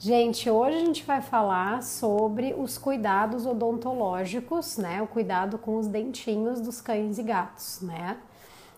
Gente, 0.00 0.48
hoje 0.48 0.76
a 0.76 0.80
gente 0.80 1.02
vai 1.04 1.20
falar 1.20 1.82
sobre 1.82 2.54
os 2.56 2.78
cuidados 2.78 3.44
odontológicos, 3.44 4.78
né? 4.78 5.02
O 5.02 5.08
cuidado 5.08 5.58
com 5.58 5.76
os 5.76 5.88
dentinhos 5.88 6.60
dos 6.60 6.80
cães 6.80 7.18
e 7.18 7.22
gatos, 7.24 7.80
né? 7.82 8.16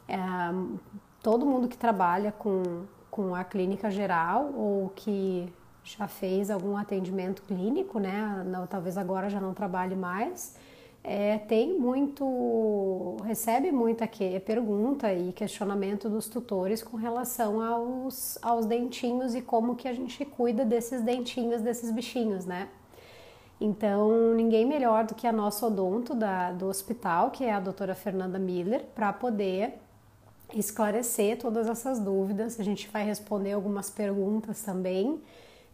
É, 0.09 0.17
todo 1.23 1.45
mundo 1.45 1.69
que 1.69 1.77
trabalha 1.77 2.33
com, 2.33 2.85
com 3.11 3.35
a 3.35 3.45
clínica 3.45 3.91
geral 3.91 4.51
ou 4.57 4.89
que 4.97 5.53
já 5.85 6.09
fez 6.09 6.51
algum 6.51 6.75
atendimento 6.75 7.43
clínico, 7.43 7.99
né? 7.99 8.43
Não, 8.47 8.67
talvez 8.67 8.97
agora 8.97 9.29
já 9.29 9.41
não 9.41 9.53
trabalhe 9.53 9.95
mais 9.95 10.57
é, 11.03 11.39
tem 11.39 11.79
muito, 11.79 13.17
recebe 13.25 13.73
muita 13.73 14.09
pergunta 14.45 15.13
e 15.13 15.33
questionamento 15.33 16.09
dos 16.11 16.29
tutores 16.29 16.83
com 16.83 16.97
relação 16.97 17.63
aos, 17.63 18.39
aos 18.43 18.67
dentinhos 18.67 19.35
e 19.35 19.41
como 19.41 19.77
que 19.77 19.89
a 19.89 19.95
gente 19.95 20.25
cuida 20.25 20.65
desses 20.65 21.03
dentinhos, 21.03 21.63
desses 21.63 21.91
bichinhos, 21.91 22.45
né? 22.45 22.69
Então, 23.61 24.35
ninguém 24.35 24.65
melhor 24.67 25.05
do 25.05 25.15
que 25.15 25.27
a 25.27 25.33
nossa 25.33 25.67
odonto 25.67 26.15
da, 26.15 26.53
do 26.53 26.67
hospital, 26.67 27.31
que 27.31 27.45
é 27.45 27.53
a 27.53 27.61
doutora 27.61 27.95
Fernanda 27.95 28.39
Miller, 28.39 28.85
para 28.95 29.13
poder 29.13 29.75
esclarecer 30.55 31.39
todas 31.39 31.69
essas 31.69 31.99
dúvidas. 31.99 32.59
A 32.59 32.63
gente 32.63 32.89
vai 32.89 33.05
responder 33.05 33.53
algumas 33.53 33.91
perguntas 33.91 34.63
também 34.63 35.21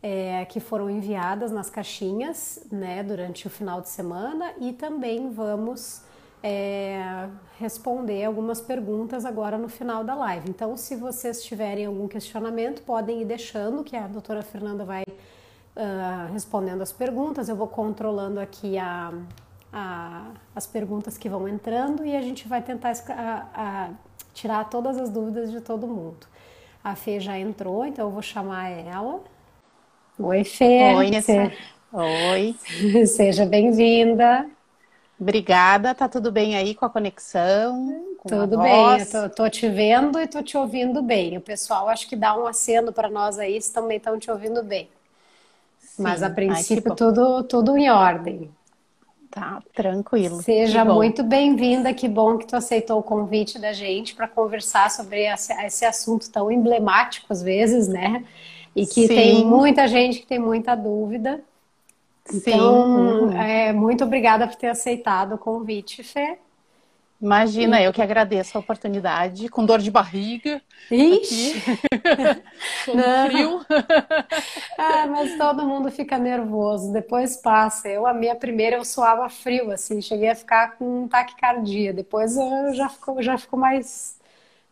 é, 0.09 0.45
que 0.45 0.61
foram 0.61 0.89
enviadas 0.89 1.51
nas 1.51 1.69
caixinhas 1.69 2.65
né, 2.71 3.03
durante 3.03 3.49
o 3.49 3.51
final 3.51 3.81
de 3.81 3.89
semana 3.89 4.53
e 4.61 4.73
também 4.73 5.33
vamos 5.33 6.01
é, 6.41 7.29
responder 7.59 8.25
algumas 8.25 8.61
perguntas 8.61 9.25
agora 9.25 9.59
no 9.59 9.69
final 9.69 10.05
da 10.05 10.15
live. 10.15 10.49
Então, 10.49 10.77
se 10.77 10.95
vocês 10.95 11.43
tiverem 11.43 11.87
algum 11.87 12.07
questionamento, 12.07 12.83
podem 12.83 13.23
ir 13.23 13.25
deixando, 13.25 13.83
que 13.83 13.97
a 13.97 14.07
doutora 14.07 14.43
Fernanda 14.43 14.85
vai 14.85 15.03
uh, 15.03 16.33
respondendo 16.33 16.83
as 16.83 16.93
perguntas. 16.93 17.49
Eu 17.49 17.57
vou 17.57 17.67
controlando 17.67 18.39
aqui 18.39 18.79
a, 18.79 19.13
a, 19.73 20.31
as 20.55 20.69
perguntas 20.69 21.19
que 21.19 21.29
vão 21.29 21.49
entrando 21.49 22.07
e 22.07 22.15
a 22.15 22.23
gente 22.23 22.47
vai 22.47 22.63
tentar 22.63 22.93
a, 23.09 23.91
tirar 24.33 24.71
todas 24.71 24.99
as 24.99 25.11
dúvidas 25.11 25.51
de 25.51 25.61
todo 25.61 25.85
mundo. 25.85 26.29
A 26.85 26.95
Fê 26.95 27.19
já 27.19 27.37
entrou, 27.37 27.85
então 27.85 28.07
eu 28.07 28.13
vou 28.13 28.23
chamar 28.23 28.69
ela. 28.69 29.35
Oi, 30.19 30.45
Fê. 30.45 30.95
Oi, 30.97 31.11
Nessa. 31.11 31.53
Oi. 31.93 32.55
Seja 33.07 33.45
bem-vinda. 33.45 34.49
Obrigada. 35.21 35.95
Tá 35.95 36.09
tudo 36.09 36.33
bem 36.33 36.57
aí 36.57 36.75
com 36.75 36.87
a 36.87 36.91
conexão? 36.91 38.03
Com 38.19 38.29
tudo 38.31 38.59
a 38.59 38.63
bem. 38.63 38.99
Eu 38.99 39.11
tô, 39.11 39.29
tô, 39.29 39.51
te 39.51 39.69
vendo 39.69 40.19
e 40.19 40.27
tô 40.27 40.43
te 40.43 40.57
ouvindo 40.57 41.03
bem. 41.03 41.37
O 41.37 41.41
pessoal 41.41 41.89
acho 41.89 42.09
que 42.09 42.17
dá 42.17 42.35
um 42.35 42.47
aceno 42.47 42.93
para 42.93 43.11
nós 43.11 43.39
aí, 43.39 43.61
se 43.61 43.73
também 43.73 43.99
estão 43.99 44.19
te 44.19 44.31
ouvindo 44.31 44.63
bem. 44.63 44.89
Sim. 45.79 46.03
Mas 46.03 46.23
a 46.23 46.31
princípio 46.31 46.93
Ai, 46.93 46.97
tudo, 46.97 47.43
tudo 47.45 47.77
em 47.77 47.91
ordem. 47.91 48.51
Tá, 49.31 49.63
tranquilo. 49.75 50.41
Seja 50.41 50.83
muito 50.83 51.23
bem-vinda, 51.23 51.93
que 51.93 52.09
bom 52.09 52.39
que 52.39 52.47
tu 52.47 52.57
aceitou 52.57 53.01
o 53.01 53.03
convite 53.03 53.59
da 53.59 53.75
gente 53.75 54.15
para 54.15 54.27
conversar 54.27 54.91
sobre 54.91 55.27
esse 55.27 55.85
assunto 55.85 56.31
tão 56.31 56.51
emblemático 56.51 57.27
às 57.31 57.43
vezes, 57.43 57.87
né? 57.87 58.25
E 58.77 58.87
que 58.87 59.07
Sim. 59.07 59.09
tem 59.09 59.45
muita 59.45 59.89
gente 59.89 60.21
que 60.21 60.27
tem 60.27 60.39
muita 60.39 60.77
dúvida. 60.77 61.43
Sim. 62.27 62.39
Então, 62.39 63.23
uhum. 63.25 63.33
é, 63.33 63.73
muito 63.73 64.05
obrigada 64.05 64.47
por 64.47 64.55
ter 64.55 64.69
aceitado 64.69 65.35
o 65.35 65.39
convite, 65.39 66.03
Fê. 66.03 66.39
Imagina, 67.21 67.81
eu 67.81 67.95
que 67.95 68.03
agradeço 68.03 68.59
a 68.59 68.61
oportunidade, 68.61 69.49
com 69.49 69.65
dor 69.65 69.79
de 69.79 69.91
barriga. 69.91 70.61
Ixi! 70.91 71.55
com 72.85 72.99
frio. 73.27 73.65
ah, 74.77 75.07
mas 75.07 75.39
todo 75.39 75.65
mundo 75.65 75.91
fica 75.91 76.19
nervoso, 76.19 76.93
depois 76.93 77.39
passa. 77.39 77.89
Eu, 77.89 78.07
a 78.07 78.13
minha 78.13 78.35
primeira, 78.35 78.77
eu 78.77 78.85
suava 78.85 79.31
frio, 79.31 79.71
assim, 79.71 80.03
cheguei 80.03 80.29
a 80.29 80.35
ficar 80.35 80.77
com 80.77 81.05
um 81.05 81.09
taquicardia. 81.09 81.95
Depois 81.95 82.37
eu 82.37 82.75
já 82.75 82.91
ficou, 82.91 83.23
já 83.23 83.39
ficou 83.39 83.59
mais, 83.59 84.19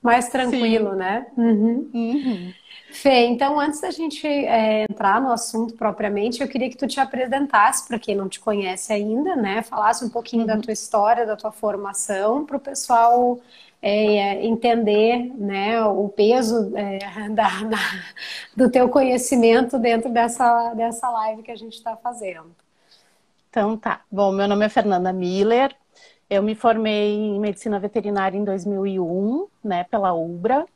mais 0.04 0.28
tranquilo, 0.28 0.90
Sim. 0.90 0.96
né? 0.96 1.26
Uhum. 1.34 1.90
Uhum. 1.94 2.52
Fê, 2.90 3.24
então 3.24 3.58
antes 3.58 3.80
da 3.80 3.90
gente 3.90 4.26
é, 4.26 4.84
entrar 4.88 5.20
no 5.20 5.32
assunto 5.32 5.74
propriamente, 5.74 6.42
eu 6.42 6.46
queria 6.46 6.68
que 6.68 6.76
tu 6.76 6.86
te 6.86 7.00
apresentasse 7.00 7.88
para 7.88 7.98
quem 7.98 8.14
não 8.14 8.28
te 8.28 8.38
conhece 8.38 8.92
ainda, 8.92 9.34
né? 9.34 9.62
Falasse 9.62 10.04
um 10.04 10.10
pouquinho 10.10 10.42
uhum. 10.42 10.48
da 10.48 10.58
tua 10.58 10.72
história, 10.72 11.24
da 11.24 11.34
tua 11.34 11.50
formação, 11.50 12.44
para 12.44 12.58
o 12.58 12.60
pessoal 12.60 13.40
é, 13.80 14.44
entender 14.44 15.32
né, 15.36 15.82
o 15.84 16.08
peso 16.08 16.70
é, 16.76 16.98
da, 17.32 17.48
da, 17.62 17.78
do 18.54 18.70
teu 18.70 18.88
conhecimento 18.90 19.78
dentro 19.78 20.10
dessa, 20.10 20.74
dessa 20.74 21.10
live 21.10 21.42
que 21.42 21.50
a 21.50 21.56
gente 21.56 21.74
está 21.74 21.96
fazendo. 21.96 22.54
Então 23.48 23.76
tá. 23.76 24.02
Bom, 24.10 24.32
meu 24.32 24.46
nome 24.46 24.66
é 24.66 24.68
Fernanda 24.68 25.12
Miller. 25.12 25.74
Eu 26.28 26.42
me 26.42 26.54
formei 26.54 27.12
em 27.12 27.38
medicina 27.38 27.78
veterinária 27.78 28.36
em 28.36 28.44
2001, 28.44 29.46
né, 29.62 29.84
pela 29.84 30.12
UBRA. 30.12 30.66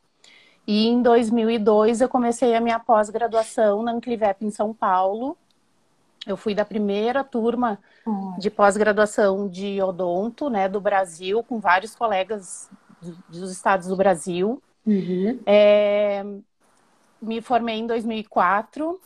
E 0.67 0.87
em 0.87 1.01
2002 1.01 2.01
eu 2.01 2.09
comecei 2.09 2.55
a 2.55 2.61
minha 2.61 2.79
pós-graduação 2.79 3.81
na 3.81 3.91
Anclivep 3.91 4.45
em 4.45 4.51
São 4.51 4.73
Paulo. 4.73 5.35
Eu 6.27 6.37
fui 6.37 6.53
da 6.53 6.63
primeira 6.63 7.23
turma 7.23 7.79
de 8.37 8.49
pós-graduação 8.49 9.47
de 9.47 9.81
odonto, 9.81 10.49
né, 10.49 10.69
do 10.69 10.79
Brasil, 10.79 11.43
com 11.43 11.59
vários 11.59 11.95
colegas 11.95 12.69
dos 13.27 13.51
estados 13.51 13.87
do 13.87 13.95
Brasil. 13.95 14.61
Uhum. 14.85 15.39
É, 15.45 16.23
me 17.21 17.41
formei 17.41 17.77
em 17.77 17.87
2004. 17.87 18.99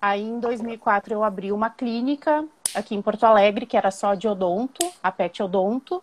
Aí, 0.00 0.22
em 0.22 0.38
2004, 0.38 1.14
eu 1.14 1.24
abri 1.24 1.50
uma 1.52 1.70
clínica 1.70 2.44
aqui 2.78 2.94
em 2.94 3.02
Porto 3.02 3.24
Alegre, 3.24 3.66
que 3.66 3.76
era 3.76 3.90
só 3.90 4.14
de 4.14 4.28
odonto, 4.28 4.86
a 5.02 5.10
PET 5.10 5.42
Odonto. 5.42 6.02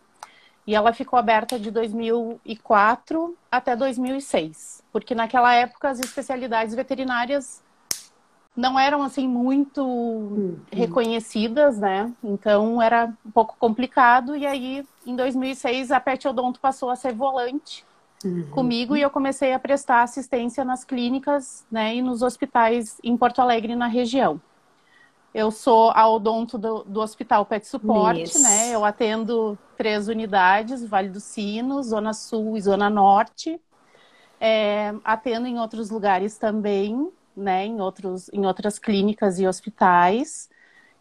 E 0.67 0.73
ela 0.73 0.93
ficou 0.93 1.17
aberta 1.19 1.59
de 1.59 1.69
2004 1.69 3.37
até 3.51 3.75
2006, 3.75 4.83
porque 4.91 5.13
naquela 5.13 5.53
época 5.53 5.89
as 5.89 5.99
especialidades 5.99 6.73
veterinárias 6.73 7.63
não 8.55 8.79
eram 8.79 9.03
assim 9.03 9.27
muito 9.27 9.85
uhum. 9.85 10.57
reconhecidas, 10.71 11.77
né? 11.77 12.11
Então 12.23 12.81
era 12.81 13.13
um 13.23 13.31
pouco 13.31 13.55
complicado 13.59 14.35
e 14.35 14.47
aí 14.47 14.83
em 15.05 15.15
2006 15.15 15.91
a 15.91 15.99
Pet 15.99 16.27
Odonto 16.27 16.59
passou 16.59 16.89
a 16.89 16.95
ser 16.95 17.13
volante 17.13 17.85
uhum. 18.23 18.47
comigo 18.51 18.95
e 18.95 19.01
eu 19.01 19.09
comecei 19.09 19.53
a 19.53 19.59
prestar 19.59 20.03
assistência 20.03 20.63
nas 20.63 20.83
clínicas, 20.83 21.65
né, 21.69 21.95
e 21.95 22.01
nos 22.01 22.21
hospitais 22.21 22.97
em 23.03 23.15
Porto 23.17 23.39
Alegre 23.39 23.75
na 23.75 23.87
região. 23.87 24.39
Eu 25.35 25.51
sou 25.51 25.91
a 25.91 26.09
odonto 26.09 26.57
do, 26.57 26.85
do 26.85 27.01
Hospital 27.01 27.45
Pet 27.45 27.67
Suporte, 27.67 28.23
Isso. 28.23 28.41
né? 28.41 28.73
Eu 28.73 28.85
atendo 28.85 29.59
três 29.75 30.07
unidades, 30.07 30.81
Vale 30.85 31.09
do 31.09 31.19
Sino, 31.19 31.83
Zona 31.83 32.13
Sul 32.13 32.55
e 32.55 32.61
Zona 32.61 32.89
Norte. 32.89 33.59
É, 34.39 34.95
atendo 35.03 35.45
em 35.45 35.59
outros 35.59 35.89
lugares 35.89 36.37
também, 36.37 37.11
né? 37.35 37.65
Em, 37.65 37.81
outros, 37.81 38.29
em 38.31 38.45
outras 38.45 38.79
clínicas 38.79 39.37
e 39.37 39.45
hospitais. 39.45 40.49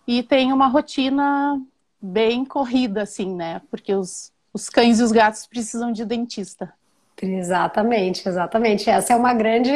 E 0.04 0.20
tenho 0.20 0.52
uma 0.52 0.66
rotina 0.66 1.62
bem 2.02 2.44
corrida, 2.44 3.02
assim, 3.02 3.32
né? 3.32 3.62
Porque 3.70 3.94
os, 3.94 4.32
os 4.52 4.68
cães 4.68 4.98
e 4.98 5.04
os 5.04 5.12
gatos 5.12 5.46
precisam 5.46 5.92
de 5.92 6.04
dentista. 6.04 6.74
Exatamente, 7.22 8.28
exatamente. 8.28 8.90
Essa 8.90 9.12
é 9.12 9.16
uma 9.16 9.32
grande 9.32 9.70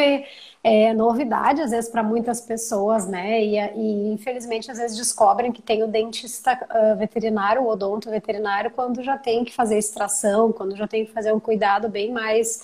é, 0.63 0.93
novidade, 0.93 1.61
às 1.63 1.71
vezes, 1.71 1.89
para 1.91 2.03
muitas 2.03 2.41
pessoas, 2.41 3.07
né? 3.09 3.43
E, 3.43 3.57
e, 3.57 4.13
infelizmente, 4.13 4.71
às 4.71 4.79
vezes 4.79 4.97
descobrem 4.97 5.53
que 5.53 5.63
tem 5.63 5.83
o 5.83 5.87
dentista 5.89 6.53
uh, 6.55 6.97
veterinário, 6.99 7.63
o 7.63 7.69
odonto 7.69 8.11
veterinário, 8.11 8.71
quando 8.73 9.03
já 9.03 9.17
tem 9.17 9.45
que 9.45 9.55
fazer 9.55 9.79
extração, 9.79 10.53
quando 10.53 10.77
já 10.77 10.87
tem 10.89 11.07
que 11.07 11.13
fazer 11.13 11.33
um 11.33 11.41
cuidado 11.41 11.89
bem 11.89 12.11
mais 12.13 12.61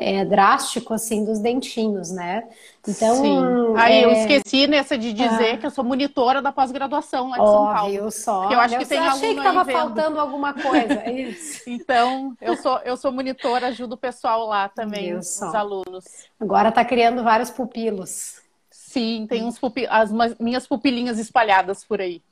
é, 0.00 0.24
drástico, 0.24 0.94
assim, 0.94 1.24
dos 1.24 1.38
dentinhos, 1.38 2.10
né? 2.10 2.48
Então. 2.88 3.16
Sim. 3.16 3.38
Aí 3.76 4.02
é... 4.02 4.04
eu 4.04 4.10
esqueci 4.12 4.66
nessa 4.66 4.96
de 4.96 5.12
dizer 5.12 5.52
ah. 5.52 5.58
que 5.58 5.66
eu 5.66 5.70
sou 5.70 5.84
monitora 5.84 6.40
da 6.40 6.50
pós-graduação 6.50 7.28
lá 7.28 7.38
de 7.38 7.44
São 7.44 7.74
Paulo. 7.74 8.10
Só. 8.10 8.50
eu 8.50 8.58
acho 8.58 8.74
eu 8.74 8.78
que 8.80 8.86
tem 8.86 8.98
achei 8.98 9.34
que 9.34 9.38
estava 9.38 9.64
faltando 9.64 10.18
alguma 10.18 10.54
coisa. 10.54 11.10
Isso. 11.10 11.62
então, 11.68 12.34
eu 12.40 12.56
sou, 12.56 12.78
eu 12.78 12.96
sou 12.96 13.12
monitora, 13.12 13.66
ajudo 13.66 13.92
o 13.92 13.98
pessoal 13.98 14.46
lá 14.46 14.68
também, 14.68 15.14
os 15.14 15.42
alunos. 15.42 16.04
Agora 16.40 16.70
está 16.70 16.84
criando 16.84 17.22
vários 17.22 17.50
pupilos. 17.50 18.40
Sim, 18.70 19.26
tem 19.28 19.44
uns 19.44 19.58
pupil... 19.58 19.86
as 19.90 20.10
minhas 20.40 20.66
pupilinhas 20.66 21.18
espalhadas 21.18 21.84
por 21.84 22.00
aí. 22.00 22.22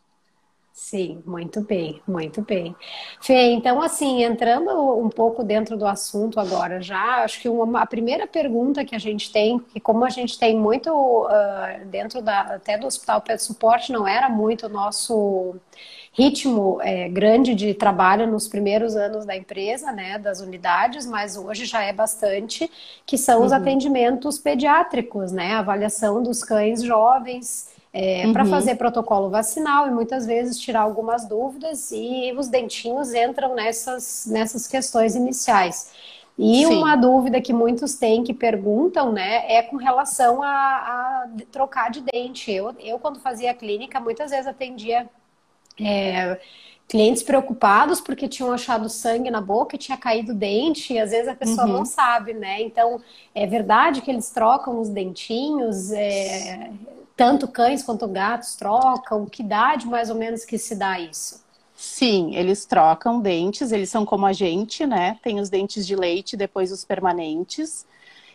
Sim, 0.78 1.20
muito 1.26 1.60
bem, 1.60 2.00
muito 2.06 2.40
bem. 2.40 2.74
Fê, 3.20 3.50
então 3.50 3.82
assim, 3.82 4.22
entrando 4.22 4.70
um 4.96 5.08
pouco 5.08 5.42
dentro 5.42 5.76
do 5.76 5.84
assunto 5.84 6.38
agora 6.38 6.80
já, 6.80 7.24
acho 7.24 7.40
que 7.40 7.48
uma, 7.48 7.82
a 7.82 7.86
primeira 7.86 8.28
pergunta 8.28 8.84
que 8.84 8.94
a 8.94 8.98
gente 8.98 9.32
tem, 9.32 9.58
que 9.58 9.80
como 9.80 10.04
a 10.04 10.08
gente 10.08 10.38
tem 10.38 10.56
muito 10.56 10.88
uh, 10.92 11.84
dentro 11.86 12.22
da, 12.22 12.42
até 12.42 12.78
do 12.78 12.86
Hospital 12.86 13.20
Pet 13.20 13.42
Suporte, 13.42 13.90
não 13.90 14.06
era 14.06 14.28
muito 14.28 14.66
o 14.66 14.68
nosso 14.68 15.56
ritmo 16.12 16.78
é, 16.80 17.08
grande 17.08 17.56
de 17.56 17.74
trabalho 17.74 18.28
nos 18.28 18.46
primeiros 18.46 18.94
anos 18.94 19.26
da 19.26 19.36
empresa, 19.36 19.90
né, 19.90 20.16
das 20.16 20.40
unidades, 20.40 21.04
mas 21.06 21.36
hoje 21.36 21.64
já 21.64 21.82
é 21.82 21.92
bastante, 21.92 22.70
que 23.04 23.18
são 23.18 23.42
os 23.42 23.50
uhum. 23.50 23.58
atendimentos 23.58 24.38
pediátricos, 24.38 25.32
né, 25.32 25.54
a 25.54 25.58
avaliação 25.58 26.22
dos 26.22 26.44
cães 26.44 26.84
jovens, 26.84 27.76
é, 28.00 28.24
uhum. 28.24 28.32
para 28.32 28.44
fazer 28.44 28.76
protocolo 28.76 29.28
vacinal 29.28 29.88
e 29.88 29.90
muitas 29.90 30.24
vezes 30.24 30.56
tirar 30.56 30.82
algumas 30.82 31.26
dúvidas 31.26 31.90
e 31.90 32.32
os 32.38 32.46
dentinhos 32.46 33.12
entram 33.12 33.56
nessas, 33.56 34.24
nessas 34.30 34.68
questões 34.68 35.16
iniciais. 35.16 35.90
E 36.38 36.64
Sim. 36.64 36.76
uma 36.76 36.94
dúvida 36.94 37.40
que 37.40 37.52
muitos 37.52 37.94
têm, 37.94 38.22
que 38.22 38.32
perguntam, 38.32 39.10
né, 39.10 39.52
é 39.52 39.62
com 39.62 39.76
relação 39.76 40.40
a, 40.40 40.48
a 40.48 41.28
trocar 41.50 41.90
de 41.90 42.00
dente. 42.02 42.52
Eu, 42.52 42.72
eu, 42.78 43.00
quando 43.00 43.18
fazia 43.18 43.52
clínica, 43.52 43.98
muitas 43.98 44.30
vezes 44.30 44.46
atendia 44.46 45.10
é, 45.80 46.38
clientes 46.86 47.24
preocupados 47.24 48.00
porque 48.00 48.28
tinham 48.28 48.52
achado 48.52 48.88
sangue 48.88 49.28
na 49.28 49.40
boca 49.40 49.74
e 49.74 49.78
tinha 49.78 49.98
caído 49.98 50.32
dente, 50.32 50.92
e 50.92 51.00
às 51.00 51.10
vezes 51.10 51.26
a 51.26 51.34
pessoa 51.34 51.66
uhum. 51.66 51.72
não 51.72 51.84
sabe, 51.84 52.32
né? 52.32 52.62
Então, 52.62 53.00
é 53.34 53.44
verdade 53.44 54.02
que 54.02 54.10
eles 54.10 54.30
trocam 54.30 54.80
os 54.80 54.88
dentinhos, 54.88 55.90
é, 55.90 56.70
tanto 57.18 57.48
cães 57.48 57.82
quanto 57.82 58.06
gatos 58.06 58.54
trocam? 58.54 59.26
Que 59.26 59.42
idade 59.42 59.88
mais 59.88 60.08
ou 60.08 60.14
menos 60.14 60.44
que 60.44 60.56
se 60.56 60.76
dá 60.76 61.00
isso? 61.00 61.44
Sim, 61.74 62.36
eles 62.36 62.64
trocam 62.64 63.20
dentes, 63.20 63.72
eles 63.72 63.90
são 63.90 64.06
como 64.06 64.24
a 64.24 64.32
gente, 64.32 64.86
né? 64.86 65.18
Tem 65.20 65.40
os 65.40 65.50
dentes 65.50 65.84
de 65.84 65.96
leite, 65.96 66.36
depois 66.36 66.70
os 66.70 66.84
permanentes. 66.84 67.84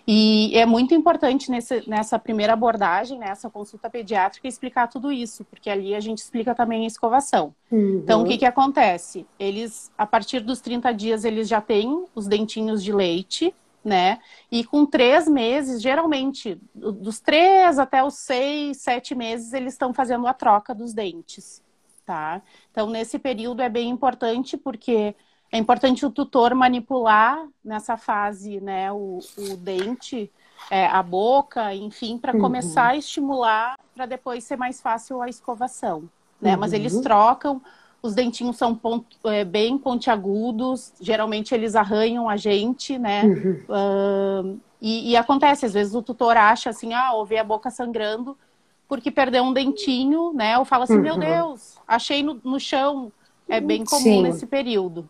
E 0.06 0.52
é 0.58 0.66
muito 0.66 0.94
importante 0.94 1.50
nesse, 1.50 1.90
nessa 1.90 2.20
primeira 2.20 2.52
abordagem, 2.52 3.18
nessa 3.18 3.50
consulta 3.50 3.90
pediátrica, 3.90 4.50
explicar 4.50 4.88
tudo 4.88 5.14
isso, 5.14 5.46
porque 5.46 5.70
ali 5.70 5.96
a 5.96 6.02
gente 6.02 6.18
explica 6.18 6.54
também 6.54 6.84
a 6.84 6.88
escovação. 6.88 7.56
Uhum. 7.72 8.02
Então, 8.04 8.22
o 8.22 8.26
que, 8.26 8.38
que 8.38 8.46
acontece? 8.46 9.26
Eles, 9.40 9.90
a 9.98 10.06
partir 10.06 10.42
dos 10.42 10.60
30 10.60 10.92
dias, 10.94 11.24
eles 11.24 11.48
já 11.48 11.62
têm 11.62 12.06
os 12.14 12.28
dentinhos 12.28 12.84
de 12.84 12.92
leite, 12.92 13.56
né? 13.84 14.20
E 14.52 14.64
com 14.64 14.86
três 14.86 15.28
meses, 15.28 15.82
geralmente, 15.82 16.60
dos 16.74 17.20
três 17.20 17.78
até 17.78 18.04
os 18.04 18.16
seis, 18.16 18.78
sete 18.78 19.14
meses, 19.14 19.54
eles 19.54 19.74
estão 19.74 19.94
fazendo 19.94 20.26
a 20.28 20.34
troca 20.34 20.74
dos 20.74 20.94
dentes 20.94 21.62
tá? 22.06 22.42
Então, 22.72 22.90
nesse 22.90 23.18
período 23.18 23.62
é 23.62 23.70
bem 23.70 23.90
importante 23.90 24.58
porque 24.58 25.16
é 25.52 25.58
importante 25.58 26.06
o 26.06 26.12
tutor 26.12 26.54
manipular 26.56 27.46
nessa 27.64 27.98
fase, 27.98 28.60
né, 28.60 28.92
o, 28.92 29.20
o 29.38 29.58
dente, 29.58 30.32
é, 30.70 30.88
a 30.88 31.04
boca, 31.04 31.74
enfim, 31.74 32.18
para 32.18 32.34
uhum. 32.34 32.42
começar 32.42 32.88
a 32.90 32.98
estimular 32.98 33.78
para 33.94 34.06
depois 34.06 34.44
ser 34.44 34.58
mais 34.58 34.82
fácil 34.82 35.22
a 35.22 35.30
escovação, 35.30 36.10
né? 36.42 36.54
Uhum. 36.54 36.60
Mas 36.60 36.74
eles 36.74 37.00
trocam, 37.02 37.62
os 38.04 38.14
dentinhos 38.14 38.58
são 38.58 38.76
ponto, 38.76 39.18
é, 39.30 39.46
bem 39.46 39.78
pontiagudos, 39.78 40.92
geralmente 41.00 41.56
eles 41.56 41.74
arranham 41.74 42.30
a 42.30 42.36
gente, 42.36 43.00
né? 43.00 43.24
Uhum. 43.24 43.64
Uh, 43.70 44.60
e, 44.82 45.12
e, 45.12 45.16
acontece, 45.16 45.66
às 45.66 45.74
vezes 45.74 45.96
o 45.96 46.02
tutor 46.02 46.36
acha 46.36 46.70
assim, 46.70 46.94
ah, 46.94 47.14
ouvi 47.14 47.38
a 47.38 47.44
boca 47.46 47.72
sangrando, 47.72 48.38
porque 48.90 49.10
perdeu 49.10 49.44
um 49.44 49.54
dentinho, 49.54 50.34
né? 50.34 50.58
Ou 50.58 50.66
fala 50.66 50.84
assim, 50.84 50.98
uhum. 50.98 51.02
meu 51.02 51.18
Deus, 51.18 51.78
achei 51.88 52.22
no, 52.22 52.40
no 52.44 52.60
chão. 52.60 53.10
É 53.48 53.62
bem 53.62 53.86
comum 53.86 54.02
Sim. 54.02 54.22
nesse 54.24 54.46
período. 54.46 55.08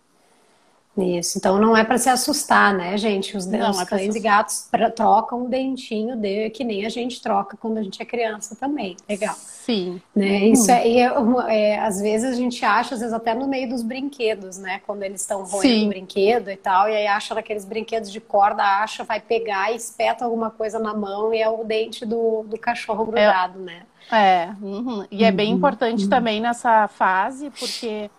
Isso, 0.95 1.39
então 1.39 1.59
não 1.59 1.75
é 1.75 1.83
para 1.83 1.97
se 1.97 2.07
assustar, 2.07 2.71
né, 2.71 2.95
gente? 2.97 3.35
Os, 3.35 3.47
não, 3.47 3.71
os 3.71 3.81
é 3.81 3.85
cães 3.85 4.15
e 4.15 4.19
gatos 4.19 4.67
pra, 4.69 4.91
trocam 4.91 5.45
o 5.45 5.49
dentinho 5.49 6.15
de, 6.15 6.51
que 6.51 6.63
nem 6.63 6.85
a 6.85 6.89
gente 6.89 7.19
troca 7.19 7.57
quando 7.57 7.79
a 7.79 7.83
gente 7.83 7.99
é 7.99 8.05
criança 8.05 8.55
também. 8.55 8.95
Legal. 9.09 9.33
Sim. 9.35 9.99
Né? 10.15 10.45
Isso 10.49 10.69
é, 10.69 10.87
é, 10.87 11.11
é, 11.49 11.79
às 11.79 11.99
vezes 11.99 12.33
a 12.33 12.35
gente 12.35 12.63
acha, 12.63 12.93
às 12.93 12.99
vezes 12.99 13.13
até 13.13 13.33
no 13.33 13.47
meio 13.47 13.67
dos 13.69 13.81
brinquedos, 13.81 14.59
né? 14.59 14.81
Quando 14.85 15.01
eles 15.01 15.21
estão 15.21 15.43
roendo 15.43 15.85
o 15.85 15.89
brinquedo 15.89 16.51
e 16.51 16.57
tal, 16.57 16.87
e 16.87 16.95
aí 16.95 17.07
acha 17.07 17.33
naqueles 17.33 17.65
brinquedos 17.65 18.11
de 18.11 18.21
corda, 18.21 18.61
acha, 18.61 19.03
vai 19.03 19.19
pegar 19.19 19.71
e 19.71 19.75
espeta 19.75 20.25
alguma 20.25 20.51
coisa 20.51 20.77
na 20.77 20.93
mão 20.93 21.33
e 21.33 21.41
é 21.41 21.49
o 21.49 21.63
dente 21.63 22.05
do, 22.05 22.43
do 22.43 22.57
cachorro 22.57 23.05
grudado, 23.05 23.59
é, 23.61 23.63
né? 23.63 23.81
É, 24.11 24.49
uhum. 24.61 25.07
e 25.09 25.23
é 25.23 25.31
bem 25.31 25.49
uhum. 25.49 25.57
importante 25.57 26.03
uhum. 26.03 26.09
também 26.09 26.39
nessa 26.39 26.87
fase, 26.87 27.49
porque 27.49 28.11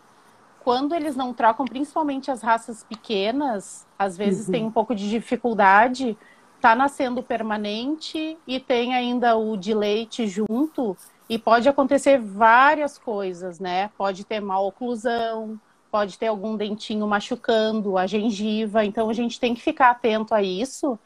quando 0.65 0.95
eles 0.95 1.15
não 1.15 1.35
trocam, 1.35 1.67
principalmente 1.67 2.31
as 2.31 2.41
raças 2.41 2.83
pequenas, 2.83 3.87
às 3.99 4.17
vezes 4.17 4.47
uhum. 4.47 4.53
tem 4.53 4.65
um 4.65 4.71
pouco 4.71 4.95
de 4.95 5.11
dificuldade, 5.11 6.17
tá 6.59 6.75
nascendo 6.75 7.23
permanente 7.23 8.39
e 8.47 8.59
tem 8.59 8.95
ainda 8.95 9.37
o 9.37 9.59
de 9.59 9.75
leite 9.75 10.27
junto, 10.27 10.97
e 11.29 11.39
pode 11.39 11.69
acontecer 11.69 12.19
várias 12.19 12.97
coisas, 12.97 13.61
né? 13.61 13.91
Pode 13.99 14.25
ter 14.25 14.41
mal 14.41 14.67
oclusão, 14.67 15.61
pode 15.91 16.19
ter 16.19 16.29
algum 16.29 16.57
dentinho 16.57 17.07
machucando 17.07 17.99
a 17.99 18.07
gengiva, 18.07 18.85
então 18.85 19.11
a 19.11 19.13
gente 19.13 19.39
tem 19.39 19.55
que 19.55 19.61
ficar 19.61 19.91
atento 19.91 20.35
a 20.35 20.43
isso 20.43 20.99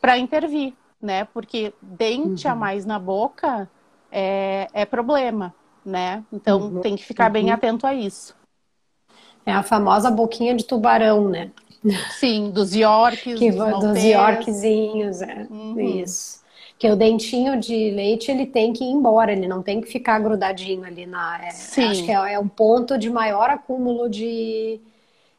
para 0.00 0.18
intervir, 0.18 0.74
né? 1.00 1.24
Porque 1.32 1.72
dente 1.80 2.48
uhum. 2.48 2.52
a 2.52 2.56
mais 2.56 2.84
na 2.84 2.98
boca 2.98 3.70
é, 4.10 4.66
é 4.72 4.84
problema, 4.84 5.54
né? 5.84 6.24
Então 6.32 6.60
uhum. 6.60 6.80
tem 6.80 6.96
que 6.96 7.04
ficar 7.04 7.30
bem 7.30 7.46
uhum. 7.46 7.54
atento 7.54 7.86
a 7.86 7.94
isso. 7.94 8.34
É 9.46 9.52
a 9.52 9.62
famosa 9.62 10.10
boquinha 10.10 10.54
de 10.54 10.64
tubarão, 10.64 11.28
né? 11.28 11.50
Sim, 12.18 12.50
dos 12.50 12.74
Yorks. 12.74 13.38
Que, 13.38 13.50
dos, 13.50 13.80
dos 13.80 14.02
Yorkzinhos, 14.02 15.20
é. 15.20 15.46
Uhum. 15.50 15.78
Isso. 16.02 16.42
Que 16.78 16.90
o 16.90 16.96
dentinho 16.96 17.58
de 17.60 17.90
leite 17.90 18.30
ele 18.30 18.46
tem 18.46 18.72
que 18.72 18.82
ir 18.82 18.88
embora, 18.88 19.32
ele 19.32 19.46
não 19.46 19.62
tem 19.62 19.80
que 19.80 19.86
ficar 19.86 20.18
grudadinho 20.18 20.84
ali 20.84 21.06
na. 21.06 21.44
É, 21.44 21.50
Sim. 21.50 21.84
Acho 21.84 22.04
que 22.04 22.10
é, 22.10 22.34
é 22.34 22.38
um 22.38 22.48
ponto 22.48 22.98
de 22.98 23.10
maior 23.10 23.50
acúmulo 23.50 24.08
de, 24.08 24.80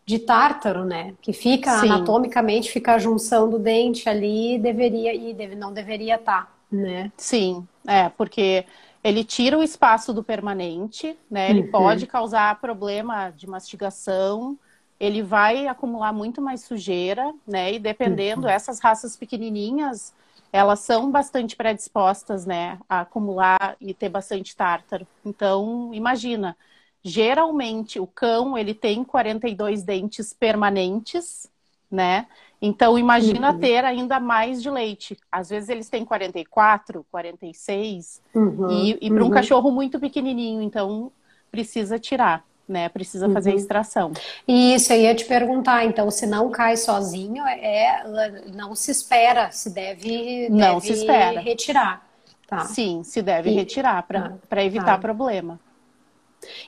de 0.06 0.20
tártaro, 0.20 0.86
né? 0.86 1.14
Que 1.22 1.34
fica 1.34 1.80
Sim. 1.80 1.88
anatomicamente, 1.90 2.72
fica 2.72 2.94
a 2.94 3.00
junção 3.00 3.50
do 3.50 3.60
dente 3.60 4.08
ali, 4.08 4.58
deveria 4.60 5.14
e 5.14 5.34
deve, 5.34 5.56
não 5.56 5.74
deveria 5.74 6.16
estar, 6.16 6.44
tá, 6.44 6.52
né? 6.72 7.12
Sim, 7.18 7.68
é, 7.86 8.10
porque 8.10 8.66
ele 9.06 9.24
tira 9.24 9.56
o 9.56 9.62
espaço 9.62 10.12
do 10.12 10.24
permanente, 10.24 11.16
né? 11.30 11.52
Ele 11.52 11.62
uhum. 11.62 11.70
pode 11.72 12.08
causar 12.08 12.60
problema 12.60 13.30
de 13.30 13.48
mastigação, 13.48 14.58
ele 15.00 15.22
vai 15.22 15.68
acumular 15.68 16.12
muito 16.12 16.42
mais 16.42 16.62
sujeira, 16.62 17.32
né? 17.48 17.74
E 17.74 17.78
dependendo, 17.78 18.48
uhum. 18.48 18.50
essas 18.50 18.80
raças 18.80 19.16
pequenininhas, 19.16 20.12
elas 20.52 20.80
são 20.80 21.12
bastante 21.12 21.56
predispostas, 21.56 22.48
né, 22.48 22.80
a 22.90 23.02
acumular 23.02 23.76
e 23.80 23.94
ter 23.94 24.10
bastante 24.10 24.56
tártaro. 24.56 25.06
Então, 25.24 25.94
imagina, 25.94 26.58
geralmente 27.04 28.00
o 28.00 28.08
cão, 28.08 28.58
ele 28.58 28.74
tem 28.74 29.04
42 29.04 29.84
dentes 29.84 30.34
permanentes, 30.34 31.48
né? 31.92 32.26
Então, 32.66 32.98
imagina 32.98 33.52
uhum. 33.52 33.60
ter 33.60 33.86
ainda 33.86 34.20
mais 34.20 34.62
de 34.62 34.72
leite. 34.72 35.16
Às 35.32 35.52
vezes 35.52 35.70
eles 35.70 35.88
têm 35.88 36.04
44, 36.04 37.06
46. 37.12 38.22
Uhum. 38.34 38.72
E, 38.72 38.98
e 39.02 39.10
para 39.12 39.24
um 39.24 39.28
uhum. 39.28 39.32
cachorro 39.32 39.70
muito 39.72 40.00
pequenininho, 40.00 40.62
então 40.64 41.12
precisa 41.52 42.00
tirar, 42.00 42.44
né? 42.68 42.90
Precisa 42.90 43.30
fazer 43.30 43.52
a 43.52 43.54
uhum. 43.54 43.60
extração. 43.60 44.12
Isso, 44.48 44.92
eu 44.94 45.02
ia 45.02 45.14
te 45.14 45.26
perguntar. 45.26 45.86
Então, 45.86 46.10
se 46.10 46.26
não 46.26 46.50
cai 46.50 46.76
sozinho, 46.76 47.46
é, 47.46 48.04
não 48.52 48.74
se 48.76 48.90
espera, 48.90 49.52
se 49.52 49.70
deve, 49.70 50.50
não 50.50 50.80
deve 50.80 50.88
se 50.88 50.94
espera. 50.94 51.40
retirar. 51.40 52.04
Tá. 52.48 52.66
Sim, 52.66 53.04
se 53.04 53.22
deve 53.22 53.52
e... 53.52 53.54
retirar 53.54 54.02
para 54.04 54.38
ah, 54.50 54.64
evitar 54.64 54.86
tá. 54.86 54.98
problema. 54.98 55.60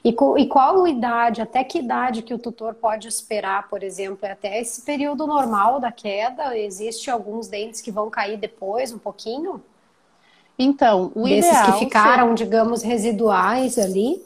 E, 0.03 0.09
e 0.09 0.47
qual 0.47 0.83
a 0.83 0.89
idade, 0.89 1.41
até 1.41 1.63
que 1.63 1.79
idade 1.79 2.21
que 2.21 2.33
o 2.33 2.39
tutor 2.39 2.73
pode 2.73 3.07
esperar, 3.07 3.69
por 3.69 3.83
exemplo, 3.83 4.25
é 4.25 4.31
até 4.31 4.59
esse 4.59 4.81
período 4.81 5.27
normal 5.27 5.79
da 5.79 5.91
queda? 5.91 6.57
Existe 6.57 7.09
alguns 7.09 7.47
dentes 7.47 7.81
que 7.81 7.91
vão 7.91 8.09
cair 8.09 8.37
depois, 8.37 8.91
um 8.91 8.99
pouquinho? 8.99 9.61
Então, 10.57 11.11
o 11.13 11.23
Desses 11.23 11.51
ideal... 11.51 11.65
que 11.65 11.79
ficaram, 11.79 12.33
digamos, 12.33 12.81
residuais 12.81 13.77
ali? 13.77 14.23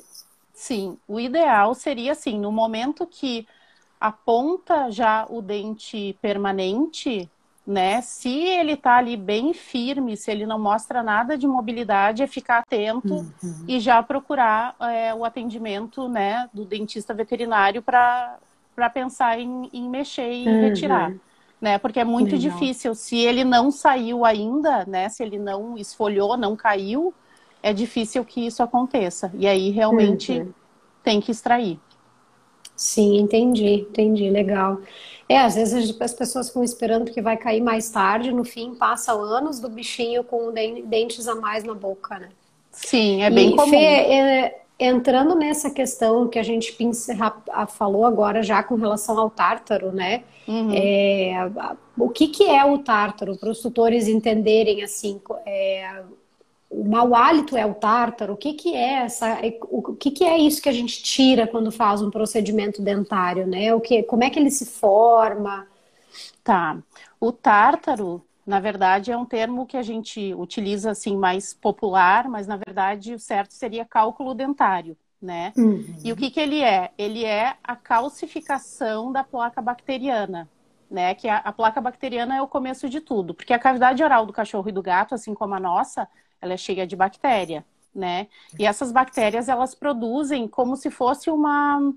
Sim, 0.53 0.97
o 1.07 1.19
ideal 1.19 1.73
seria 1.73 2.11
assim, 2.11 2.39
no 2.39 2.51
momento 2.51 3.05
que 3.05 3.47
aponta 3.99 4.89
já 4.89 5.25
o 5.29 5.41
dente 5.41 6.17
permanente, 6.21 7.29
né? 7.65 8.01
Se 8.01 8.29
ele 8.29 8.75
tá 8.75 8.97
ali 8.97 9.15
bem 9.15 9.53
firme, 9.53 10.17
se 10.17 10.31
ele 10.31 10.45
não 10.45 10.59
mostra 10.59 11.03
nada 11.03 11.37
de 11.37 11.47
mobilidade, 11.47 12.23
é 12.23 12.27
ficar 12.27 12.59
atento 12.59 13.13
uhum. 13.13 13.65
e 13.67 13.79
já 13.79 14.01
procurar 14.01 14.75
é, 14.79 15.13
o 15.13 15.23
atendimento, 15.23 16.09
né, 16.09 16.49
do 16.53 16.65
dentista 16.65 17.13
veterinário 17.13 17.81
para 17.81 18.39
pensar 18.93 19.39
em, 19.39 19.69
em, 19.71 19.89
mexer 19.89 20.31
e 20.31 20.47
uhum. 20.47 20.61
retirar, 20.61 21.13
né? 21.59 21.77
Porque 21.77 21.99
é 21.99 22.03
muito 22.03 22.35
Legal. 22.35 22.51
difícil. 22.51 22.95
Se 22.95 23.17
ele 23.17 23.43
não 23.43 23.69
saiu 23.69 24.25
ainda, 24.25 24.83
né? 24.85 25.07
Se 25.07 25.21
ele 25.21 25.37
não 25.37 25.77
esfolhou, 25.77 26.35
não 26.35 26.55
caiu, 26.55 27.13
é 27.61 27.71
difícil 27.71 28.25
que 28.25 28.45
isso 28.45 28.63
aconteça. 28.63 29.31
E 29.35 29.45
aí 29.47 29.69
realmente 29.69 30.39
uhum. 30.39 30.53
tem 31.03 31.21
que 31.21 31.31
extrair. 31.31 31.79
Sim, 32.75 33.19
entendi, 33.19 33.85
entendi, 33.87 34.27
legal. 34.31 34.79
É, 35.31 35.37
às 35.37 35.55
vezes 35.55 35.95
as 35.97 36.13
pessoas 36.13 36.49
ficam 36.49 36.61
esperando 36.61 37.09
que 37.09 37.21
vai 37.21 37.37
cair 37.37 37.61
mais 37.61 37.89
tarde, 37.89 38.33
no 38.33 38.43
fim 38.43 38.75
passa 38.75 39.13
anos 39.13 39.61
do 39.61 39.69
bichinho 39.69 40.25
com 40.25 40.51
dentes 40.51 41.25
a 41.25 41.35
mais 41.35 41.63
na 41.63 41.73
boca, 41.73 42.19
né? 42.19 42.29
Sim, 42.69 43.23
é 43.23 43.29
bem 43.29 43.51
e, 43.51 43.55
comum. 43.55 43.69
Fê, 43.69 43.77
é, 43.77 44.61
entrando 44.77 45.33
nessa 45.33 45.69
questão 45.69 46.27
que 46.27 46.37
a 46.37 46.43
gente 46.43 46.75
falou 47.69 48.05
agora 48.05 48.43
já 48.43 48.61
com 48.61 48.75
relação 48.75 49.17
ao 49.17 49.29
tártaro, 49.29 49.93
né? 49.93 50.23
Uhum. 50.45 50.73
É, 50.73 51.49
o 51.97 52.09
que, 52.09 52.27
que 52.27 52.43
é 52.43 52.65
o 52.65 52.79
tártaro, 52.79 53.37
para 53.37 53.49
os 53.49 53.61
tutores 53.61 54.09
entenderem 54.09 54.83
assim, 54.83 55.21
é, 55.45 56.01
o 56.71 56.87
mau 56.87 57.13
hálito 57.13 57.57
é 57.57 57.65
o 57.65 57.73
tártaro? 57.73 58.33
O 58.33 58.37
que, 58.37 58.53
que 58.53 58.73
é 58.73 59.03
essa? 59.03 59.37
O 59.63 59.93
que, 59.93 60.09
que 60.09 60.23
é 60.23 60.37
isso 60.37 60.61
que 60.61 60.69
a 60.69 60.73
gente 60.73 61.03
tira 61.03 61.45
quando 61.45 61.71
faz 61.71 62.01
um 62.01 62.09
procedimento 62.09 62.81
dentário, 62.81 63.45
né? 63.45 63.75
O 63.75 63.81
que, 63.81 64.03
como 64.03 64.23
é 64.23 64.29
que 64.29 64.39
ele 64.39 64.49
se 64.49 64.65
forma? 64.65 65.67
Tá. 66.43 66.77
O 67.19 67.31
tártaro, 67.31 68.23
na 68.47 68.59
verdade, 68.59 69.11
é 69.11 69.17
um 69.17 69.25
termo 69.25 69.65
que 69.65 69.75
a 69.75 69.81
gente 69.81 70.33
utiliza 70.33 70.91
assim 70.91 71.17
mais 71.17 71.53
popular, 71.53 72.29
mas 72.29 72.47
na 72.47 72.55
verdade 72.55 73.13
o 73.13 73.19
certo 73.19 73.51
seria 73.51 73.83
cálculo 73.83 74.33
dentário, 74.33 74.95
né? 75.21 75.51
Uhum. 75.57 75.95
E 76.03 76.13
o 76.13 76.15
que, 76.15 76.31
que 76.31 76.39
ele 76.39 76.63
é? 76.63 76.91
Ele 76.97 77.25
é 77.25 77.55
a 77.61 77.75
calcificação 77.75 79.11
da 79.11 79.23
placa 79.23 79.61
bacteriana 79.61 80.49
né? 80.89 81.15
Que 81.15 81.29
a, 81.29 81.37
a, 81.37 81.53
placa 81.53 81.79
bacteriana 81.79 82.35
é 82.35 82.41
o 82.41 82.47
começo 82.47 82.89
de 82.89 82.99
tudo, 82.99 83.33
porque 83.33 83.53
a 83.53 83.59
cavidade 83.59 84.03
oral 84.03 84.25
do 84.25 84.33
cachorro 84.33 84.67
e 84.67 84.73
do 84.73 84.81
gato, 84.81 85.15
assim 85.15 85.33
como 85.33 85.55
a 85.55 85.59
nossa, 85.59 86.05
ela 86.41 86.53
é 86.53 86.57
cheia 86.57 86.87
de 86.87 86.95
bactéria, 86.95 87.65
né? 87.93 88.27
E 88.57 88.65
essas 88.65 88.91
bactérias 88.91 89.47
elas 89.47 89.75
produzem 89.75 90.47
como 90.47 90.75
se 90.75 90.89
fosse 90.89 91.29
uma 91.29 91.93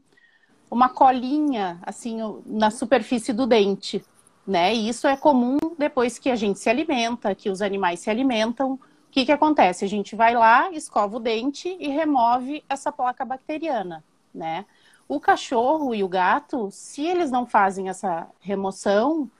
uma 0.70 0.88
colinha 0.88 1.78
assim 1.82 2.18
na 2.44 2.70
superfície 2.70 3.32
do 3.32 3.46
dente, 3.46 4.04
né? 4.46 4.74
E 4.74 4.88
isso 4.88 5.06
é 5.06 5.16
comum 5.16 5.56
depois 5.78 6.18
que 6.18 6.30
a 6.30 6.36
gente 6.36 6.58
se 6.58 6.68
alimenta, 6.68 7.34
que 7.34 7.48
os 7.48 7.62
animais 7.62 8.00
se 8.00 8.10
alimentam. 8.10 8.72
O 8.74 8.80
que, 9.10 9.24
que 9.24 9.32
acontece? 9.32 9.84
A 9.84 9.88
gente 9.88 10.16
vai 10.16 10.34
lá, 10.34 10.70
escova 10.72 11.16
o 11.16 11.20
dente 11.20 11.76
e 11.78 11.88
remove 11.88 12.64
essa 12.68 12.90
placa 12.90 13.24
bacteriana, 13.24 14.04
né? 14.34 14.66
O 15.06 15.20
cachorro 15.20 15.94
e 15.94 16.02
o 16.02 16.08
gato, 16.08 16.68
se 16.70 17.06
eles 17.06 17.30
não 17.30 17.46
fazem 17.46 17.88
essa 17.88 18.26
remoção, 18.40 19.30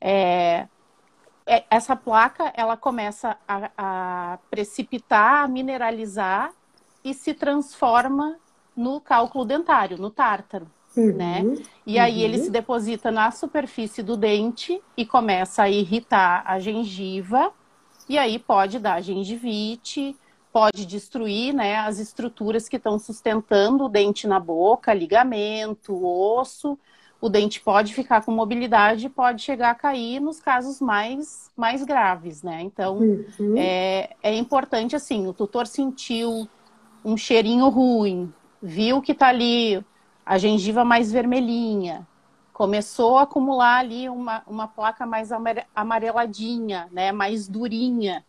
é, 0.00 0.68
essa 1.70 1.96
placa 1.96 2.52
ela 2.54 2.76
começa 2.76 3.36
a, 3.46 3.70
a, 3.76 4.38
precipitar, 4.50 5.44
a 5.44 5.48
mineralizar 5.48 6.52
e 7.02 7.14
se 7.14 7.32
transforma 7.32 8.36
no 8.76 9.00
cálculo 9.00 9.44
dentário, 9.44 9.96
no 9.96 10.10
tártaro. 10.10 10.70
Uhum, 10.96 11.14
né? 11.14 11.42
E 11.86 11.98
aí 11.98 12.22
ele 12.22 12.38
uhum. 12.38 12.44
se 12.44 12.50
deposita 12.50 13.10
na 13.10 13.30
superfície 13.30 14.02
do 14.02 14.16
dente 14.16 14.82
e 14.96 15.06
começa 15.06 15.62
a 15.62 15.70
irritar 15.70 16.42
a 16.44 16.58
gengiva, 16.58 17.52
e 18.08 18.18
aí 18.18 18.38
pode 18.38 18.78
dar 18.78 19.00
gengivite, 19.02 20.16
pode 20.52 20.86
destruir 20.86 21.52
né, 21.52 21.76
as 21.76 21.98
estruturas 21.98 22.68
que 22.68 22.76
estão 22.76 22.98
sustentando 22.98 23.84
o 23.84 23.88
dente 23.88 24.26
na 24.26 24.40
boca, 24.40 24.94
ligamento, 24.94 26.04
osso. 26.04 26.78
O 27.20 27.28
dente 27.28 27.60
pode 27.60 27.94
ficar 27.94 28.24
com 28.24 28.30
mobilidade 28.30 29.06
e 29.06 29.10
pode 29.10 29.42
chegar 29.42 29.70
a 29.70 29.74
cair 29.74 30.20
nos 30.20 30.40
casos 30.40 30.80
mais, 30.80 31.50
mais 31.56 31.82
graves, 31.84 32.42
né? 32.42 32.60
Então, 32.62 32.98
uhum. 32.98 33.54
é, 33.56 34.10
é 34.22 34.34
importante, 34.36 34.94
assim, 34.94 35.26
o 35.26 35.32
tutor 35.32 35.66
sentiu 35.66 36.48
um 37.04 37.16
cheirinho 37.16 37.68
ruim, 37.68 38.32
viu 38.62 39.02
que 39.02 39.14
tá 39.14 39.28
ali 39.28 39.84
a 40.24 40.38
gengiva 40.38 40.84
mais 40.84 41.10
vermelhinha, 41.10 42.06
começou 42.52 43.18
a 43.18 43.22
acumular 43.22 43.78
ali 43.78 44.08
uma, 44.08 44.42
uma 44.46 44.68
placa 44.68 45.04
mais 45.04 45.30
amareladinha, 45.74 46.88
né? 46.92 47.10
Mais 47.10 47.48
durinha 47.48 48.24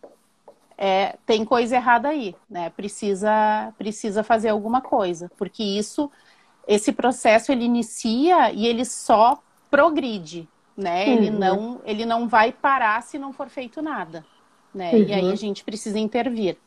é, 0.82 1.18
tem 1.26 1.44
coisa 1.44 1.76
errada 1.76 2.08
aí, 2.08 2.34
né? 2.50 2.70
Precisa, 2.70 3.74
precisa 3.78 4.24
fazer 4.24 4.48
alguma 4.48 4.80
coisa, 4.80 5.30
porque 5.38 5.62
isso, 5.62 6.10
esse 6.70 6.92
processo 6.92 7.52
ele 7.52 7.66
inicia 7.66 8.52
e 8.52 8.68
ele 8.68 8.86
só 8.86 9.42
progride, 9.72 10.48
né? 10.78 11.08
Uhum. 11.08 11.14
Ele 11.14 11.30
não, 11.32 11.82
ele 11.84 12.06
não 12.06 12.28
vai 12.28 12.52
parar 12.52 13.02
se 13.02 13.18
não 13.18 13.34
for 13.34 13.50
feito 13.50 13.82
nada, 13.82 14.24
né? 14.72 14.92
Uhum. 14.92 15.00
E 15.00 15.14
aí 15.14 15.26
uhum. 15.26 15.32
a 15.32 15.36
gente 15.36 15.64
precisa 15.64 15.98
intervir. 15.98 16.58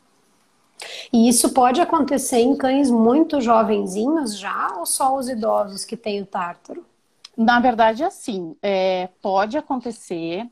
E 1.13 1.29
isso 1.29 1.55
pode 1.55 1.81
acontecer 1.81 2.41
em 2.41 2.57
cães 2.57 2.91
muito 2.91 3.41
jovenzinhos 3.41 4.37
já 4.37 4.75
ou 4.77 4.85
só 4.85 5.17
os 5.17 5.29
idosos 5.29 5.85
que 5.85 5.97
têm 5.97 6.21
o 6.21 6.27
tártaro? 6.27 6.85
Na 7.37 7.61
verdade, 7.61 8.03
assim, 8.03 8.57
é, 8.61 9.09
pode 9.23 9.57
acontecer. 9.57 10.49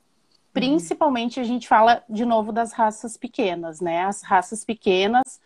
Principalmente 0.52 1.40
a 1.40 1.44
gente 1.44 1.66
fala 1.66 2.04
de 2.08 2.24
novo 2.24 2.52
das 2.52 2.72
raças 2.72 3.16
pequenas, 3.16 3.80
né? 3.80 4.04
As 4.04 4.22
raças 4.22 4.64
pequenas, 4.64 5.40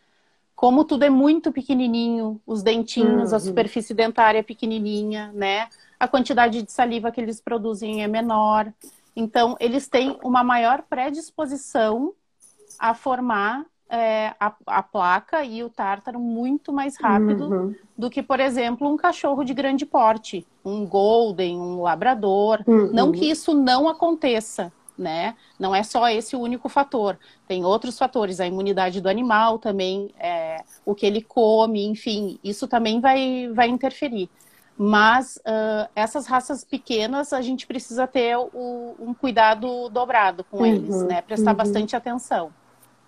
como 0.54 0.84
tudo 0.84 1.04
é 1.04 1.10
muito 1.10 1.50
pequenininho, 1.52 2.40
os 2.46 2.62
dentinhos, 2.62 3.30
uhum. 3.30 3.36
a 3.36 3.40
superfície 3.40 3.92
dentária 3.92 4.38
é 4.38 4.42
pequenininha, 4.42 5.32
né? 5.34 5.68
A 5.98 6.06
quantidade 6.06 6.62
de 6.62 6.70
saliva 6.70 7.10
que 7.10 7.20
eles 7.20 7.40
produzem 7.40 8.02
é 8.02 8.06
menor. 8.08 8.72
Então, 9.16 9.56
eles 9.60 9.88
têm 9.88 10.16
uma 10.22 10.44
maior 10.44 10.82
predisposição 10.82 12.12
a 12.78 12.94
formar 12.94 13.64
é, 13.88 14.34
a, 14.40 14.52
a, 14.66 14.82
placa 14.82 15.44
e 15.44 15.62
o 15.62 15.70
tártaro 15.70 16.18
muito 16.18 16.72
mais 16.72 16.96
rápido 16.96 17.48
uhum. 17.48 17.74
do 17.96 18.10
que, 18.10 18.22
por 18.22 18.40
exemplo, 18.40 18.88
um 18.88 18.96
cachorro 18.96 19.44
de 19.44 19.54
grande 19.54 19.86
porte, 19.86 20.46
um 20.64 20.86
golden, 20.86 21.58
um 21.60 21.82
labrador. 21.82 22.62
Uhum. 22.66 22.90
Não 22.92 23.12
que 23.12 23.30
isso 23.30 23.54
não 23.54 23.88
aconteça, 23.88 24.72
né? 24.96 25.34
Não 25.58 25.74
é 25.74 25.82
só 25.82 26.08
esse 26.08 26.36
o 26.36 26.40
único 26.40 26.68
fator. 26.68 27.18
Tem 27.46 27.64
outros 27.64 27.98
fatores, 27.98 28.40
a 28.40 28.46
imunidade 28.46 29.00
do 29.00 29.08
animal 29.08 29.58
também, 29.58 30.14
é, 30.18 30.62
o 30.84 30.94
que 30.94 31.06
ele 31.06 31.22
come, 31.22 31.84
enfim, 31.84 32.38
isso 32.42 32.66
também 32.66 33.00
vai, 33.00 33.48
vai 33.52 33.68
interferir. 33.68 34.30
Mas 34.76 35.36
uh, 35.38 35.88
essas 35.94 36.26
raças 36.26 36.64
pequenas, 36.64 37.32
a 37.32 37.40
gente 37.40 37.66
precisa 37.66 38.06
ter 38.06 38.36
o, 38.36 38.96
um 38.98 39.14
cuidado 39.14 39.88
dobrado 39.88 40.42
com 40.44 40.58
uhum, 40.58 40.66
eles, 40.66 41.02
né? 41.02 41.22
Prestar 41.22 41.52
uhum. 41.52 41.56
bastante 41.56 41.94
atenção. 41.94 42.52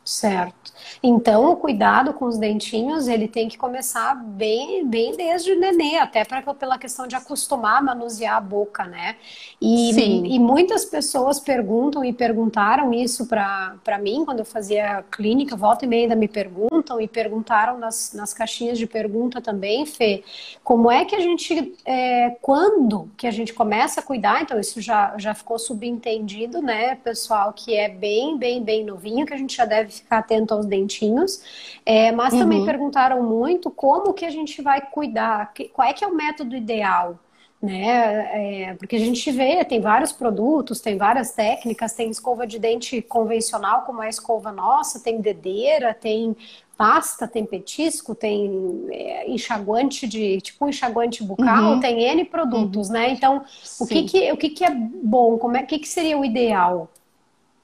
Certo. 0.06 0.72
Então, 1.02 1.50
o 1.50 1.56
cuidado 1.56 2.14
com 2.14 2.26
os 2.26 2.38
dentinhos, 2.38 3.08
ele 3.08 3.26
tem 3.26 3.48
que 3.48 3.58
começar 3.58 4.14
bem, 4.14 4.86
bem 4.86 5.16
desde 5.16 5.50
o 5.50 5.58
nenê, 5.58 5.98
até 5.98 6.24
pra, 6.24 6.40
pela 6.54 6.78
questão 6.78 7.08
de 7.08 7.16
acostumar 7.16 7.78
a 7.78 7.82
manusear 7.82 8.36
a 8.36 8.40
boca, 8.40 8.84
né? 8.84 9.16
E, 9.60 9.92
Sim. 9.92 10.24
e 10.24 10.38
muitas 10.38 10.84
pessoas 10.84 11.40
perguntam 11.40 12.04
e 12.04 12.12
perguntaram 12.12 12.94
isso 12.94 13.26
para 13.26 13.98
mim, 14.00 14.24
quando 14.24 14.38
eu 14.38 14.44
fazia 14.44 15.04
clínica, 15.10 15.56
volta 15.56 15.84
e 15.84 15.88
meia 15.88 16.02
ainda 16.02 16.14
me 16.14 16.28
perguntam, 16.28 17.00
e 17.00 17.08
perguntaram 17.08 17.76
nas, 17.76 18.12
nas 18.12 18.32
caixinhas 18.32 18.78
de 18.78 18.86
pergunta 18.86 19.40
também, 19.40 19.84
Fê, 19.86 20.22
como 20.62 20.88
é 20.88 21.04
que 21.04 21.16
a 21.16 21.20
gente, 21.20 21.74
é, 21.84 22.36
quando 22.40 23.10
que 23.16 23.26
a 23.26 23.32
gente 23.32 23.52
começa 23.52 23.98
a 23.98 24.02
cuidar, 24.04 24.42
então 24.42 24.58
isso 24.60 24.80
já, 24.80 25.18
já 25.18 25.34
ficou 25.34 25.58
subentendido, 25.58 26.62
né, 26.62 26.94
pessoal, 26.94 27.52
que 27.52 27.74
é 27.74 27.88
bem, 27.88 28.38
bem, 28.38 28.62
bem 28.62 28.84
novinho, 28.84 29.26
que 29.26 29.34
a 29.34 29.36
gente 29.36 29.56
já 29.56 29.64
deve 29.64 29.95
ficar 30.02 30.18
atento 30.18 30.54
aos 30.54 30.66
dentinhos. 30.66 31.42
É, 31.84 32.12
mas 32.12 32.32
uhum. 32.32 32.40
também 32.40 32.64
perguntaram 32.64 33.22
muito 33.22 33.70
como 33.70 34.12
que 34.12 34.24
a 34.24 34.30
gente 34.30 34.60
vai 34.62 34.80
cuidar, 34.80 35.52
que, 35.52 35.68
qual 35.68 35.88
é 35.88 35.92
que 35.92 36.04
é 36.04 36.06
o 36.08 36.14
método 36.14 36.56
ideal, 36.56 37.18
né? 37.62 38.68
É, 38.68 38.74
porque 38.74 38.96
a 38.96 38.98
gente 38.98 39.30
vê, 39.30 39.64
tem 39.64 39.80
vários 39.80 40.12
produtos, 40.12 40.80
tem 40.80 40.96
várias 40.96 41.32
técnicas, 41.32 41.92
tem 41.92 42.10
escova 42.10 42.46
de 42.46 42.58
dente 42.58 43.00
convencional, 43.02 43.82
como 43.82 44.02
é 44.02 44.06
a 44.06 44.10
escova 44.10 44.52
nossa, 44.52 45.00
tem 45.00 45.20
dedeira, 45.20 45.94
tem 45.94 46.36
pasta, 46.76 47.26
tem 47.26 47.44
petisco, 47.46 48.14
tem 48.14 48.86
é, 48.90 49.30
enxaguante 49.30 50.06
de 50.06 50.40
tipo 50.40 50.66
um 50.66 50.68
enxaguante 50.68 51.24
bucal, 51.24 51.72
uhum. 51.72 51.80
tem 51.80 52.02
N 52.02 52.24
produtos, 52.26 52.88
uhum. 52.88 52.94
né? 52.94 53.10
Então, 53.10 53.44
o 53.80 53.86
que 53.86 54.02
que, 54.04 54.32
o 54.32 54.36
que 54.36 54.50
que 54.50 54.64
é 54.64 54.70
bom? 54.70 55.38
Como 55.38 55.56
é 55.56 55.62
que, 55.62 55.78
que 55.78 55.88
seria 55.88 56.18
o 56.18 56.24
ideal? 56.24 56.90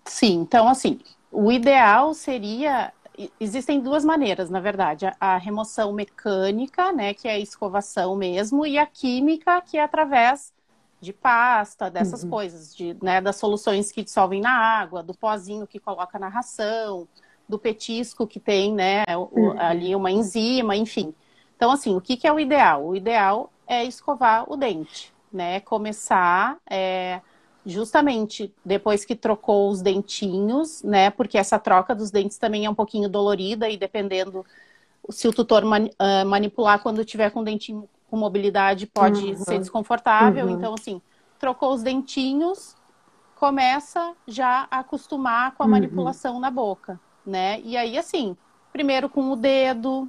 Sim, 0.04 0.40
então 0.40 0.68
assim, 0.68 0.98
o 1.32 1.50
ideal 1.50 2.12
seria 2.14 2.92
existem 3.38 3.80
duas 3.80 4.04
maneiras, 4.04 4.48
na 4.48 4.60
verdade, 4.60 5.06
a, 5.20 5.36
remoção 5.36 5.92
mecânica, 5.92 6.92
né, 6.92 7.12
que 7.12 7.28
é 7.28 7.32
a 7.32 7.38
escovação 7.38 8.16
mesmo, 8.16 8.66
e 8.66 8.78
a 8.78 8.86
química, 8.86 9.60
que 9.60 9.76
é 9.76 9.82
através 9.82 10.52
de 11.00 11.12
pasta, 11.12 11.90
dessas 11.90 12.22
uhum. 12.22 12.30
coisas, 12.30 12.74
de, 12.74 12.96
né, 13.02 13.20
das 13.20 13.36
soluções 13.36 13.92
que 13.92 14.02
dissolvem 14.02 14.40
na 14.40 14.52
água, 14.52 15.02
do 15.02 15.14
pozinho 15.14 15.66
que 15.66 15.78
coloca 15.78 16.18
na 16.18 16.28
ração, 16.28 17.06
do 17.48 17.58
petisco 17.58 18.26
que 18.26 18.40
tem, 18.40 18.72
né, 18.72 19.04
uhum. 19.14 19.58
ali 19.58 19.94
uma 19.94 20.10
enzima, 20.10 20.76
enfim. 20.76 21.14
Então, 21.56 21.70
assim, 21.70 21.94
o 21.94 22.00
que, 22.00 22.16
que 22.16 22.26
é 22.26 22.32
o 22.32 22.40
ideal? 22.40 22.86
O 22.86 22.96
ideal 22.96 23.52
é 23.66 23.84
escovar 23.84 24.50
o 24.50 24.56
dente, 24.56 25.12
né, 25.32 25.60
começar 25.60 26.56
é, 26.68 27.20
justamente 27.64 28.52
depois 28.64 29.04
que 29.04 29.14
trocou 29.14 29.70
os 29.70 29.80
dentinhos, 29.80 30.82
né? 30.82 31.10
Porque 31.10 31.38
essa 31.38 31.58
troca 31.58 31.94
dos 31.94 32.10
dentes 32.10 32.38
também 32.38 32.64
é 32.64 32.70
um 32.70 32.74
pouquinho 32.74 33.08
dolorida 33.08 33.68
e 33.68 33.76
dependendo 33.76 34.44
se 35.10 35.26
o 35.26 35.32
tutor 35.32 35.64
man, 35.64 35.86
uh, 35.86 36.26
manipular 36.26 36.80
quando 36.82 37.04
tiver 37.04 37.30
com 37.30 37.42
dentinho 37.42 37.88
com 38.10 38.16
mobilidade 38.16 38.86
pode 38.86 39.24
uhum. 39.24 39.36
ser 39.36 39.58
desconfortável. 39.58 40.46
Uhum. 40.46 40.52
Então, 40.52 40.74
assim, 40.74 41.00
trocou 41.38 41.72
os 41.72 41.82
dentinhos, 41.82 42.76
começa 43.36 44.12
já 44.26 44.66
a 44.70 44.80
acostumar 44.80 45.52
com 45.52 45.62
a 45.62 45.66
uhum. 45.66 45.72
manipulação 45.72 46.38
na 46.38 46.50
boca, 46.50 47.00
né? 47.24 47.60
E 47.64 47.76
aí, 47.76 47.96
assim, 47.96 48.36
primeiro 48.70 49.08
com 49.08 49.30
o 49.30 49.36
dedo, 49.36 50.08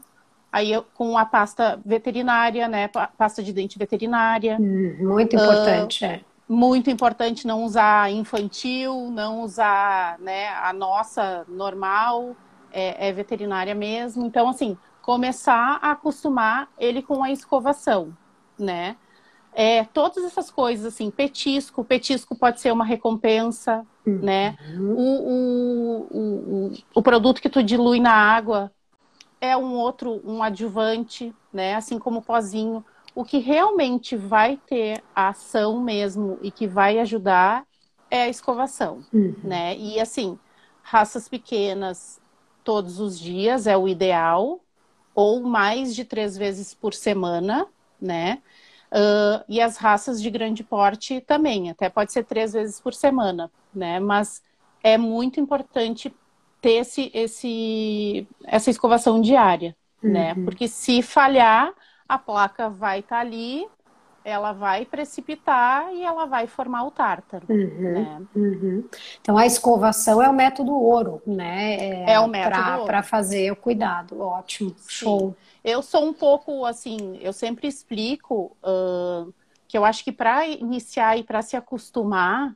aí 0.51 0.71
com 0.93 1.17
a 1.17 1.25
pasta 1.25 1.79
veterinária, 1.85 2.67
né? 2.67 2.89
Pasta 3.17 3.41
de 3.41 3.53
dente 3.53 3.79
veterinária. 3.79 4.57
Hum, 4.59 4.97
muito 4.99 5.35
importante, 5.35 6.03
uh, 6.03 6.07
é 6.07 6.21
muito 6.47 6.89
importante 6.89 7.47
não 7.47 7.63
usar 7.63 8.11
infantil, 8.11 9.09
não 9.11 9.41
usar 9.41 10.19
né, 10.19 10.49
a 10.49 10.73
nossa 10.73 11.45
normal. 11.47 12.35
é, 12.73 13.09
é 13.09 13.11
veterinária 13.13 13.75
mesmo. 13.75 14.25
Então, 14.25 14.49
assim, 14.49 14.75
começar 15.01 15.79
a 15.81 15.91
acostumar 15.91 16.67
ele 16.77 17.03
com 17.03 17.23
a 17.23 17.31
escovação, 17.31 18.17
né? 18.57 18.97
É, 19.55 19.83
todas 19.83 20.23
essas 20.25 20.49
coisas, 20.49 20.83
assim, 20.83 21.11
petisco, 21.11 21.85
petisco 21.85 22.35
pode 22.35 22.59
ser 22.59 22.71
uma 22.71 22.83
recompensa, 22.83 23.85
uhum. 24.05 24.19
né? 24.23 24.57
O, 24.75 25.29
o, 25.29 26.07
o, 26.11 26.73
o, 26.95 27.01
produto 27.03 27.39
que 27.39 27.49
tu 27.49 27.61
dilui 27.61 27.99
na 27.99 28.13
água 28.13 28.71
é 29.39 29.55
um 29.55 29.75
outro, 29.75 30.19
um 30.25 30.41
adjuvante, 30.41 31.31
né? 31.53 31.75
Assim 31.75 31.99
como 31.99 32.19
o 32.19 32.23
pozinho. 32.23 32.83
O 33.15 33.23
que 33.23 33.37
realmente 33.37 34.15
vai 34.15 34.57
ter 34.67 35.03
a 35.15 35.29
ação 35.29 35.81
mesmo 35.81 36.39
e 36.41 36.49
que 36.49 36.67
vai 36.67 36.99
ajudar 36.99 37.65
é 38.09 38.23
a 38.23 38.29
escovação, 38.29 39.03
uhum. 39.13 39.35
né? 39.43 39.77
E 39.77 39.99
assim, 39.99 40.37
raças 40.81 41.27
pequenas 41.27 42.21
todos 42.63 42.99
os 42.99 43.19
dias 43.19 43.67
é 43.67 43.77
o 43.77 43.87
ideal, 43.87 44.59
ou 45.13 45.41
mais 45.43 45.93
de 45.95 46.05
três 46.05 46.37
vezes 46.37 46.73
por 46.73 46.93
semana, 46.93 47.67
né? 48.01 48.41
Uh, 48.91 49.43
e 49.49 49.59
as 49.59 49.77
raças 49.77 50.21
de 50.21 50.29
grande 50.29 50.63
porte 50.63 51.19
também, 51.21 51.69
até 51.69 51.89
pode 51.89 52.11
ser 52.11 52.23
três 52.25 52.53
vezes 52.53 52.79
por 52.79 52.93
semana, 52.93 53.51
né? 53.73 53.99
Mas 53.99 54.43
é 54.83 54.97
muito 54.97 55.39
importante 55.39 56.13
ter 56.61 56.73
esse, 56.73 57.11
esse, 57.13 58.27
essa 58.45 58.69
escovação 58.69 59.19
diária, 59.19 59.75
né? 60.01 60.33
uhum. 60.33 60.39
né? 60.39 60.45
Porque 60.45 60.67
se 60.67 61.01
falhar, 61.01 61.73
a 62.07 62.17
placa 62.17 62.69
vai 62.69 62.99
estar 62.99 63.17
tá 63.17 63.21
ali, 63.21 63.67
ela 64.23 64.53
vai 64.53 64.85
precipitar 64.85 65.93
e 65.93 66.03
ela 66.03 66.25
vai 66.25 66.47
formar 66.47 66.85
o 66.85 66.91
tártaro. 66.91 67.45
Uhum, 67.49 67.93
né? 67.93 68.21
uhum. 68.35 68.89
Então 69.21 69.37
a 69.37 69.45
escovação 69.45 70.21
é 70.21 70.29
o 70.29 70.33
método 70.33 70.73
ouro, 70.73 71.21
né? 71.27 71.75
É, 71.75 72.13
é 72.13 72.19
o 72.19 72.27
método 72.27 72.85
para 72.85 73.03
fazer 73.03 73.51
o 73.51 73.55
cuidado. 73.55 74.19
Ótimo, 74.19 74.73
Sim. 74.77 74.85
show. 74.87 75.35
Eu 75.63 75.81
sou 75.81 76.05
um 76.05 76.13
pouco 76.13 76.65
assim, 76.65 77.17
eu 77.21 77.31
sempre 77.31 77.67
explico 77.67 78.55
uh, 78.63 79.33
que 79.67 79.77
eu 79.77 79.85
acho 79.85 80.03
que 80.03 80.11
para 80.11 80.45
iniciar 80.47 81.17
e 81.17 81.23
para 81.23 81.41
se 81.41 81.55
acostumar, 81.55 82.53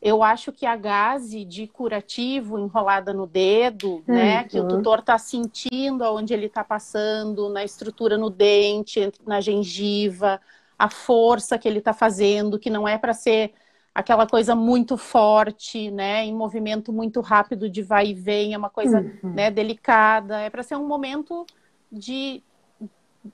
eu 0.00 0.22
acho 0.22 0.52
que 0.52 0.66
a 0.66 0.76
gaze 0.76 1.44
de 1.44 1.66
curativo 1.66 2.58
enrolada 2.58 3.12
no 3.12 3.26
dedo, 3.26 4.04
uhum. 4.06 4.14
né, 4.14 4.44
que 4.44 4.58
o 4.58 4.62
uhum. 4.62 4.68
tutor 4.68 4.98
está 5.00 5.18
sentindo 5.18 6.04
aonde 6.04 6.34
ele 6.34 6.46
está 6.46 6.62
passando, 6.62 7.48
na 7.48 7.64
estrutura 7.64 8.18
no 8.18 8.30
dente, 8.30 9.10
na 9.26 9.40
gengiva, 9.40 10.40
a 10.78 10.90
força 10.90 11.58
que 11.58 11.66
ele 11.66 11.78
está 11.78 11.92
fazendo, 11.92 12.58
que 12.58 12.70
não 12.70 12.86
é 12.86 12.98
para 12.98 13.14
ser 13.14 13.52
aquela 13.94 14.26
coisa 14.26 14.54
muito 14.54 14.98
forte, 14.98 15.90
né, 15.90 16.24
em 16.24 16.34
movimento 16.34 16.92
muito 16.92 17.22
rápido 17.22 17.68
de 17.68 17.82
vai 17.82 18.08
e 18.08 18.14
vem, 18.14 18.52
é 18.52 18.58
uma 18.58 18.68
coisa, 18.68 19.00
uhum. 19.00 19.32
né, 19.32 19.50
delicada, 19.50 20.38
é 20.40 20.50
para 20.50 20.62
ser 20.62 20.76
um 20.76 20.86
momento 20.86 21.46
de 21.90 22.42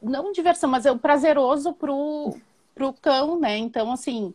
não 0.00 0.32
diversão, 0.32 0.70
mas 0.70 0.86
é 0.86 0.92
um 0.92 0.98
prazeroso 0.98 1.72
pro 1.72 2.34
pro 2.74 2.90
cão, 2.94 3.38
né? 3.38 3.58
Então 3.58 3.92
assim, 3.92 4.32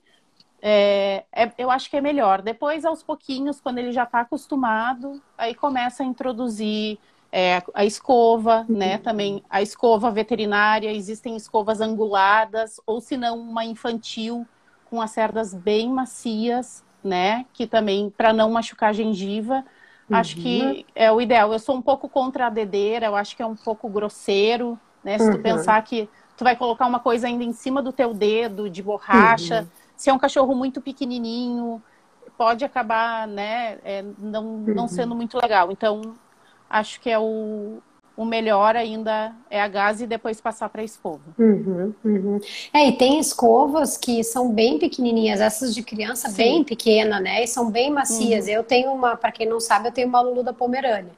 é, 0.69 1.23
é, 1.31 1.49
eu 1.57 1.71
acho 1.71 1.89
que 1.89 1.95
é 1.95 2.01
melhor. 2.01 2.41
Depois, 2.41 2.83
aos 2.83 3.01
pouquinhos, 3.01 3.61
quando 3.61 3.77
ele 3.77 3.93
já 3.93 4.03
está 4.03 4.19
acostumado, 4.19 5.21
aí 5.37 5.55
começa 5.55 6.03
a 6.03 6.05
introduzir 6.05 6.99
é, 7.31 7.63
a 7.73 7.85
escova, 7.85 8.65
uhum. 8.67 8.77
né? 8.77 8.97
Também 8.97 9.41
a 9.49 9.61
escova 9.61 10.11
veterinária, 10.11 10.91
existem 10.91 11.37
escovas 11.37 11.79
anguladas, 11.79 12.81
ou 12.85 12.99
se 12.99 13.15
não, 13.15 13.39
uma 13.39 13.63
infantil 13.63 14.45
com 14.89 15.01
as 15.01 15.11
cerdas 15.11 15.53
bem 15.53 15.89
macias, 15.89 16.83
né? 17.01 17.45
Que 17.53 17.65
também, 17.65 18.09
para 18.09 18.33
não 18.33 18.51
machucar 18.51 18.89
a 18.89 18.93
gengiva, 18.93 19.63
uhum. 20.09 20.17
acho 20.17 20.35
que 20.35 20.61
uhum. 20.61 20.83
é 20.93 21.09
o 21.09 21.21
ideal. 21.21 21.53
Eu 21.53 21.59
sou 21.59 21.77
um 21.77 21.81
pouco 21.81 22.09
contra 22.09 22.47
a 22.47 22.49
dedeira, 22.49 23.05
eu 23.05 23.15
acho 23.15 23.37
que 23.37 23.41
é 23.41 23.45
um 23.45 23.55
pouco 23.55 23.87
grosseiro, 23.87 24.77
né? 25.01 25.17
Se 25.17 25.31
tu 25.31 25.37
uhum. 25.37 25.43
pensar 25.43 25.81
que 25.81 26.09
tu 26.35 26.43
vai 26.43 26.57
colocar 26.57 26.85
uma 26.85 26.99
coisa 26.99 27.27
ainda 27.27 27.45
em 27.45 27.53
cima 27.53 27.81
do 27.81 27.93
teu 27.93 28.13
dedo, 28.13 28.69
de 28.69 28.83
borracha, 28.83 29.61
uhum. 29.61 29.86
Se 29.97 30.09
é 30.09 30.13
um 30.13 30.19
cachorro 30.19 30.55
muito 30.55 30.79
pequenininho, 30.79 31.81
pode 32.37 32.63
acabar, 32.63 33.27
né, 33.27 33.79
é, 33.83 34.05
não, 34.17 34.43
não 34.43 34.83
uhum. 34.83 34.87
sendo 34.87 35.15
muito 35.15 35.37
legal. 35.41 35.71
Então, 35.71 36.13
acho 36.69 37.01
que 37.01 37.09
é 37.09 37.17
o, 37.17 37.79
o 38.15 38.23
melhor 38.23 38.75
ainda 38.75 39.33
é 39.49 39.59
a 39.59 39.67
gás 39.67 39.99
e 39.99 40.07
depois 40.07 40.39
passar 40.39 40.69
para 40.69 40.81
a 40.81 40.85
escova. 40.85 41.23
Uhum, 41.37 41.93
uhum. 42.05 42.39
É, 42.71 42.87
e 42.87 42.91
tem 42.93 43.19
escovas 43.19 43.97
que 43.97 44.23
são 44.23 44.53
bem 44.53 44.77
pequenininhas, 44.77 45.41
essas 45.41 45.73
de 45.73 45.81
criança 45.81 46.29
Sim. 46.29 46.35
bem 46.37 46.63
pequena, 46.63 47.19
né? 47.19 47.43
E 47.43 47.47
são 47.47 47.71
bem 47.71 47.91
macias. 47.91 48.45
Uhum. 48.45 48.51
Eu 48.51 48.63
tenho 48.63 48.91
uma, 48.91 49.17
para 49.17 49.31
quem 49.31 49.47
não 49.47 49.59
sabe, 49.59 49.87
eu 49.87 49.91
tenho 49.91 50.07
uma 50.07 50.21
Lulu 50.21 50.43
da 50.43 50.53
Pomerânia. 50.53 51.11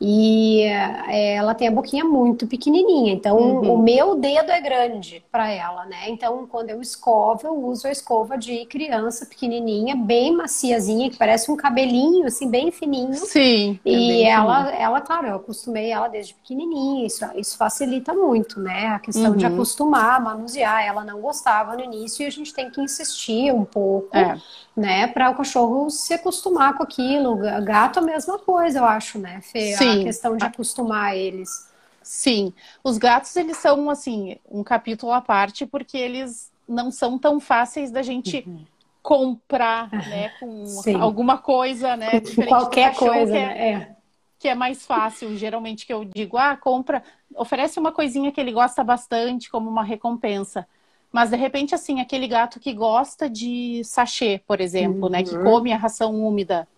E 0.00 0.62
é, 0.62 1.34
ela 1.34 1.54
tem 1.54 1.68
a 1.68 1.70
boquinha 1.70 2.04
muito 2.04 2.46
pequenininha, 2.46 3.12
então 3.12 3.36
uhum. 3.36 3.74
o 3.74 3.78
meu 3.78 4.16
dedo 4.16 4.50
é 4.50 4.58
grande 4.58 5.22
para 5.30 5.50
ela, 5.50 5.84
né? 5.84 6.08
Então 6.08 6.46
quando 6.46 6.70
eu 6.70 6.80
escovo, 6.80 7.46
eu 7.46 7.54
uso 7.66 7.86
a 7.86 7.90
escova 7.90 8.38
de 8.38 8.64
criança 8.64 9.26
pequenininha, 9.26 9.94
bem 9.94 10.34
maciazinha, 10.34 11.10
que 11.10 11.18
parece 11.18 11.50
um 11.50 11.56
cabelinho 11.56 12.26
assim 12.26 12.48
bem 12.48 12.72
fininho. 12.72 13.12
Sim. 13.14 13.78
É 13.84 13.90
e 13.90 14.22
ela, 14.22 14.64
fininho. 14.64 14.82
ela, 14.82 15.00
claro, 15.02 15.26
eu 15.26 15.36
acostumei 15.36 15.90
ela 15.90 16.08
desde 16.08 16.32
pequenininha. 16.32 17.06
Isso, 17.06 17.24
isso 17.36 17.58
facilita 17.58 18.14
muito, 18.14 18.58
né? 18.58 18.86
A 18.88 18.98
questão 18.98 19.32
uhum. 19.32 19.36
de 19.36 19.44
acostumar, 19.44 20.18
manusear. 20.22 20.82
Ela 20.82 21.04
não 21.04 21.20
gostava 21.20 21.76
no 21.76 21.84
início 21.84 22.22
e 22.22 22.26
a 22.26 22.30
gente 22.30 22.54
tem 22.54 22.70
que 22.70 22.80
insistir 22.80 23.52
um 23.52 23.66
pouco. 23.66 24.16
É 24.16 24.38
né? 24.80 25.06
Para 25.06 25.30
o 25.30 25.34
cachorro 25.34 25.90
se 25.90 26.14
acostumar 26.14 26.74
com 26.74 26.82
aquilo. 26.82 27.36
Gato 27.62 27.98
a 27.98 28.02
mesma 28.02 28.38
coisa, 28.38 28.78
eu 28.78 28.84
acho, 28.84 29.18
né, 29.18 29.40
Fê? 29.42 29.74
Sim. 29.74 30.00
A 30.00 30.04
questão 30.04 30.36
de 30.36 30.44
acostumar 30.44 31.16
eles. 31.16 31.68
Sim. 32.02 32.52
Os 32.82 32.96
gatos, 32.96 33.36
eles 33.36 33.58
são, 33.58 33.90
assim, 33.90 34.36
um 34.50 34.64
capítulo 34.64 35.12
à 35.12 35.20
parte, 35.20 35.66
porque 35.66 35.98
eles 35.98 36.50
não 36.66 36.90
são 36.90 37.18
tão 37.18 37.38
fáceis 37.38 37.90
da 37.90 38.00
gente 38.00 38.42
uhum. 38.46 38.64
comprar, 39.02 39.90
né? 39.92 40.30
Com 40.40 40.64
Sim. 40.66 40.98
alguma 40.98 41.36
coisa, 41.36 41.96
né? 41.96 42.20
Com 42.20 42.46
qualquer 42.46 42.94
coisa, 42.94 43.32
que 43.32 43.38
é, 43.38 43.46
né? 43.46 43.72
É. 43.72 43.96
Que 44.38 44.48
é 44.48 44.54
mais 44.54 44.86
fácil, 44.86 45.36
geralmente, 45.36 45.84
que 45.84 45.92
eu 45.92 46.04
digo, 46.04 46.38
ah, 46.38 46.56
compra, 46.56 47.02
oferece 47.36 47.78
uma 47.78 47.92
coisinha 47.92 48.32
que 48.32 48.40
ele 48.40 48.52
gosta 48.52 48.82
bastante 48.82 49.50
como 49.50 49.68
uma 49.68 49.84
recompensa. 49.84 50.66
Mas 51.12 51.30
de 51.30 51.36
repente, 51.36 51.74
assim, 51.74 52.00
aquele 52.00 52.28
gato 52.28 52.60
que 52.60 52.72
gosta 52.72 53.28
de 53.28 53.82
sachê, 53.84 54.40
por 54.46 54.60
exemplo, 54.60 55.04
uhum. 55.04 55.10
né? 55.10 55.22
Que 55.22 55.36
uhum. 55.36 55.44
come 55.44 55.72
a 55.72 55.76
ração 55.76 56.14
úmida. 56.14 56.68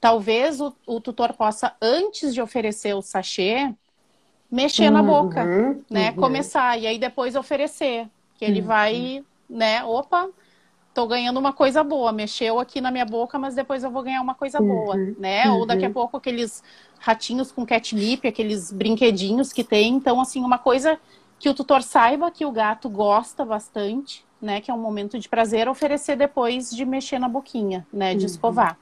Talvez 0.00 0.60
o, 0.60 0.74
o, 0.86 1.00
tutor 1.00 1.34
possa, 1.34 1.74
antes 1.80 2.34
de 2.34 2.40
oferecer 2.40 2.94
o 2.94 3.02
sachê, 3.02 3.72
mexer 4.50 4.86
uhum. 4.86 4.92
na 4.92 5.02
boca, 5.02 5.44
né? 5.90 6.10
Uhum. 6.10 6.16
Começar. 6.16 6.78
E 6.78 6.86
aí 6.86 6.98
depois 6.98 7.36
oferecer. 7.36 8.08
Que 8.36 8.46
ele 8.46 8.60
vai, 8.60 9.22
né? 9.48 9.84
Opa, 9.84 10.28
tô 10.94 11.06
ganhando 11.06 11.38
uma 11.38 11.52
coisa 11.52 11.84
boa. 11.84 12.10
Mexeu 12.12 12.58
aqui 12.58 12.80
na 12.80 12.90
minha 12.90 13.04
boca, 13.04 13.38
mas 13.38 13.54
depois 13.54 13.84
eu 13.84 13.90
vou 13.90 14.02
ganhar 14.02 14.22
uma 14.22 14.34
coisa 14.34 14.58
boa, 14.58 14.96
uhum. 14.96 15.14
né? 15.18 15.50
Ou 15.50 15.66
daqui 15.66 15.84
a 15.84 15.88
uhum. 15.88 15.94
pouco 15.94 16.16
aqueles 16.16 16.62
ratinhos 16.98 17.52
com 17.52 17.66
catnip, 17.66 18.26
aqueles 18.26 18.72
brinquedinhos 18.72 19.52
que 19.52 19.62
tem. 19.62 19.94
Então, 19.94 20.20
assim, 20.20 20.40
uma 20.40 20.58
coisa 20.58 20.98
que 21.42 21.48
o 21.48 21.54
tutor 21.54 21.82
saiba 21.82 22.30
que 22.30 22.46
o 22.46 22.52
gato 22.52 22.88
gosta 22.88 23.44
bastante, 23.44 24.24
né? 24.40 24.60
Que 24.60 24.70
é 24.70 24.74
um 24.74 24.78
momento 24.78 25.18
de 25.18 25.28
prazer, 25.28 25.68
oferecer 25.68 26.14
depois 26.14 26.70
de 26.70 26.84
mexer 26.84 27.18
na 27.18 27.28
boquinha, 27.28 27.84
né? 27.92 28.14
De 28.14 28.20
uhum. 28.20 28.26
escovar. 28.26 28.78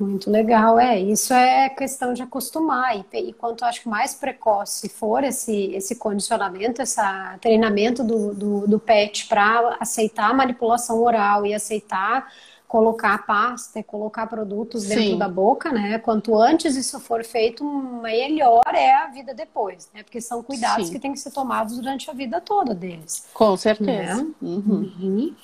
Muito 0.00 0.30
legal, 0.30 0.78
é. 0.78 0.98
Isso 0.98 1.32
é 1.32 1.68
questão 1.68 2.14
de 2.14 2.22
acostumar. 2.22 2.96
E, 2.96 3.04
e 3.12 3.32
quanto 3.32 3.64
acho 3.64 3.82
que 3.82 3.88
mais 3.88 4.14
precoce 4.14 4.88
for 4.88 5.22
esse, 5.22 5.72
esse 5.74 5.96
condicionamento, 5.96 6.80
esse 6.80 7.00
treinamento 7.40 8.02
do, 8.02 8.34
do, 8.34 8.66
do 8.66 8.78
pet 8.78 9.26
para 9.26 9.76
aceitar 9.78 10.30
a 10.30 10.34
manipulação 10.34 11.02
oral 11.02 11.44
e 11.44 11.54
aceitar 11.54 12.28
colocar 12.70 13.26
pasta 13.26 13.80
e 13.80 13.82
colocar 13.82 14.28
produtos 14.28 14.84
dentro 14.84 15.02
Sim. 15.02 15.18
da 15.18 15.28
boca, 15.28 15.72
né? 15.72 15.98
Quanto 15.98 16.38
antes 16.38 16.76
isso 16.76 17.00
for 17.00 17.24
feito, 17.24 17.64
melhor 17.64 18.62
é 18.72 18.94
a 18.94 19.08
vida 19.08 19.34
depois, 19.34 19.90
né? 19.92 20.04
Porque 20.04 20.20
são 20.20 20.40
cuidados 20.40 20.86
Sim. 20.86 20.92
que 20.92 21.00
têm 21.00 21.12
que 21.12 21.18
ser 21.18 21.32
tomados 21.32 21.76
durante 21.76 22.08
a 22.08 22.12
vida 22.12 22.40
toda 22.40 22.72
deles. 22.72 23.26
Com 23.34 23.56
certeza. 23.56 24.22
Né? 24.22 24.30
Uhum. 24.40 24.92
Uhum. 25.00 25.34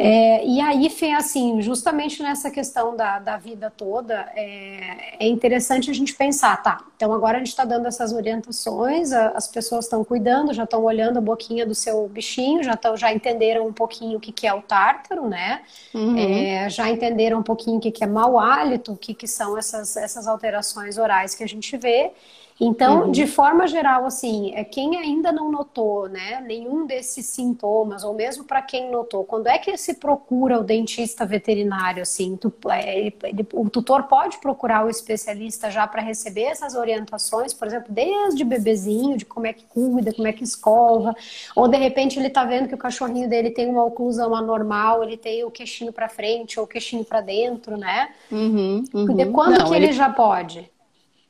É, 0.00 0.46
e 0.46 0.60
aí, 0.60 0.88
Fê, 0.90 1.10
assim, 1.10 1.60
justamente 1.60 2.22
nessa 2.22 2.52
questão 2.52 2.96
da, 2.96 3.18
da 3.18 3.36
vida 3.36 3.72
toda, 3.76 4.30
é, 4.36 5.16
é 5.18 5.26
interessante 5.26 5.90
a 5.90 5.94
gente 5.94 6.14
pensar, 6.14 6.62
tá? 6.62 6.84
Então 6.94 7.12
agora 7.12 7.36
a 7.36 7.38
gente 7.40 7.48
está 7.48 7.64
dando 7.64 7.86
essas 7.86 8.12
orientações, 8.12 9.12
a, 9.12 9.30
as 9.30 9.48
pessoas 9.48 9.86
estão 9.86 10.04
cuidando, 10.04 10.52
já 10.52 10.62
estão 10.62 10.84
olhando 10.84 11.18
a 11.18 11.20
boquinha 11.20 11.66
do 11.66 11.74
seu 11.74 12.08
bichinho, 12.08 12.62
já, 12.62 12.76
tão, 12.76 12.96
já 12.96 13.12
entenderam 13.12 13.66
um 13.66 13.72
pouquinho 13.72 14.18
o 14.18 14.20
que, 14.20 14.30
que 14.30 14.46
é 14.46 14.54
o 14.54 14.62
tártaro, 14.62 15.28
né? 15.28 15.62
Uhum. 15.92 16.16
É, 16.16 16.70
já 16.70 16.88
entenderam 16.88 17.40
um 17.40 17.42
pouquinho 17.42 17.78
o 17.78 17.80
que, 17.80 17.90
que 17.90 18.04
é 18.04 18.06
mau 18.06 18.38
hálito, 18.38 18.92
o 18.92 18.96
que, 18.96 19.12
que 19.12 19.26
são 19.26 19.58
essas, 19.58 19.96
essas 19.96 20.28
alterações 20.28 20.96
orais 20.96 21.34
que 21.34 21.42
a 21.42 21.48
gente 21.48 21.76
vê. 21.76 22.12
Então, 22.60 23.04
uhum. 23.04 23.10
de 23.12 23.26
forma 23.26 23.68
geral, 23.68 24.04
assim, 24.04 24.52
é 24.54 24.64
quem 24.64 24.96
ainda 24.96 25.30
não 25.30 25.50
notou, 25.50 26.08
né, 26.08 26.40
nenhum 26.44 26.86
desses 26.86 27.26
sintomas, 27.26 28.02
ou 28.02 28.12
mesmo 28.12 28.44
para 28.44 28.60
quem 28.60 28.90
notou, 28.90 29.24
quando 29.24 29.46
é 29.46 29.58
que 29.58 29.76
se 29.76 29.94
procura 29.94 30.58
o 30.58 30.64
dentista 30.64 31.24
veterinário, 31.24 32.02
assim, 32.02 32.36
tu, 32.36 32.52
é, 32.68 32.98
ele, 32.98 33.16
ele, 33.22 33.46
o 33.52 33.70
tutor 33.70 34.04
pode 34.04 34.38
procurar 34.38 34.84
o 34.84 34.90
especialista 34.90 35.70
já 35.70 35.86
para 35.86 36.02
receber 36.02 36.44
essas 36.44 36.74
orientações, 36.74 37.54
por 37.54 37.68
exemplo, 37.68 37.88
desde 37.90 38.42
bebezinho, 38.42 39.16
de 39.16 39.24
como 39.24 39.46
é 39.46 39.52
que 39.52 39.64
cuida, 39.64 40.12
como 40.12 40.26
é 40.26 40.32
que 40.32 40.42
escova, 40.42 41.14
ou 41.54 41.68
de 41.68 41.76
repente 41.76 42.18
ele 42.18 42.26
está 42.26 42.44
vendo 42.44 42.68
que 42.68 42.74
o 42.74 42.78
cachorrinho 42.78 43.28
dele 43.28 43.50
tem 43.50 43.70
uma 43.70 43.84
oclusão 43.84 44.34
anormal, 44.34 45.04
ele 45.04 45.16
tem 45.16 45.44
o 45.44 45.50
queixinho 45.50 45.92
para 45.92 46.08
frente 46.08 46.58
ou 46.58 46.64
o 46.64 46.68
queixinho 46.68 47.04
para 47.04 47.20
dentro, 47.20 47.76
né? 47.76 48.08
Uhum, 48.32 48.82
uhum. 48.92 49.14
De 49.14 49.26
quando 49.26 49.58
não, 49.58 49.68
que 49.68 49.74
ele... 49.74 49.86
ele 49.86 49.92
já 49.92 50.10
pode? 50.10 50.68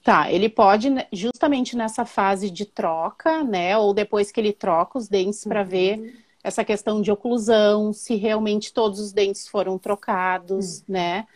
Tá, 0.03 0.31
ele 0.31 0.49
pode 0.49 0.89
justamente 1.13 1.77
nessa 1.77 2.05
fase 2.05 2.51
de 2.51 2.65
troca, 2.65 3.43
né? 3.43 3.77
Ou 3.77 3.93
depois 3.93 4.31
que 4.31 4.41
ele 4.41 4.53
troca 4.53 4.99
os 4.99 5.09
dentes 5.09 5.45
para 5.45 5.63
uhum. 5.63 5.67
ver 5.69 6.25
essa 6.43 6.65
questão 6.65 7.03
de 7.03 7.11
oclusão, 7.11 7.93
se 7.93 8.15
realmente 8.15 8.73
todos 8.73 9.01
os 9.01 9.13
dentes 9.13 9.47
foram 9.49 9.77
trocados, 9.79 10.79
uhum. 10.79 10.85
né? 10.89 11.27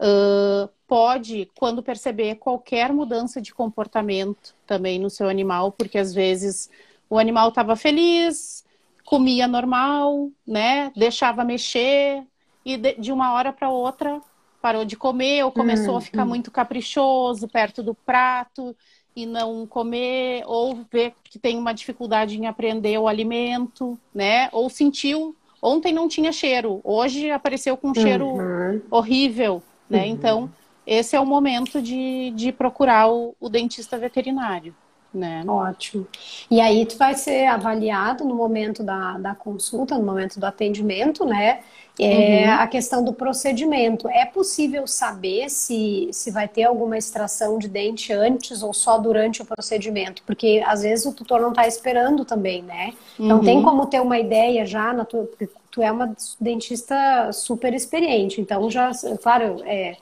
Uh, 0.00 0.68
pode, 0.86 1.48
quando 1.54 1.82
perceber 1.82 2.36
qualquer 2.36 2.92
mudança 2.92 3.40
de 3.40 3.54
comportamento 3.54 4.54
também 4.66 4.98
no 4.98 5.10
seu 5.10 5.28
animal, 5.28 5.70
porque 5.72 5.98
às 5.98 6.12
vezes 6.12 6.70
o 7.08 7.18
animal 7.18 7.50
estava 7.50 7.76
feliz, 7.76 8.64
comia 9.04 9.46
normal, 9.46 10.30
né? 10.46 10.90
Deixava 10.96 11.44
mexer 11.44 12.24
e 12.64 12.76
de, 12.76 12.94
de 12.94 13.12
uma 13.12 13.32
hora 13.32 13.52
para 13.52 13.70
outra 13.70 14.20
parou 14.62 14.84
de 14.84 14.96
comer 14.96 15.44
ou 15.44 15.50
começou 15.50 15.96
a 15.96 16.00
ficar 16.00 16.22
uhum. 16.22 16.28
muito 16.28 16.50
caprichoso 16.50 17.48
perto 17.48 17.82
do 17.82 17.94
prato 17.94 18.74
e 19.14 19.26
não 19.26 19.66
comer, 19.66 20.44
ou 20.46 20.86
ver 20.90 21.12
que 21.24 21.38
tem 21.38 21.58
uma 21.58 21.74
dificuldade 21.74 22.38
em 22.38 22.46
aprender 22.46 22.96
o 22.96 23.08
alimento, 23.08 23.98
né? 24.14 24.48
Ou 24.52 24.70
sentiu, 24.70 25.36
ontem 25.60 25.92
não 25.92 26.08
tinha 26.08 26.32
cheiro, 26.32 26.80
hoje 26.82 27.30
apareceu 27.30 27.76
com 27.76 27.90
um 27.90 27.94
cheiro 27.94 28.26
uhum. 28.26 28.80
horrível, 28.90 29.62
né? 29.90 30.04
Uhum. 30.04 30.06
Então, 30.06 30.50
esse 30.86 31.14
é 31.14 31.20
o 31.20 31.26
momento 31.26 31.82
de, 31.82 32.30
de 32.30 32.52
procurar 32.52 33.10
o, 33.10 33.34
o 33.38 33.48
dentista 33.50 33.98
veterinário. 33.98 34.74
Né? 35.12 35.44
Ótimo. 35.46 36.06
E 36.50 36.60
aí 36.60 36.86
tu 36.86 36.96
vai 36.96 37.14
ser 37.14 37.46
avaliado 37.46 38.24
no 38.24 38.34
momento 38.34 38.82
da, 38.82 39.18
da 39.18 39.34
consulta, 39.34 39.98
no 39.98 40.04
momento 40.04 40.40
do 40.40 40.46
atendimento, 40.46 41.24
né? 41.26 41.60
É 41.98 42.46
uhum. 42.46 42.52
a 42.54 42.66
questão 42.66 43.04
do 43.04 43.12
procedimento. 43.12 44.08
É 44.08 44.24
possível 44.24 44.86
saber 44.86 45.50
se, 45.50 46.08
se 46.10 46.30
vai 46.30 46.48
ter 46.48 46.64
alguma 46.64 46.96
extração 46.96 47.58
de 47.58 47.68
dente 47.68 48.12
antes 48.12 48.62
ou 48.62 48.72
só 48.72 48.96
durante 48.96 49.42
o 49.42 49.44
procedimento? 49.44 50.22
Porque 50.24 50.62
às 50.66 50.82
vezes 50.82 51.04
o 51.04 51.12
tutor 51.12 51.40
não 51.40 51.50
está 51.50 51.66
esperando 51.66 52.24
também, 52.24 52.62
né? 52.62 52.94
Não 53.18 53.36
uhum. 53.38 53.44
tem 53.44 53.62
como 53.62 53.84
ter 53.84 54.00
uma 54.00 54.18
ideia 54.18 54.64
já, 54.64 54.94
na 54.94 55.04
tua, 55.04 55.24
porque 55.24 55.46
tu 55.70 55.82
é 55.82 55.92
uma 55.92 56.14
dentista 56.40 57.30
super 57.32 57.74
experiente, 57.74 58.40
então 58.40 58.70
já, 58.70 58.90
claro, 59.22 59.62
é, 59.64 59.96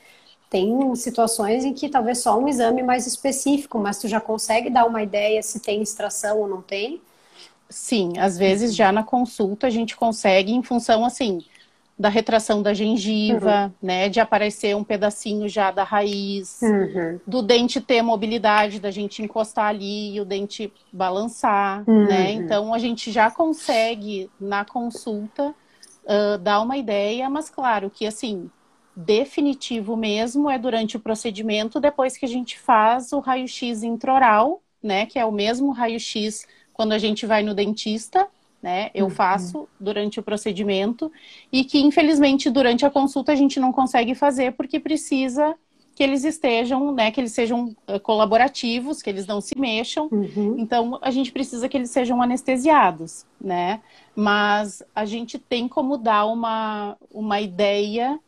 tem 0.51 0.95
situações 0.97 1.65
em 1.65 1.73
que 1.73 1.89
talvez 1.89 2.19
só 2.19 2.37
um 2.37 2.49
exame 2.49 2.83
mais 2.83 3.07
específico, 3.07 3.79
mas 3.79 3.99
tu 3.99 4.09
já 4.09 4.21
consegue 4.21 4.69
dar 4.69 4.85
uma 4.85 5.01
ideia 5.01 5.41
se 5.43 5.61
tem 5.61 5.81
extração 5.81 6.41
ou 6.41 6.49
não 6.49 6.61
tem? 6.61 7.01
Sim, 7.69 8.19
às 8.19 8.37
vezes 8.37 8.75
já 8.75 8.91
na 8.91 9.05
consulta 9.05 9.69
a 9.69 9.71
gente 9.71 9.97
consegue, 9.97 10.53
em 10.53 10.63
função 10.63 11.05
assim 11.05 11.45
da 11.97 12.09
retração 12.09 12.63
da 12.63 12.73
gengiva, 12.73 13.67
uhum. 13.67 13.73
né? 13.83 14.09
De 14.09 14.19
aparecer 14.21 14.75
um 14.75 14.83
pedacinho 14.83 15.47
já 15.49 15.71
da 15.71 15.85
raiz, 15.85 16.59
uhum. 16.63 17.21
do 17.27 17.43
dente 17.43 17.79
ter 17.79 18.01
mobilidade, 18.01 18.81
da 18.81 18.91
gente 18.91 19.23
encostar 19.23 19.67
ali 19.67 20.15
e 20.15 20.21
o 20.21 20.25
dente 20.25 20.73
balançar, 20.91 21.85
uhum. 21.87 22.07
né? 22.07 22.33
Então 22.33 22.73
a 22.73 22.79
gente 22.79 23.13
já 23.13 23.31
consegue 23.31 24.31
na 24.41 24.65
consulta 24.65 25.55
uh, 26.05 26.39
dar 26.39 26.63
uma 26.63 26.79
ideia, 26.79 27.29
mas 27.29 27.51
claro 27.51 27.91
que 27.91 28.07
assim 28.07 28.51
definitivo 29.05 29.97
mesmo 29.97 30.51
é 30.51 30.59
durante 30.59 30.97
o 30.97 31.01
procedimento, 31.01 31.81
depois 31.81 32.17
que 32.17 32.25
a 32.25 32.29
gente 32.29 32.59
faz 32.59 33.13
o 33.13 33.21
raio-x 33.21 33.83
intraoral, 33.83 34.63
né? 34.83 35.07
Que 35.07 35.19
é 35.19 35.25
o 35.25 35.33
mesmo 35.33 35.71
raio-x 35.73 36.47
quando 36.73 36.93
a 36.93 36.99
gente 36.99 37.27
vai 37.27 37.43
no 37.43 37.55
dentista 37.55 38.29
né? 38.63 38.91
Eu 38.95 39.07
uhum. 39.07 39.11
faço 39.11 39.69
durante 39.79 40.21
o 40.21 40.23
procedimento 40.23 41.11
e 41.51 41.65
que 41.65 41.79
infelizmente 41.79 42.51
durante 42.51 42.85
a 42.85 42.91
consulta 42.91 43.33
a 43.33 43.35
gente 43.35 43.59
não 43.59 43.73
consegue 43.73 44.15
fazer 44.15 44.53
porque 44.53 44.79
precisa 44.79 45.55
que 45.95 46.03
eles 46.03 46.25
estejam, 46.25 46.93
né, 46.93 47.11
que 47.11 47.21
eles 47.21 47.33
sejam 47.33 47.77
eh, 47.87 47.99
colaborativos, 47.99 49.03
que 49.03 49.11
eles 49.11 49.27
não 49.27 49.41
se 49.41 49.59
mexam. 49.59 50.09
Uhum. 50.11 50.57
Então 50.59 50.99
a 51.03 51.11
gente 51.11 51.31
precisa 51.33 51.69
que 51.69 51.77
eles 51.77 51.91
sejam 51.91 52.23
anestesiados, 52.23 53.27
né? 53.41 53.81
Mas 54.15 54.83
a 54.95 55.05
gente 55.05 55.39
tem 55.39 55.69
como 55.69 55.99
dar 55.99 56.27
uma 56.27 56.97
uma 57.13 57.41
ideia 57.41 58.19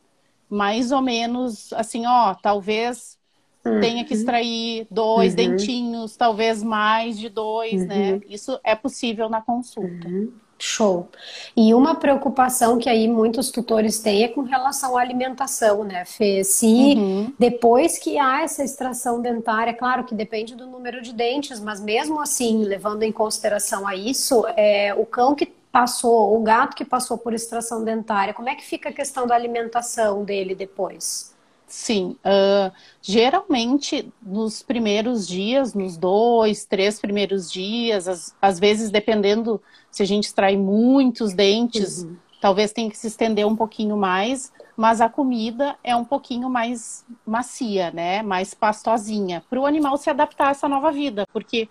mais 0.52 0.92
ou 0.92 1.00
menos 1.00 1.72
assim, 1.72 2.04
ó, 2.06 2.34
talvez 2.34 3.18
Uhum. 3.64 3.80
Tenha 3.80 4.04
que 4.04 4.12
extrair 4.12 4.88
dois 4.90 5.32
uhum. 5.32 5.36
dentinhos, 5.36 6.16
talvez 6.16 6.64
mais 6.64 7.16
de 7.16 7.28
dois, 7.28 7.86
né? 7.86 7.94
uhum. 7.94 8.16
né? 8.16 8.20
Isso 8.28 8.58
é 8.64 8.74
possível 8.74 9.28
na 9.28 9.40
consulta. 9.40 10.08
Uhum. 10.08 10.32
Show. 10.58 11.08
E 11.56 11.74
uma 11.74 11.94
preocupação 11.94 12.78
que 12.78 12.88
aí 12.88 13.08
muitos 13.08 13.50
tutores 13.50 13.98
têm 13.98 14.24
é 14.24 14.28
com 14.28 14.42
relação 14.42 14.96
à 14.96 15.00
alimentação, 15.00 15.82
né, 15.82 16.04
Fê? 16.04 16.44
Se 16.44 16.66
uhum. 16.66 17.32
depois 17.36 17.98
que 17.98 18.16
há 18.18 18.42
essa 18.42 18.62
extração 18.62 19.20
dentária, 19.20 19.74
claro 19.74 20.04
que 20.04 20.14
depende 20.14 20.54
do 20.54 20.66
número 20.66 21.02
de 21.02 21.12
dentes, 21.12 21.60
mas 21.60 21.80
mesmo 21.80 22.20
assim, 22.20 22.64
levando 22.64 23.02
em 23.02 23.10
consideração 23.10 23.86
a 23.86 23.96
isso, 23.96 24.44
é, 24.56 24.94
o 24.94 25.04
cão 25.04 25.34
que 25.34 25.52
passou, 25.72 26.38
o 26.38 26.42
gato 26.42 26.76
que 26.76 26.84
passou 26.84 27.16
por 27.16 27.32
extração 27.32 27.82
dentária, 27.82 28.34
como 28.34 28.48
é 28.48 28.54
que 28.54 28.64
fica 28.64 28.90
a 28.90 28.92
questão 28.92 29.26
da 29.26 29.34
alimentação 29.34 30.22
dele 30.22 30.54
depois? 30.54 31.32
Sim, 31.66 32.18
uh, 32.18 32.70
geralmente 33.00 34.12
nos 34.20 34.62
primeiros 34.62 35.26
dias, 35.26 35.72
nos 35.72 35.96
dois, 35.96 36.66
três 36.66 37.00
primeiros 37.00 37.50
dias, 37.50 38.06
às, 38.06 38.36
às 38.42 38.60
vezes 38.60 38.90
dependendo 38.90 39.60
se 39.90 40.02
a 40.02 40.06
gente 40.06 40.24
extrai 40.24 40.54
muitos 40.54 41.32
dentes, 41.32 42.02
uhum. 42.02 42.16
talvez 42.42 42.72
tenha 42.72 42.90
que 42.90 42.98
se 42.98 43.06
estender 43.06 43.46
um 43.46 43.56
pouquinho 43.56 43.96
mais, 43.96 44.52
mas 44.76 45.00
a 45.00 45.08
comida 45.08 45.74
é 45.82 45.96
um 45.96 46.04
pouquinho 46.04 46.50
mais 46.50 47.06
macia, 47.24 47.90
né? 47.90 48.20
Mais 48.20 48.52
pastosinha, 48.52 49.42
para 49.48 49.58
o 49.58 49.64
animal 49.64 49.96
se 49.96 50.10
adaptar 50.10 50.48
a 50.48 50.50
essa 50.50 50.68
nova 50.68 50.92
vida, 50.92 51.26
porque 51.32 51.70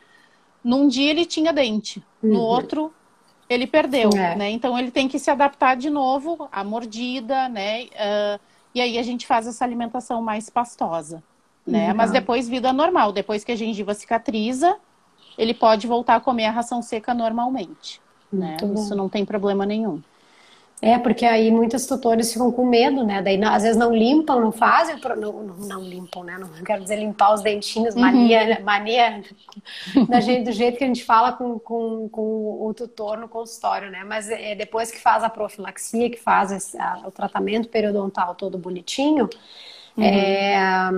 num 0.64 0.88
dia 0.88 1.12
ele 1.12 1.26
tinha 1.26 1.54
dente, 1.54 2.04
uhum. 2.24 2.34
no 2.34 2.40
outro 2.40 2.92
ele 3.54 3.68
perdeu, 3.68 4.10
é. 4.16 4.36
né? 4.36 4.50
Então 4.50 4.78
ele 4.78 4.92
tem 4.92 5.08
que 5.08 5.20
se 5.20 5.30
adaptar 5.30 5.76
de 5.76 5.90
novo 5.90 6.48
à 6.52 6.64
mordida, 6.64 7.50
né? 7.50 7.84
Uh, 7.84 8.40
e 8.74 8.82
aí 8.82 8.98
a 8.98 9.04
gente 9.04 9.28
faz 9.28 9.46
essa 9.48 9.66
alimentação 9.66 10.22
mais 10.22 10.50
pastosa, 10.50 11.22
né? 11.68 11.90
Uhum. 11.90 11.96
Mas 11.96 12.12
depois 12.12 12.48
vida 12.48 12.72
normal, 12.72 13.12
depois 13.12 13.44
que 13.44 13.52
a 13.52 13.56
gengiva 13.56 13.94
cicatriza, 13.94 14.78
ele 15.38 15.54
pode 15.54 15.88
voltar 15.88 16.16
a 16.16 16.20
comer 16.22 16.46
a 16.46 16.52
ração 16.52 16.82
seca 16.82 17.14
normalmente, 17.14 18.02
né? 18.32 18.58
Isso 18.74 18.96
não 18.96 19.10
tem 19.10 19.26
problema 19.26 19.66
nenhum. 19.66 20.02
É, 20.82 20.98
porque 20.98 21.26
aí 21.28 21.52
muitos 21.52 21.86
tutores 21.86 22.34
ficam 22.34 22.52
com 22.52 22.66
medo, 22.66 23.04
né? 23.06 23.22
Daí 23.22 23.40
às 23.44 23.62
vezes 23.62 23.78
não 23.78 23.94
limpam, 23.94 24.42
não 24.42 24.52
fazem, 24.52 24.96
não, 25.16 25.32
não, 25.44 25.82
limpam, 25.84 26.24
né? 26.24 26.40
Não 26.40 26.64
quero 26.64 26.82
dizer 26.82 26.96
limpar 26.96 27.36
os 27.36 27.42
dentinhos, 27.42 27.94
mania, 27.94 28.58
uhum. 28.58 28.66
mania 28.66 29.24
da 30.10 30.20
gente, 30.20 30.46
do 30.46 30.52
jeito 30.52 30.80
que 30.80 30.84
a 30.84 30.88
gente 30.88 31.04
fala 31.04 31.34
com, 31.34 31.60
com, 31.60 32.10
com 32.10 32.66
o 32.66 32.74
tutor 32.74 33.16
no 33.20 33.28
consultório, 33.28 33.92
né? 33.92 34.04
Mas 34.04 34.28
é, 34.28 34.56
depois 34.56 34.90
que 34.90 35.00
faz 35.00 35.24
a 35.24 35.30
profilaxia, 35.30 36.10
que 36.10 36.18
faz 36.18 36.52
esse, 36.52 36.80
a, 36.80 37.04
o 37.06 37.12
tratamento 37.12 37.70
periodontal 37.70 38.34
todo 38.34 38.58
bonitinho, 38.58 39.30
Uhum. 39.98 40.04
É, 40.04 40.90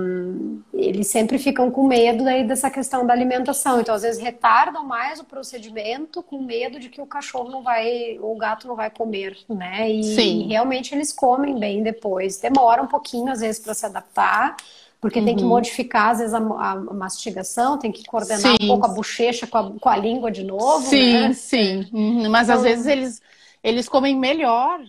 eles 0.72 1.08
sempre 1.08 1.38
ficam 1.38 1.70
com 1.70 1.86
medo 1.86 2.24
daí 2.24 2.46
dessa 2.46 2.70
questão 2.70 3.06
da 3.06 3.12
alimentação. 3.12 3.80
Então, 3.80 3.94
às 3.94 4.02
vezes, 4.02 4.22
retardam 4.22 4.84
mais 4.84 5.18
o 5.18 5.24
procedimento 5.24 6.22
com 6.22 6.40
medo 6.40 6.78
de 6.78 6.88
que 6.88 7.00
o 7.00 7.06
cachorro 7.06 7.50
não 7.50 7.62
vai, 7.62 8.18
o 8.20 8.36
gato 8.36 8.68
não 8.68 8.76
vai 8.76 8.90
comer, 8.90 9.36
né? 9.48 9.90
E, 9.90 10.02
Sim. 10.04 10.46
realmente 10.48 10.94
eles 10.94 11.12
comem 11.12 11.58
bem 11.58 11.82
depois. 11.82 12.38
Demora 12.38 12.82
um 12.82 12.86
pouquinho, 12.86 13.30
às 13.32 13.40
vezes, 13.40 13.60
para 13.60 13.74
se 13.74 13.86
adaptar. 13.86 14.56
Porque 15.00 15.18
uhum. 15.18 15.24
tem 15.26 15.36
que 15.36 15.42
uhum. 15.42 15.50
modificar, 15.50 16.12
às 16.12 16.18
vezes, 16.18 16.32
a, 16.32 16.38
a, 16.38 16.76
mastigação, 16.76 17.78
tem 17.78 17.92
que 17.92 18.04
coordenar 18.04 18.40
sim. 18.40 18.56
um 18.62 18.68
pouco 18.68 18.86
a 18.86 18.88
bochecha 18.88 19.46
com 19.46 19.58
a, 19.58 19.70
com 19.78 19.88
a 19.88 19.96
língua 19.96 20.30
de 20.30 20.42
novo. 20.42 20.86
Sim, 20.86 21.12
né? 21.12 21.32
sim. 21.34 21.86
Uhum. 21.92 22.30
Mas 22.30 22.48
então, 22.48 22.56
às 22.56 22.62
vezes 22.62 22.86
eles, 22.86 23.22
eles 23.62 23.86
comem 23.86 24.16
melhor 24.16 24.80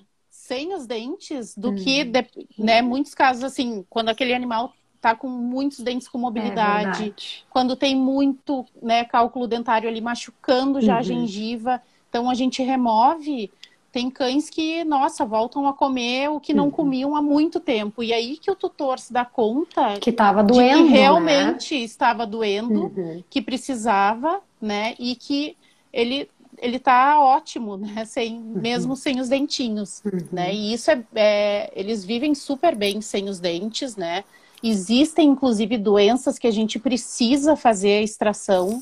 sem 0.47 0.75
os 0.75 0.86
dentes 0.86 1.58
do 1.58 1.73
que, 1.73 2.03
hum. 2.03 2.12
de, 2.12 2.27
né, 2.58 2.81
muitos 2.81 3.15
casos 3.15 3.43
assim, 3.43 3.84
quando 3.89 4.10
aquele 4.10 4.31
animal 4.31 4.73
tá 5.01 5.15
com 5.15 5.27
muitos 5.27 5.79
dentes 5.79 6.08
com 6.08 6.19
mobilidade, 6.19 7.13
é 7.17 7.43
quando 7.49 7.75
tem 7.75 7.95
muito, 7.95 8.63
né, 8.81 9.05
cálculo 9.05 9.47
dentário 9.47 9.89
ali 9.89 10.01
machucando 10.01 10.81
já 10.81 10.93
uhum. 10.93 10.99
a 10.99 11.01
gengiva, 11.01 11.81
então 12.10 12.29
a 12.29 12.36
gente 12.36 12.62
remove 12.62 13.51
tem 13.91 14.10
cães 14.10 14.49
que, 14.49 14.84
nossa, 14.84 15.25
voltam 15.25 15.65
a 15.69 15.73
comer 15.73 16.29
o 16.29 16.38
que 16.38 16.53
não 16.53 16.65
uhum. 16.65 16.71
comiam 16.71 17.15
há 17.15 17.21
muito 17.21 17.62
tempo. 17.62 18.03
E 18.03 18.12
aí 18.12 18.36
que 18.36 18.51
o 18.51 18.55
tutor 18.55 18.99
se 18.99 19.13
dá 19.13 19.23
conta 19.23 19.97
que 20.01 20.10
estava 20.10 20.43
doendo, 20.43 20.84
que 20.84 20.89
realmente 20.89 21.75
né? 21.75 21.79
estava 21.86 22.27
doendo, 22.27 22.88
uhum. 22.88 23.23
que 23.29 23.41
precisava, 23.41 24.41
né? 24.62 24.95
E 24.99 25.15
que 25.15 25.55
ele 25.93 26.29
ele 26.60 26.80
tá 26.80 27.20
ótimo, 27.20 27.78
né? 27.78 28.04
Sem, 28.06 28.38
uhum. 28.38 28.62
mesmo 28.62 28.96
sem 28.96 29.20
os 29.20 29.30
dentinhos, 29.30 30.02
uhum. 30.06 30.20
né? 30.32 30.54
E 30.54 30.74
isso 30.74 30.91
é, 30.91 31.04
é, 31.15 31.74
eles 31.76 32.04
vivem 32.06 32.34
super 32.36 32.76
bem 32.76 33.02
sem 33.02 33.30
os 33.30 33.39
dentes, 33.39 33.96
né? 33.96 34.24
Existem 34.63 35.30
inclusive 35.30 35.78
doenças 35.78 36.39
que 36.39 36.48
a 36.48 36.52
gente 36.52 36.80
precisa 36.80 37.56
fazer 37.56 38.00
a 38.00 38.02
extração 38.02 38.82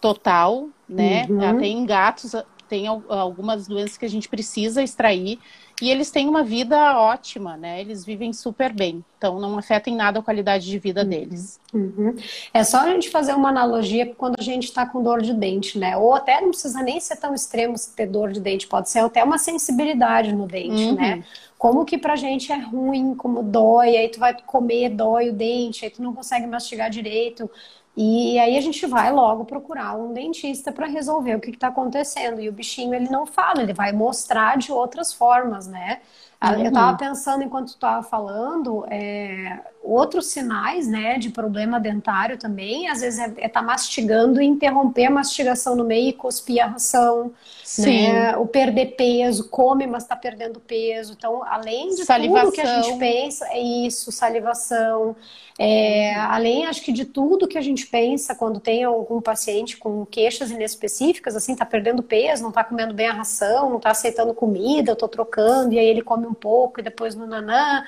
total, 0.00 0.68
né? 0.88 1.26
Uhum. 1.28 1.58
Tem 1.58 1.86
gatos, 1.86 2.34
tem 2.68 2.86
algumas 2.86 3.66
doenças 3.68 3.96
que 3.96 4.04
a 4.04 4.10
gente 4.10 4.28
precisa 4.28 4.82
extrair 4.82 5.38
e 5.82 5.90
eles 5.90 6.12
têm 6.12 6.28
uma 6.28 6.44
vida 6.44 6.96
ótima, 6.96 7.56
né? 7.56 7.80
Eles 7.80 8.04
vivem 8.04 8.32
super 8.32 8.72
bem, 8.72 9.04
então 9.18 9.40
não 9.40 9.58
afeta 9.58 9.90
em 9.90 9.96
nada 9.96 10.20
a 10.20 10.22
qualidade 10.22 10.64
de 10.64 10.78
vida 10.78 11.02
uhum. 11.02 11.08
deles. 11.08 11.60
Uhum. 11.74 12.14
É 12.54 12.62
só 12.62 12.82
a 12.82 12.86
gente 12.86 13.10
fazer 13.10 13.34
uma 13.34 13.48
analogia 13.48 14.14
quando 14.14 14.36
a 14.38 14.42
gente 14.44 14.62
está 14.62 14.86
com 14.86 15.02
dor 15.02 15.20
de 15.20 15.34
dente, 15.34 15.80
né? 15.80 15.96
Ou 15.96 16.14
até 16.14 16.40
não 16.40 16.50
precisa 16.50 16.80
nem 16.84 17.00
ser 17.00 17.16
tão 17.16 17.34
extremo 17.34 17.74
ter 17.96 18.06
dor 18.06 18.30
de 18.30 18.38
dente, 18.38 18.68
pode 18.68 18.90
ser 18.90 19.00
até 19.00 19.24
uma 19.24 19.38
sensibilidade 19.38 20.32
no 20.32 20.46
dente, 20.46 20.84
uhum. 20.84 20.94
né? 20.94 21.24
Como 21.58 21.84
que 21.84 21.98
pra 21.98 22.14
gente 22.14 22.52
é 22.52 22.58
ruim, 22.58 23.16
como 23.16 23.42
dói, 23.42 23.96
aí 23.96 24.08
tu 24.08 24.20
vai 24.20 24.36
comer, 24.40 24.88
dói 24.88 25.30
o 25.30 25.32
dente, 25.32 25.84
aí 25.84 25.90
tu 25.90 26.00
não 26.00 26.14
consegue 26.14 26.46
mastigar 26.46 26.90
direito. 26.90 27.50
E 27.96 28.38
aí 28.38 28.56
a 28.56 28.60
gente 28.60 28.86
vai 28.86 29.12
logo 29.12 29.44
procurar 29.44 29.94
um 29.94 30.12
dentista 30.12 30.72
para 30.72 30.86
resolver 30.86 31.34
o 31.34 31.40
que 31.40 31.50
está 31.50 31.68
acontecendo. 31.68 32.40
E 32.40 32.48
o 32.48 32.52
bichinho 32.52 32.94
ele 32.94 33.08
não 33.10 33.26
fala, 33.26 33.62
ele 33.62 33.74
vai 33.74 33.92
mostrar 33.92 34.56
de 34.56 34.72
outras 34.72 35.12
formas, 35.12 35.66
né? 35.66 36.00
Uhum. 36.42 36.60
Eu 36.60 36.68
estava 36.68 36.96
pensando 36.96 37.44
enquanto 37.44 37.68
tu 37.68 37.74
estava 37.74 38.02
falando, 38.02 38.84
é, 38.88 39.60
outros 39.82 40.26
sinais, 40.26 40.86
né, 40.86 41.18
de 41.18 41.30
problema 41.30 41.80
dentário 41.80 42.38
também, 42.38 42.88
às 42.88 43.00
vezes 43.00 43.18
é 43.18 43.26
estar 43.26 43.42
é 43.42 43.48
tá 43.48 43.62
mastigando 43.62 44.40
e 44.40 44.46
interromper 44.46 45.06
a 45.06 45.10
mastigação 45.10 45.74
no 45.74 45.84
meio 45.84 46.10
e 46.10 46.12
cuspir 46.12 46.62
a 46.62 46.68
ração, 46.68 47.32
Sim. 47.64 48.12
né, 48.12 48.36
o 48.36 48.46
perder 48.46 48.94
peso, 48.96 49.48
come 49.48 49.86
mas 49.86 50.04
está 50.04 50.14
perdendo 50.14 50.60
peso. 50.60 51.14
Então, 51.18 51.42
além 51.44 51.90
de 51.90 52.04
salivação. 52.04 52.50
tudo 52.50 52.54
que 52.54 52.60
a 52.60 52.82
gente 52.82 52.98
pensa, 52.98 53.46
é 53.48 53.60
isso, 53.60 54.12
salivação. 54.12 55.16
É, 55.58 56.14
além, 56.14 56.66
acho 56.66 56.82
que 56.82 56.92
de 56.92 57.04
tudo 57.04 57.48
que 57.48 57.58
a 57.58 57.62
gente 57.62 57.86
pensa 57.86 58.34
quando 58.34 58.58
tem 58.58 58.84
algum 58.84 59.20
paciente 59.20 59.76
com 59.76 60.06
queixas 60.06 60.50
inespecíficas, 60.50 61.36
assim, 61.36 61.54
tá 61.54 61.66
perdendo 61.66 62.02
peso, 62.02 62.42
não 62.42 62.52
tá 62.52 62.64
comendo 62.64 62.94
bem 62.94 63.08
a 63.08 63.12
ração, 63.12 63.68
não 63.68 63.80
tá 63.80 63.90
aceitando 63.90 64.32
comida, 64.32 64.92
eu 64.92 64.96
tô 64.96 65.08
trocando, 65.08 65.74
e 65.74 65.78
aí 65.78 65.86
ele 65.86 66.02
come 66.02 66.26
um 66.26 66.34
pouco 66.34 66.80
e 66.80 66.82
depois 66.82 67.14
no 67.14 67.26
nanã. 67.26 67.84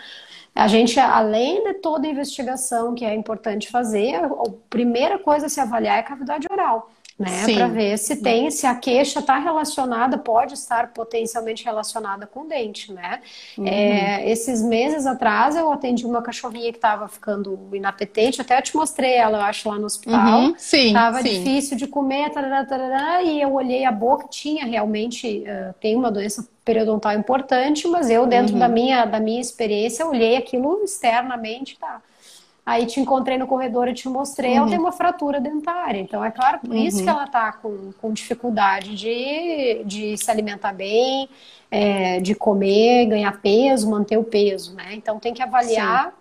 A 0.54 0.68
gente, 0.68 1.00
além 1.00 1.64
de 1.64 1.74
toda 1.74 2.06
a 2.06 2.10
investigação 2.10 2.94
que 2.94 3.04
é 3.04 3.14
importante 3.14 3.68
fazer, 3.70 4.14
a 4.14 4.30
primeira 4.70 5.18
coisa 5.18 5.46
a 5.46 5.48
se 5.48 5.60
avaliar 5.60 5.96
é 5.96 6.00
a 6.00 6.02
cavidade 6.04 6.46
oral 6.50 6.90
né? 7.18 7.44
Para 7.54 7.68
ver 7.68 7.96
se 7.96 8.16
tem, 8.16 8.50
se 8.50 8.66
a 8.66 8.74
queixa 8.74 9.20
está 9.20 9.38
relacionada, 9.38 10.18
pode 10.18 10.54
estar 10.54 10.92
potencialmente 10.92 11.64
relacionada 11.64 12.26
com 12.26 12.40
o 12.40 12.48
dente, 12.48 12.92
né? 12.92 13.20
Uhum. 13.56 13.66
É, 13.66 14.28
esses 14.28 14.62
meses 14.62 15.06
atrás 15.06 15.54
eu 15.54 15.70
atendi 15.70 16.04
uma 16.04 16.22
cachorrinha 16.22 16.72
que 16.72 16.78
estava 16.78 17.06
ficando 17.06 17.68
inapetente, 17.72 18.40
até 18.40 18.58
eu 18.58 18.62
te 18.62 18.76
mostrei 18.76 19.14
ela, 19.14 19.38
eu 19.38 19.42
acho, 19.42 19.68
lá 19.68 19.78
no 19.78 19.86
hospital. 19.86 20.40
Uhum. 20.40 20.54
Sim. 20.58 20.92
Tava 20.92 21.22
sim. 21.22 21.28
difícil 21.28 21.76
de 21.76 21.86
comer, 21.86 22.30
tarará, 22.30 22.64
tarará, 22.64 23.22
e 23.22 23.40
eu 23.40 23.52
olhei 23.52 23.84
a 23.84 23.92
boca, 23.92 24.26
tinha 24.28 24.64
realmente, 24.64 25.44
uh, 25.46 25.72
tem 25.80 25.94
uma 25.94 26.10
doença 26.10 26.48
periodontal 26.64 27.12
importante, 27.12 27.86
mas 27.86 28.08
eu, 28.08 28.26
dentro 28.26 28.54
uhum. 28.54 28.58
da, 28.58 28.68
minha, 28.68 29.04
da 29.04 29.20
minha 29.20 29.40
experiência, 29.40 30.06
olhei 30.06 30.36
aquilo 30.36 30.82
externamente, 30.82 31.78
tá? 31.78 32.00
Aí 32.66 32.86
te 32.86 32.98
encontrei 32.98 33.36
no 33.36 33.46
corredor 33.46 33.88
e 33.88 33.92
te 33.92 34.08
mostrei, 34.08 34.52
uhum. 34.52 34.56
ela 34.56 34.68
tem 34.68 34.78
uma 34.78 34.92
fratura 34.92 35.38
dentária. 35.38 36.00
Então, 36.00 36.24
é 36.24 36.30
claro, 36.30 36.60
por 36.60 36.70
uhum. 36.70 36.76
isso 36.76 37.02
que 37.02 37.08
ela 37.08 37.24
está 37.24 37.52
com, 37.52 37.92
com 38.00 38.10
dificuldade 38.10 38.96
de, 38.96 39.82
de 39.84 40.16
se 40.16 40.30
alimentar 40.30 40.72
bem, 40.72 41.28
é, 41.70 42.20
de 42.20 42.34
comer, 42.34 43.06
ganhar 43.06 43.38
peso, 43.42 43.90
manter 43.90 44.16
o 44.16 44.24
peso, 44.24 44.74
né? 44.74 44.94
Então, 44.94 45.18
tem 45.18 45.34
que 45.34 45.42
avaliar. 45.42 46.14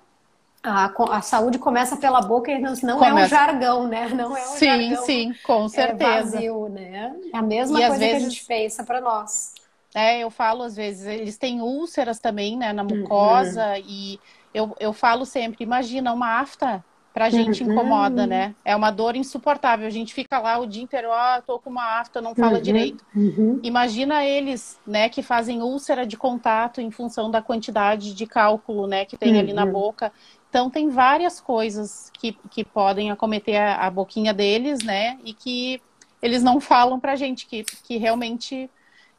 A, 0.62 0.92
a, 1.12 1.22
saúde 1.22 1.60
começa 1.60 1.98
pela 1.98 2.22
boca 2.22 2.50
e 2.50 2.58
não, 2.58 2.74
não 2.84 3.04
é 3.04 3.14
um 3.14 3.28
jargão, 3.28 3.88
né? 3.88 4.10
Não 4.10 4.36
é 4.36 4.42
um 4.42 4.54
sim, 4.56 4.66
jargão. 4.66 5.06
Sim, 5.06 5.36
com 5.46 5.68
certeza. 5.68 6.08
É 6.08 6.22
vazio, 6.24 6.70
né? 6.70 7.16
É 7.34 7.38
a 7.38 7.42
mesma 7.42 7.80
e 7.80 7.88
coisa 7.88 8.00
vezes... 8.00 8.18
que 8.18 8.26
a 8.26 8.30
gente 8.30 8.46
pensa 8.46 8.84
para 8.84 9.02
nós. 9.02 9.53
É, 9.96 10.20
eu 10.20 10.30
falo 10.30 10.64
às 10.64 10.76
vezes, 10.76 11.06
eles 11.06 11.38
têm 11.38 11.62
úlceras 11.62 12.20
também, 12.20 12.58
né, 12.58 12.74
na 12.74 12.84
mucosa 12.84 13.74
uhum. 13.74 13.84
e 13.88 14.20
eu, 14.54 14.76
eu 14.80 14.94
falo 14.94 15.26
sempre, 15.26 15.64
imagina 15.64 16.14
uma 16.14 16.40
afta 16.40 16.84
pra 17.14 17.30
gente 17.30 17.64
uhum. 17.64 17.72
incomoda, 17.72 18.26
né? 18.26 18.56
É 18.66 18.76
uma 18.76 18.90
dor 18.90 19.16
insuportável. 19.16 19.86
A 19.86 19.92
gente 19.92 20.14
fica 20.14 20.40
lá 20.40 20.58
o 20.58 20.66
dia 20.66 20.82
inteiro, 20.82 21.10
ó, 21.12 21.38
oh, 21.38 21.42
tô 21.44 21.60
com 21.60 21.70
uma 21.70 22.00
afta, 22.00 22.20
não 22.20 22.34
fala 22.34 22.56
uhum. 22.56 22.62
direito. 22.62 23.06
Uhum. 23.16 23.60
Imagina 23.62 24.26
eles, 24.26 24.80
né, 24.86 25.08
que 25.10 25.22
fazem 25.22 25.62
úlcera 25.62 26.08
de 26.08 26.18
contato 26.18 26.82
em 26.82 26.90
função 26.90 27.30
da 27.30 27.40
quantidade 27.40 28.16
de 28.16 28.26
cálculo, 28.26 28.88
né, 28.88 29.06
que 29.06 29.16
tem 29.16 29.38
ali 29.38 29.54
na 29.54 29.64
uhum. 29.64 29.72
boca. 29.72 30.12
Então 30.50 30.72
tem 30.72 30.90
várias 30.90 31.40
coisas 31.40 32.12
que, 32.20 32.36
que 32.50 32.64
podem 32.64 33.12
acometer 33.12 33.62
a, 33.62 33.86
a 33.86 33.92
boquinha 33.92 34.34
deles, 34.34 34.84
né? 34.84 35.18
E 35.24 35.34
que 35.34 35.80
eles 36.22 36.42
não 36.42 36.60
falam 36.60 37.00
pra 37.00 37.16
gente, 37.16 37.46
que, 37.46 37.64
que 37.84 37.98
realmente 37.98 38.70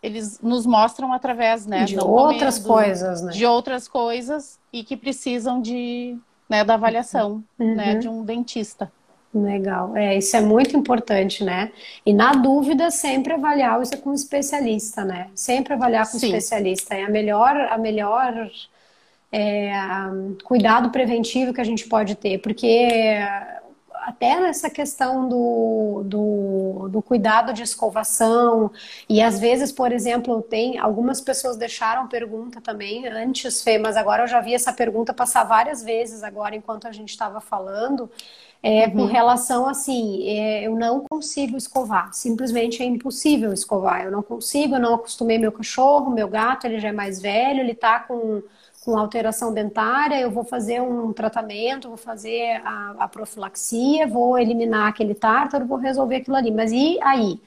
eles 0.05 0.39
nos 0.43 0.67
mostram 0.67 1.15
através, 1.15 1.65
né? 1.65 1.85
De 1.85 1.99
outras 1.99 2.59
coisas, 2.59 3.23
né? 3.23 3.33
De 3.33 3.47
outras 3.47 3.89
coisas 3.89 4.59
e 4.71 4.85
que 4.85 4.99
precisam 4.99 5.63
de, 5.63 6.19
né, 6.47 6.63
da 6.63 6.75
avaliação, 6.75 7.43
uhum. 7.59 7.75
né, 7.75 7.95
de 7.95 8.07
um 8.07 8.23
dentista. 8.23 8.93
Legal, 9.35 9.97
é, 9.97 10.17
isso 10.19 10.37
é 10.37 10.43
muito 10.43 10.77
importante, 10.77 11.43
né? 11.43 11.73
E 12.05 12.13
na 12.13 12.35
dúvida, 12.35 12.91
sempre 12.91 13.33
avaliar 13.33 13.81
isso 13.83 13.97
com 13.99 14.11
um 14.11 14.15
especialista, 14.15 15.05
né? 15.05 15.29
Sempre 15.35 15.73
avaliar 15.73 16.09
com 16.09 16.19
um 16.19 16.21
especialista. 16.21 16.95
É 16.95 17.05
a 17.05 17.11
melhor, 17.11 17.57
a 17.57 17.79
melhor 17.79 18.49
é, 19.33 19.73
cuidado 20.45 20.91
preventivo 20.91 21.53
que 21.53 21.61
a 21.61 21.65
gente 21.65 21.89
pode 21.89 22.15
ter, 22.15 22.39
porque 22.39 23.19
até 24.05 24.39
nessa 24.39 24.69
questão 24.69 25.27
do, 25.27 26.03
do, 26.05 26.89
do, 26.91 27.03
cuidado 27.03 27.55
de 27.55 27.63
escovação, 27.63 28.71
e 29.09 29.23
às 29.23 29.39
vezes, 29.41 29.73
por 29.73 29.93
exemplo, 29.93 30.43
tem 30.43 30.79
algumas 30.79 31.21
pessoas 31.23 31.57
deixaram 31.57 32.07
pergunta 32.07 32.61
também 32.61 33.07
antes, 33.09 33.63
Fê, 33.63 33.79
mas 33.79 33.97
agora 33.97 34.25
eu 34.25 34.27
já 34.27 34.41
vi 34.41 34.55
essa 34.55 34.73
pergunta 34.73 35.15
passar 35.15 35.45
várias 35.45 35.83
vezes 35.83 36.23
agora 36.23 36.55
enquanto 36.55 36.87
a 36.87 36.93
gente 36.93 37.09
estava 37.09 37.41
falando. 37.41 38.11
É, 38.63 38.87
uhum. 38.87 38.93
Com 38.93 39.05
relação 39.05 39.67
assim, 39.67 40.27
é, 40.27 40.67
eu 40.67 40.75
não 40.75 41.01
consigo 41.01 41.57
escovar, 41.57 42.13
simplesmente 42.13 42.83
é 42.83 42.87
impossível 42.87 43.53
escovar. 43.53 44.05
Eu 44.05 44.11
não 44.11 44.23
consigo, 44.23 44.77
eu 44.77 44.81
não 44.81 44.95
acostumei 44.95 45.39
meu 45.39 45.53
cachorro, 45.53 46.11
meu 46.11 46.29
gato, 46.29 46.67
ele 46.67 46.79
já 46.79 46.89
é 46.89 46.93
mais 46.93 47.21
velho, 47.21 47.61
ele 47.61 47.75
tá 47.75 48.01
com 48.01 48.43
com 48.85 48.99
alteração 48.99 49.53
dentária, 49.53 50.21
eu 50.21 50.31
vou 50.31 50.45
fazer 50.45 50.81
um 50.83 51.11
tratamento, 51.13 51.89
vou 51.89 51.97
fazer 51.97 52.61
a, 52.65 52.95
a 52.99 53.09
profilaxia, 53.09 54.07
vou 54.07 54.39
eliminar 54.39 54.89
aquele 54.89 55.15
tártaro, 55.15 55.65
vou 55.65 55.79
resolver 55.79 56.17
aquilo 56.17 56.37
ali. 56.37 56.51
Mas 56.51 56.71
e 56.71 56.99
aí? 57.03 57.41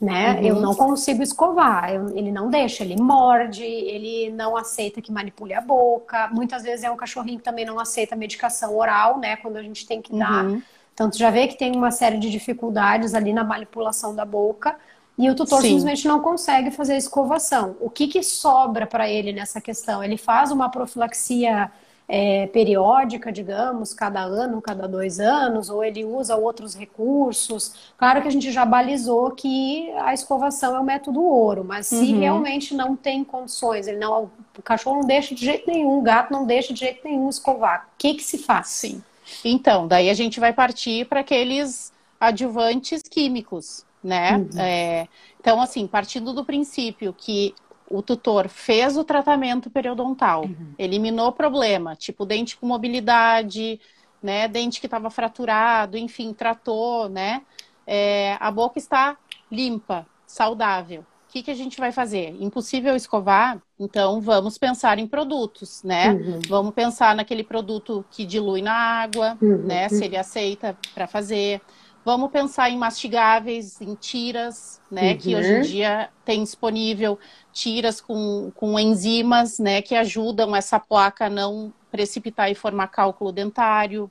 Né? 0.00 0.34
Uhum. 0.34 0.46
Eu 0.46 0.60
não 0.60 0.76
consigo 0.76 1.20
escovar, 1.24 1.92
eu, 1.92 2.16
ele 2.16 2.30
não 2.30 2.48
deixa, 2.48 2.84
ele 2.84 2.94
morde, 2.94 3.64
ele 3.64 4.30
não 4.30 4.56
aceita 4.56 5.02
que 5.02 5.10
manipule 5.10 5.52
a 5.52 5.60
boca. 5.60 6.28
Muitas 6.28 6.62
vezes 6.62 6.84
é 6.84 6.90
um 6.90 6.96
cachorrinho 6.96 7.38
que 7.38 7.44
também 7.44 7.64
não 7.64 7.80
aceita 7.80 8.14
medicação 8.14 8.76
oral, 8.76 9.18
né? 9.18 9.34
Quando 9.36 9.56
a 9.56 9.62
gente 9.62 9.84
tem 9.84 10.00
que 10.00 10.16
dar. 10.16 10.44
Uhum. 10.44 10.62
Então, 10.94 11.10
tu 11.10 11.18
já 11.18 11.30
vê 11.30 11.48
que 11.48 11.58
tem 11.58 11.74
uma 11.74 11.90
série 11.90 12.18
de 12.18 12.30
dificuldades 12.30 13.14
ali 13.14 13.32
na 13.32 13.42
manipulação 13.42 14.14
da 14.14 14.24
boca. 14.24 14.76
E 15.18 15.28
o 15.28 15.34
tutor 15.34 15.60
Sim. 15.60 15.68
simplesmente 15.68 16.06
não 16.06 16.20
consegue 16.20 16.70
fazer 16.70 16.92
a 16.92 16.96
escovação. 16.96 17.76
O 17.80 17.90
que, 17.90 18.06
que 18.06 18.22
sobra 18.22 18.86
para 18.86 19.10
ele 19.10 19.32
nessa 19.32 19.60
questão? 19.60 20.02
Ele 20.02 20.16
faz 20.16 20.52
uma 20.52 20.70
profilaxia 20.70 21.70
é, 22.08 22.46
periódica, 22.46 23.32
digamos, 23.32 23.92
cada 23.92 24.20
ano, 24.20 24.62
cada 24.62 24.86
dois 24.86 25.18
anos, 25.18 25.68
ou 25.68 25.82
ele 25.84 26.04
usa 26.04 26.36
outros 26.36 26.74
recursos. 26.74 27.74
Claro 27.98 28.22
que 28.22 28.28
a 28.28 28.30
gente 28.30 28.52
já 28.52 28.64
balizou 28.64 29.32
que 29.32 29.90
a 29.98 30.14
escovação 30.14 30.76
é 30.76 30.80
o 30.80 30.84
método 30.84 31.20
ouro, 31.20 31.64
mas 31.64 31.88
se 31.88 31.96
uhum. 31.96 32.20
realmente 32.20 32.72
não 32.72 32.94
tem 32.94 33.24
condições, 33.24 33.88
ele 33.88 33.98
não, 33.98 34.30
o 34.56 34.62
cachorro 34.62 35.00
não 35.00 35.06
deixa 35.06 35.34
de 35.34 35.44
jeito 35.44 35.68
nenhum, 35.68 35.98
o 35.98 36.02
gato 36.02 36.32
não 36.32 36.46
deixa 36.46 36.72
de 36.72 36.78
jeito 36.78 37.00
nenhum 37.04 37.28
escovar. 37.28 37.88
O 37.94 37.98
que, 37.98 38.14
que 38.14 38.22
se 38.22 38.38
faz? 38.38 38.68
Sim. 38.68 39.02
Então, 39.44 39.88
daí 39.88 40.08
a 40.08 40.14
gente 40.14 40.38
vai 40.38 40.52
partir 40.52 41.06
para 41.06 41.20
aqueles 41.20 41.92
adjuvantes 42.20 43.02
químicos 43.02 43.84
né? 44.02 44.36
Uhum. 44.36 44.60
É, 44.60 45.08
então, 45.40 45.60
assim, 45.60 45.86
partindo 45.86 46.32
do 46.32 46.44
princípio 46.44 47.12
que 47.12 47.54
o 47.90 48.02
tutor 48.02 48.48
fez 48.48 48.96
o 48.96 49.04
tratamento 49.04 49.70
periodontal, 49.70 50.44
uhum. 50.44 50.74
eliminou 50.78 51.28
o 51.28 51.32
problema, 51.32 51.96
tipo 51.96 52.26
dente 52.26 52.56
com 52.56 52.66
mobilidade, 52.66 53.80
né? 54.22 54.46
Dente 54.46 54.80
que 54.80 54.86
estava 54.86 55.10
fraturado, 55.10 55.96
enfim, 55.96 56.32
tratou, 56.32 57.08
né? 57.08 57.42
É, 57.86 58.36
a 58.40 58.50
boca 58.50 58.78
está 58.78 59.16
limpa, 59.50 60.06
saudável. 60.26 61.00
o 61.00 61.30
que, 61.30 61.42
que 61.42 61.50
a 61.50 61.54
gente 61.54 61.78
vai 61.78 61.92
fazer? 61.92 62.36
Impossível 62.40 62.94
escovar? 62.94 63.60
Então 63.78 64.20
vamos 64.20 64.58
pensar 64.58 64.98
em 64.98 65.06
produtos, 65.06 65.82
né? 65.82 66.12
Uhum. 66.12 66.40
Vamos 66.48 66.74
pensar 66.74 67.14
naquele 67.14 67.44
produto 67.44 68.04
que 68.10 68.26
dilui 68.26 68.60
na 68.60 68.74
água, 68.74 69.38
uhum. 69.40 69.58
né? 69.66 69.88
Se 69.88 70.04
ele 70.04 70.16
aceita 70.16 70.76
para 70.94 71.06
fazer. 71.06 71.60
Vamos 72.08 72.30
pensar 72.30 72.70
em 72.70 72.78
mastigáveis, 72.78 73.82
em 73.82 73.94
tiras, 73.94 74.80
né? 74.90 75.10
Uhum. 75.10 75.18
Que 75.18 75.36
hoje 75.36 75.52
em 75.52 75.60
dia 75.60 76.08
tem 76.24 76.42
disponível 76.42 77.18
tiras 77.52 78.00
com, 78.00 78.50
com 78.54 78.80
enzimas, 78.80 79.58
né? 79.58 79.82
Que 79.82 79.94
ajudam 79.94 80.56
essa 80.56 80.80
placa 80.80 81.26
a 81.26 81.28
não 81.28 81.70
precipitar 81.90 82.50
e 82.50 82.54
formar 82.54 82.86
cálculo 82.86 83.30
dentário. 83.30 84.10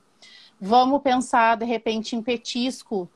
Vamos 0.60 1.02
pensar, 1.02 1.56
de 1.56 1.64
repente, 1.64 2.14
em 2.14 2.22
petisco, 2.22 3.10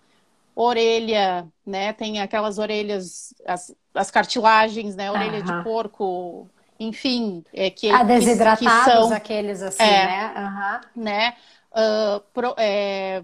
orelha, 0.52 1.46
né? 1.64 1.92
Tem 1.92 2.20
aquelas 2.20 2.58
orelhas, 2.58 3.32
as, 3.46 3.72
as 3.94 4.10
cartilagens, 4.10 4.96
né? 4.96 5.12
Orelha 5.12 5.44
uhum. 5.46 5.58
de 5.58 5.62
porco, 5.62 6.50
enfim, 6.80 7.44
é 7.54 7.70
que, 7.70 7.88
ah, 7.88 8.02
desidratados, 8.02 8.84
que 8.84 8.90
são, 8.90 9.12
aqueles 9.12 9.62
assim, 9.62 9.80
é, 9.80 10.06
né? 10.06 10.34
Uhum. 10.36 11.02
né? 11.04 11.34
Uh, 11.70 12.20
pro, 12.34 12.54
é, 12.58 13.22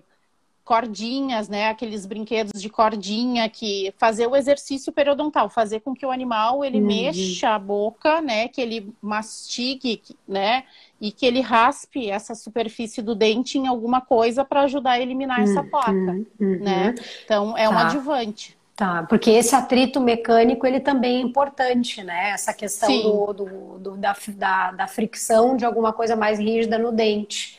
cordinhas, 0.69 1.49
né? 1.49 1.71
Aqueles 1.71 2.05
brinquedos 2.05 2.61
de 2.61 2.69
cordinha 2.69 3.49
que 3.49 3.95
fazer 3.97 4.27
o 4.27 4.37
exercício 4.37 4.93
periodontal, 4.93 5.49
fazer 5.49 5.81
com 5.81 5.95
que 5.95 6.05
o 6.05 6.11
animal 6.11 6.63
ele 6.63 6.79
uhum. 6.79 6.87
mexa 6.87 7.49
a 7.55 7.59
boca, 7.59 8.21
né? 8.21 8.49
Que 8.49 8.61
ele 8.61 8.93
mastigue, 9.01 10.03
né? 10.29 10.65
E 11.01 11.11
que 11.11 11.25
ele 11.25 11.41
raspe 11.41 12.11
essa 12.11 12.35
superfície 12.35 13.01
do 13.01 13.15
dente 13.15 13.57
em 13.57 13.67
alguma 13.67 14.03
coisa 14.03 14.45
para 14.45 14.61
ajudar 14.65 14.91
a 14.93 15.01
eliminar 15.01 15.41
essa 15.41 15.63
uhum. 15.63 15.71
placa, 15.71 15.91
uhum. 15.91 16.59
né? 16.61 16.95
Então 17.25 17.57
é 17.57 17.67
um 17.67 17.73
tá. 17.73 17.87
adjuvante. 17.87 18.59
Tá, 18.77 19.07
porque 19.09 19.31
esse 19.31 19.57
atrito 19.57 20.01
mecânico 20.01 20.67
ele 20.67 20.81
também 20.81 21.17
é 21.17 21.21
importante, 21.21 22.05
né? 22.05 22.31
Essa 22.31 22.53
questão 22.53 22.91
do, 23.01 23.33
do, 23.33 23.79
do 23.79 23.97
da, 23.97 24.15
da, 24.37 24.71
da 24.73 24.87
fricção 24.87 25.57
de 25.57 25.65
alguma 25.65 25.95
coisa 25.95 26.15
mais 26.15 26.39
rígida 26.39 26.79
no 26.79 26.93
dente. 26.93 27.58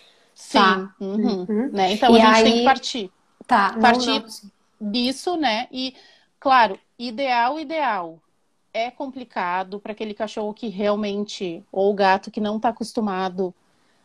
Sim. 0.49 0.57
Tá. 0.57 0.95
Uhum. 0.99 1.45
Uhum. 1.47 1.69
Né? 1.71 1.93
Então 1.93 2.17
e 2.17 2.19
a 2.19 2.25
gente 2.25 2.35
aí... 2.37 2.43
tem 2.43 2.53
que 2.53 2.65
partir. 2.65 3.11
Tá. 3.45 3.77
Partir 3.79 4.19
não, 4.19 4.25
não. 4.81 4.91
disso, 4.91 5.37
né? 5.37 5.67
E, 5.71 5.93
claro, 6.39 6.79
ideal, 6.97 7.59
ideal. 7.59 8.19
É 8.73 8.89
complicado 8.89 9.79
para 9.79 9.91
aquele 9.91 10.15
cachorro 10.15 10.51
que 10.51 10.67
realmente, 10.67 11.63
ou 11.71 11.93
gato 11.93 12.31
que 12.31 12.41
não 12.41 12.57
está 12.57 12.69
acostumado. 12.69 13.53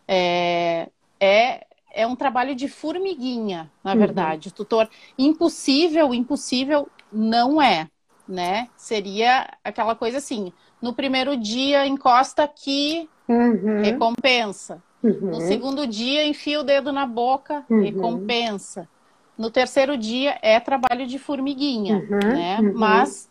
É, 0.06 0.90
é, 1.18 1.66
é 1.90 2.06
um 2.06 2.14
trabalho 2.14 2.54
de 2.54 2.68
formiguinha, 2.68 3.70
na 3.82 3.92
uhum. 3.92 3.98
verdade. 3.98 4.52
tutor, 4.52 4.86
impossível, 5.18 6.12
impossível 6.12 6.90
não 7.10 7.60
é, 7.60 7.88
né? 8.28 8.68
Seria 8.76 9.48
aquela 9.64 9.94
coisa 9.94 10.18
assim, 10.18 10.52
no 10.82 10.92
primeiro 10.92 11.38
dia 11.38 11.86
encosta 11.86 12.42
aqui, 12.44 13.08
uhum. 13.26 13.80
recompensa. 13.80 14.82
Uhum. 15.04 15.32
No 15.32 15.40
segundo 15.42 15.86
dia, 15.86 16.26
enfia 16.26 16.60
o 16.60 16.64
dedo 16.64 16.90
na 16.90 17.06
boca, 17.06 17.62
uhum. 17.68 17.82
recompensa. 17.82 18.88
No 19.36 19.50
terceiro 19.50 19.98
dia 19.98 20.38
é 20.40 20.58
trabalho 20.58 21.06
de 21.06 21.18
formiguinha, 21.18 21.96
uhum. 21.96 22.32
né? 22.32 22.58
Uhum. 22.60 22.72
Mas 22.74 23.28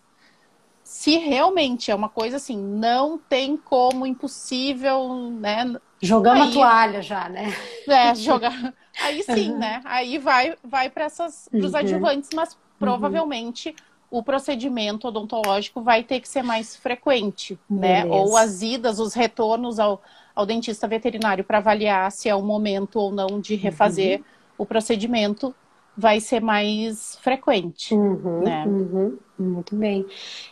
se 0.84 1.18
realmente 1.18 1.90
é 1.90 1.96
uma 1.96 2.10
coisa 2.10 2.38
assim, 2.38 2.58
não 2.58 3.18
tem 3.18 3.58
como, 3.58 4.06
impossível, 4.06 5.32
né? 5.32 5.76
Jogando 6.00 6.44
aí, 6.44 6.50
a 6.50 6.54
toalha 6.54 7.02
já, 7.02 7.28
né? 7.28 7.52
É, 7.88 8.14
jogar. 8.14 8.74
Aí 9.02 9.24
sim, 9.26 9.54
né? 9.54 9.82
Aí 9.84 10.20
vai, 10.20 10.56
vai 10.64 10.92
para 10.92 11.06
essas 11.06 11.50
os 11.52 11.72
uhum. 11.72 11.80
adjuvantes, 11.80 12.30
mas 12.36 12.56
provavelmente 12.78 13.74
o 14.12 14.22
procedimento 14.22 15.08
odontológico 15.08 15.82
vai 15.82 16.04
ter 16.04 16.20
que 16.20 16.30
ser 16.30 16.44
mais 16.44 16.76
frequente? 16.76 17.58
Beleza. 17.68 18.06
né? 18.06 18.12
Ou 18.12 18.38
as 18.38 18.62
idas, 18.62 19.00
os 19.00 19.16
retornos 19.16 19.80
ao, 19.80 20.04
ao 20.36 20.46
dentista 20.46 20.88
veterinário 20.88 21.44
para 21.44 21.60
avaliar 21.60 22.12
se 22.12 22.28
é 22.28 22.36
o 22.36 22.42
momento 22.42 23.00
ou 23.00 23.12
não 23.12 23.40
de 23.40 23.56
refazer 23.56 24.20
uhum. 24.20 24.26
o 24.60 24.66
procedimento 24.66 25.54
vai 25.96 26.20
ser 26.20 26.42
mais 26.42 27.18
frequente. 27.22 27.94
Uhum, 27.94 28.42
né? 28.42 28.66
Uhum, 28.66 29.18
muito 29.38 29.76
bem. 29.76 30.06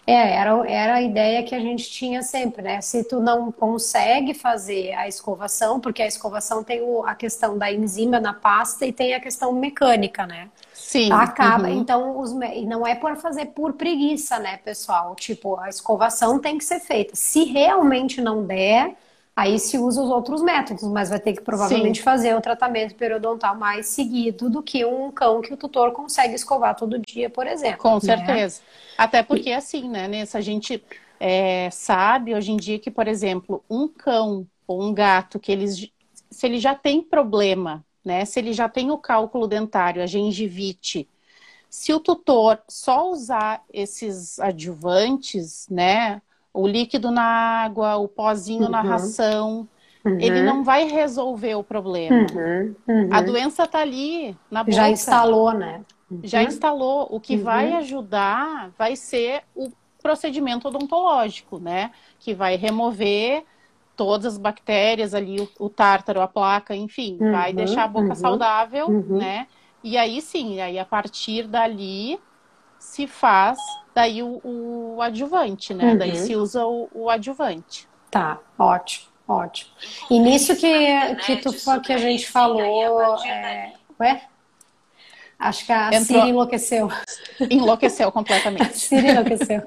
É, 0.06 0.36
era, 0.36 0.70
era 0.70 0.96
a 0.96 1.02
ideia 1.02 1.44
que 1.44 1.56
a 1.56 1.60
gente 1.60 1.89
tinha 1.89 2.22
sempre, 2.22 2.62
né? 2.62 2.80
Se 2.82 3.04
tu 3.04 3.20
não 3.20 3.52
consegue 3.52 4.34
fazer 4.34 4.94
a 4.94 5.08
escovação, 5.08 5.80
porque 5.80 6.04
a 6.04 6.08
escovação 6.08 6.63
tem 6.63 6.82
o, 6.82 7.04
a 7.04 7.15
questão 7.15 7.58
da 7.58 7.72
enzima 7.72 8.20
na 8.20 8.34
pasta 8.34 8.86
e 8.86 8.94
tem 8.94 9.15
a 9.15 9.20
questão 9.20 9.52
mecânica, 9.52 10.28
né? 10.28 10.50
Sim. 10.74 11.12
Acaba. 11.12 11.70
Uhum. 11.70 11.80
Então, 11.80 12.20
os, 12.20 12.34
não 12.34 12.86
é 12.86 12.94
por 12.94 13.15
fazer 13.17 13.48
por 13.48 13.74
preguiça, 13.74 14.38
né, 14.38 14.58
pessoal? 14.58 15.15
Tipo, 15.15 15.60
a 15.60 15.70
escovação 15.70 16.38
tem 16.38 16.58
que 16.58 16.63
ser 16.63 16.80
feita. 16.80 17.15
Se 17.15 17.46
realmente 17.46 18.22
não 18.22 18.46
der 18.46 18.96
Aí 19.36 19.58
se 19.58 19.78
usa 19.78 20.02
os 20.02 20.10
outros 20.10 20.41
métodos, 20.41 20.84
mas 20.84 21.10
vai 21.10 21.20
ter 21.20 21.34
que 21.34 21.41
provavelmente 21.41 22.00
Sim. 22.00 22.04
fazer 22.04 22.36
o 22.36 22.41
tratamento 22.41 22.96
periodontal 22.96 23.56
mais 23.56 23.88
seguido 23.88 24.50
do 24.50 24.62
que 24.62 24.86
um 24.86 25.10
cão 25.12 25.41
que 25.41 25.54
o 25.54 25.58
tutor 25.58 25.94
consegue 25.94 26.36
escovar 26.36 26.76
todo 26.76 27.00
dia, 27.00 27.30
por 27.30 27.48
exemplo. 27.48 27.80
Com 27.80 27.94
né? 27.94 28.00
certeza. 28.02 28.62
Até 28.98 29.24
porque 29.24 29.52
assim, 29.52 29.89
né, 29.89 30.08
Nessa 30.08 30.38
a 30.38 30.41
gente 30.41 30.84
é, 31.20 31.70
sabe 31.72 32.36
hoje 32.36 32.52
em 32.52 32.58
dia 32.58 32.78
que, 32.78 32.91
por 32.91 33.08
exemplo, 33.08 33.63
um 33.70 33.88
cão 33.88 34.46
ou 34.67 34.84
um 34.84 34.94
gato 34.94 35.39
que 35.39 35.52
eles 35.52 35.89
se 36.30 36.48
ele 36.48 36.60
já 36.60 36.74
tem 36.74 37.02
problema, 37.02 37.86
né? 38.04 38.26
Se 38.26 38.39
ele 38.39 38.54
já 38.54 38.70
tem 38.70 38.89
o 38.89 38.98
cálculo 38.98 39.48
dentário, 39.48 40.02
a 40.02 40.06
gengivite, 40.06 41.08
se 41.70 41.94
o 41.94 42.00
tutor 42.00 42.62
só 42.67 43.10
usar 43.12 43.63
esses 43.72 44.39
adjuvantes, 44.39 45.67
né? 45.70 46.22
O 46.54 46.68
líquido 46.68 47.12
na 47.12 47.24
água, 47.24 47.98
o 47.98 48.08
pozinho 48.08 48.66
uhum. 48.66 48.70
na 48.70 48.82
ração. 48.82 49.68
Uhum. 50.04 50.20
Ele 50.20 50.42
não 50.42 50.64
vai 50.64 50.86
resolver 50.86 51.56
o 51.56 51.64
problema. 51.64 52.26
Uhum. 52.34 52.76
uhum. 52.88 53.10
A 53.12 53.22
doença 53.22 53.64
está 53.64 53.80
ali 53.80 54.36
na 54.50 54.64
boca. 54.64 54.76
Já 54.76 54.90
instalou, 54.90 55.54
né? 55.54 55.82
Já 56.24 56.40
uhum. 56.42 56.48
instalou. 56.48 57.08
O 57.10 57.20
que 57.20 57.38
vai 57.38 57.72
uhum. 57.72 57.78
ajudar 57.78 58.72
vai 58.78 58.96
ser 58.96 59.44
o 59.56 59.72
procedimento 60.02 60.68
odontológico, 60.68 61.60
né? 61.60 61.92
Que 62.20 62.34
vai 62.34 62.56
remover 62.56 63.44
todas 63.96 64.26
as 64.34 64.38
bactérias 64.38 65.14
ali, 65.14 65.40
o, 65.40 65.50
o 65.60 65.70
tártaro, 65.70 66.22
a 66.22 66.28
placa, 66.28 66.76
enfim, 66.76 67.18
vai 67.20 67.54
deixar 67.54 67.84
a 67.84 67.88
boca 67.88 68.16
saudável, 68.16 68.90
né? 68.90 69.46
E 69.84 69.96
aí 69.96 70.22
sim, 70.22 70.60
aí 70.60 70.80
a 70.80 70.86
partir 70.86 71.48
dali 71.48 72.20
se 72.80 73.06
faz 73.06 73.60
daí 73.94 74.24
o, 74.24 74.42
o 74.44 75.02
adjuvante, 75.02 75.74
né? 75.74 75.92
Uhum. 75.92 75.98
Daí 75.98 76.16
se 76.16 76.36
usa 76.36 76.66
o, 76.66 76.90
o, 76.94 77.10
adjuvante. 77.10 77.88
Tá, 78.10 78.40
ótimo, 78.58 79.08
ótimo. 79.28 79.72
E 80.10 80.20
nisso 80.20 80.56
que, 80.56 81.16
que, 81.26 81.38
tu, 81.38 81.52
que 81.82 81.94
a 81.94 81.98
gente 81.98 82.30
falou. 82.30 82.62
É... 83.26 83.74
Ué? 84.00 84.22
Acho 85.42 85.66
que 85.66 85.72
a 85.72 85.88
Entrou... 85.88 86.04
Siri 86.04 86.30
enlouqueceu. 86.30 86.90
Enlouqueceu 87.50 88.12
completamente. 88.12 88.62
A 88.70 88.74
Siri 88.74 89.10
enlouqueceu. 89.10 89.64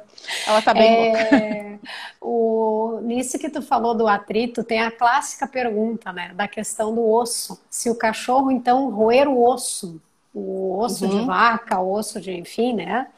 Ela 0.46 0.62
tá 0.62 0.72
bem 0.72 1.08
é... 1.08 1.10
louca. 1.10 1.80
O... 2.20 3.00
Nisso 3.02 3.38
que 3.38 3.50
tu 3.50 3.60
falou 3.60 3.94
do 3.94 4.06
atrito, 4.06 4.62
tem 4.62 4.80
a 4.80 4.90
clássica 4.90 5.48
pergunta, 5.48 6.12
né? 6.12 6.32
Da 6.34 6.46
questão 6.46 6.94
do 6.94 7.04
osso. 7.06 7.60
Se 7.68 7.90
o 7.90 7.96
cachorro, 7.96 8.52
então, 8.52 8.88
roer 8.88 9.28
o 9.28 9.44
osso, 9.44 10.00
o 10.32 10.78
osso 10.78 11.06
uhum. 11.06 11.20
de 11.20 11.26
vaca, 11.26 11.80
o 11.80 11.92
osso 11.92 12.20
de, 12.20 12.32
enfim, 12.32 12.74
né? 12.74 13.08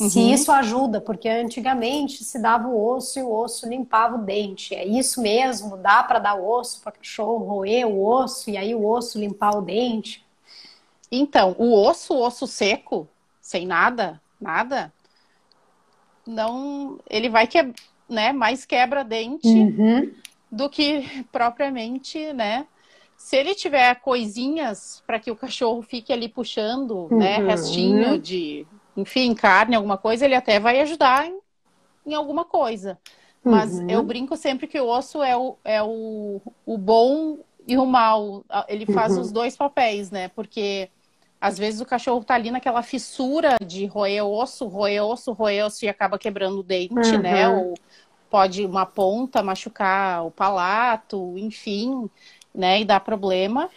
Uhum. 0.00 0.10
Se 0.10 0.20
isso 0.20 0.50
ajuda, 0.50 1.00
porque 1.00 1.28
antigamente 1.28 2.24
se 2.24 2.40
dava 2.40 2.66
o 2.66 2.94
osso 2.94 3.18
e 3.18 3.22
o 3.22 3.32
osso 3.32 3.68
limpava 3.68 4.16
o 4.16 4.24
dente. 4.24 4.74
É 4.74 4.84
isso 4.84 5.22
mesmo? 5.22 5.76
Dá 5.76 6.02
para 6.02 6.18
dar 6.18 6.34
osso 6.34 6.80
para 6.80 6.92
cachorro 6.92 7.44
roer 7.44 7.86
o 7.86 8.04
osso 8.04 8.50
e 8.50 8.56
aí 8.56 8.74
o 8.74 8.84
osso 8.84 9.20
limpar 9.20 9.56
o 9.56 9.62
dente? 9.62 10.24
Então, 11.12 11.54
o 11.58 11.80
osso, 11.80 12.14
o 12.14 12.20
osso 12.20 12.44
seco, 12.44 13.08
sem 13.40 13.66
nada, 13.66 14.20
nada, 14.40 14.92
não, 16.26 16.98
ele 17.08 17.28
vai 17.28 17.46
que 17.46 17.72
né, 18.08 18.32
mais 18.32 18.64
quebra 18.64 19.04
dente 19.04 19.46
uhum. 19.46 20.12
do 20.50 20.68
que 20.68 21.04
propriamente, 21.30 22.32
né? 22.32 22.66
Se 23.16 23.36
ele 23.36 23.54
tiver 23.54 23.94
coisinhas 24.00 25.02
para 25.06 25.20
que 25.20 25.30
o 25.30 25.36
cachorro 25.36 25.80
fique 25.82 26.12
ali 26.12 26.28
puxando, 26.28 27.06
né, 27.12 27.38
uhum. 27.38 27.44
né, 27.44 27.48
restinho 27.48 28.18
de 28.18 28.66
enfim, 28.96 29.34
carne, 29.34 29.76
alguma 29.76 29.98
coisa, 29.98 30.24
ele 30.24 30.34
até 30.34 30.60
vai 30.60 30.80
ajudar 30.80 31.26
em, 31.26 31.38
em 32.06 32.14
alguma 32.14 32.44
coisa. 32.44 32.98
Mas 33.42 33.74
uhum. 33.74 33.90
eu 33.90 34.02
brinco 34.02 34.36
sempre 34.36 34.66
que 34.66 34.80
o 34.80 34.88
osso 34.88 35.22
é 35.22 35.36
o, 35.36 35.56
é 35.62 35.82
o, 35.82 36.40
o 36.64 36.78
bom 36.78 37.38
e 37.68 37.76
o 37.76 37.84
mal. 37.84 38.42
Ele 38.68 38.86
faz 38.86 39.14
uhum. 39.14 39.20
os 39.20 39.30
dois 39.30 39.54
papéis, 39.54 40.10
né? 40.10 40.28
Porque 40.28 40.88
às 41.38 41.58
vezes 41.58 41.82
o 41.82 41.84
cachorro 41.84 42.24
tá 42.24 42.34
ali 42.34 42.50
naquela 42.50 42.82
fissura 42.82 43.56
de 43.64 43.84
roer 43.84 44.24
osso, 44.24 44.66
roer 44.66 45.04
osso, 45.04 45.32
roer 45.32 45.66
osso 45.66 45.84
e 45.84 45.88
acaba 45.88 46.18
quebrando 46.18 46.60
o 46.60 46.62
dente, 46.62 46.94
né? 46.94 47.14
uhum. 47.16 47.20
né? 47.20 47.48
Ou 47.48 47.74
pode 48.30 48.64
uma 48.64 48.86
ponta 48.86 49.42
machucar 49.42 50.24
o 50.24 50.30
palato, 50.30 51.34
enfim, 51.36 52.08
né? 52.54 52.80
E 52.80 52.84
dar 52.84 53.00
problema 53.00 53.68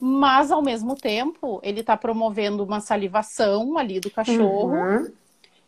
mas 0.00 0.52
ao 0.52 0.62
mesmo 0.62 0.94
tempo 0.94 1.60
ele 1.62 1.80
está 1.80 1.96
promovendo 1.96 2.62
uma 2.62 2.80
salivação 2.80 3.76
ali 3.76 3.98
do 3.98 4.10
cachorro. 4.10 4.72
Uhum. 4.72 5.12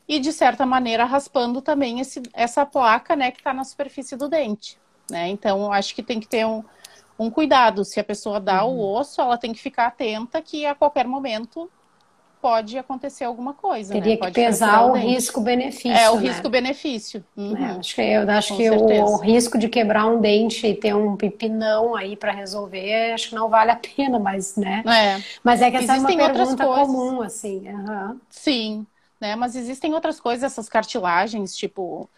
e, 0.09 0.18
de 0.18 0.33
certa 0.33 0.64
maneira, 0.64 1.05
raspando 1.05 1.61
também 1.61 2.01
esse, 2.01 2.22
essa 2.33 2.64
placa 2.66 3.14
né, 3.14 3.31
que 3.31 3.39
está 3.39 3.53
na 3.53 3.64
superfície 3.64 4.16
do 4.16 4.28
dente. 4.28 4.78
Né? 5.11 5.28
Então, 5.28 5.72
acho 5.72 5.95
que 5.95 6.03
tem 6.03 6.20
que 6.20 6.28
ter 6.28 6.47
um, 6.47 6.64
um 7.18 7.31
cuidado. 7.31 7.85
Se 7.85 8.01
a 8.01 8.05
pessoa 8.05 8.41
dá 8.41 8.64
uhum. 8.64 8.76
o 8.76 8.99
osso, 8.99 9.20
ela 9.20 9.37
tem 9.37 9.53
que 9.53 9.61
ficar 9.61 9.87
atenta 9.87 10.41
que 10.41 10.64
a 10.66 10.74
qualquer 10.74 11.07
momento 11.07 11.70
pode 12.41 12.78
acontecer 12.78 13.24
alguma 13.24 13.53
coisa. 13.53 13.93
Teria 13.93 14.16
né? 14.16 14.26
que 14.26 14.32
pesar 14.32 14.86
o 14.86 14.93
risco-benefício. 14.95 15.93
É, 15.93 16.11
o 16.11 16.16
né? 16.16 16.28
risco-benefício. 16.28 17.24
Uhum. 17.36 17.57
É, 17.57 17.70
acho 17.78 17.95
que, 17.95 18.03
eu 18.03 18.30
acho 18.30 18.57
que 18.57 18.70
o, 18.70 19.16
risco 19.16 19.59
de 19.59 19.68
quebrar 19.68 20.07
um 20.07 20.20
dente 20.20 20.66
e 20.66 20.74
ter 20.74 20.95
um 20.95 21.16
pipinão 21.16 21.95
aí 21.95 22.16
para 22.16 22.32
resolver, 22.32 23.12
acho 23.12 23.30
que 23.30 23.34
não 23.34 23.49
vale 23.49 23.70
a 23.70 23.76
pena, 23.76 24.18
mas, 24.18 24.57
né? 24.57 24.82
É. 24.86 25.22
Mas 25.45 25.61
é 25.61 25.70
que 25.70 25.76
essa 25.76 25.95
Existem 25.95 26.18
é 26.18 26.24
uma 26.24 26.32
pergunta 26.32 26.64
comum, 26.64 27.22
assim. 27.22 27.68
Uhum. 27.68 28.20
Sim, 28.28 28.86
né? 29.20 29.36
Mas 29.36 29.55
existem 29.55 29.93
outras 29.95 30.18
coisas, 30.18 30.45
essas 30.45 30.68
cartilagens, 30.68 31.55
tipo 31.57 32.09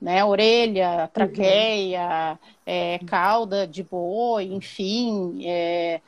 né? 0.00 0.24
Orelha, 0.24 1.10
traqueia, 1.12 2.32
uhum. 2.32 2.38
é, 2.64 2.98
cauda 3.06 3.66
de 3.66 3.82
boi, 3.82 4.44
enfim. 4.44 5.40
É, 5.44 6.00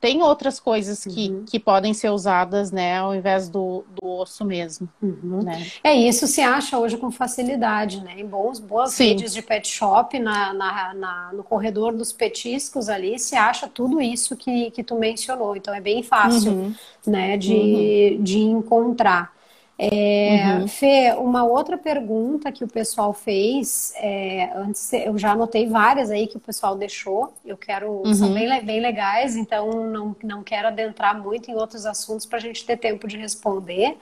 tem 0.00 0.22
outras 0.22 0.60
coisas 0.60 1.04
que, 1.04 1.30
uhum. 1.30 1.44
que 1.44 1.58
podem 1.58 1.94
ser 1.94 2.10
usadas, 2.10 2.70
né, 2.70 2.98
ao 2.98 3.14
invés 3.14 3.48
do, 3.48 3.84
do 3.90 4.06
osso 4.06 4.44
mesmo. 4.44 4.88
Uhum. 5.00 5.42
Né? 5.42 5.66
É 5.82 5.94
isso 5.94 6.26
se 6.26 6.40
acha 6.40 6.78
hoje 6.78 6.96
com 6.96 7.10
facilidade, 7.10 8.02
né? 8.02 8.14
Em 8.18 8.26
bons, 8.26 8.58
boas 8.58 8.92
Sim. 8.92 9.08
redes 9.08 9.32
de 9.32 9.40
pet 9.40 9.66
shop, 9.66 10.18
na, 10.18 10.52
na, 10.52 10.94
na, 10.94 11.32
no 11.32 11.42
corredor 11.42 11.92
dos 11.92 12.12
petiscos 12.12 12.88
ali, 12.88 13.18
se 13.18 13.34
acha 13.34 13.66
tudo 13.66 14.00
isso 14.00 14.36
que, 14.36 14.70
que 14.70 14.82
tu 14.82 14.96
mencionou. 14.96 15.56
Então 15.56 15.74
é 15.74 15.80
bem 15.80 16.02
fácil, 16.02 16.52
uhum. 16.52 16.74
né, 17.06 17.36
de, 17.36 18.16
uhum. 18.18 18.22
de 18.22 18.38
encontrar. 18.38 19.35
É, 19.78 20.54
uhum. 20.54 20.68
Fê, 20.68 21.14
uma 21.18 21.44
outra 21.44 21.76
pergunta 21.76 22.50
que 22.50 22.64
o 22.64 22.68
pessoal 22.68 23.12
fez, 23.12 23.92
é, 23.96 24.50
antes 24.56 24.90
eu 24.90 25.18
já 25.18 25.32
anotei 25.32 25.68
várias 25.68 26.10
aí 26.10 26.26
que 26.26 26.38
o 26.38 26.40
pessoal 26.40 26.74
deixou, 26.74 27.34
eu 27.44 27.58
quero, 27.58 27.90
uhum. 27.90 28.14
são 28.14 28.32
bem, 28.32 28.64
bem 28.64 28.80
legais, 28.80 29.36
então 29.36 29.70
não, 29.90 30.16
não 30.24 30.42
quero 30.42 30.68
adentrar 30.68 31.20
muito 31.22 31.50
em 31.50 31.54
outros 31.54 31.84
assuntos 31.84 32.24
para 32.24 32.38
a 32.38 32.40
gente 32.40 32.64
ter 32.64 32.78
tempo 32.78 33.06
de 33.06 33.18
responder. 33.18 33.98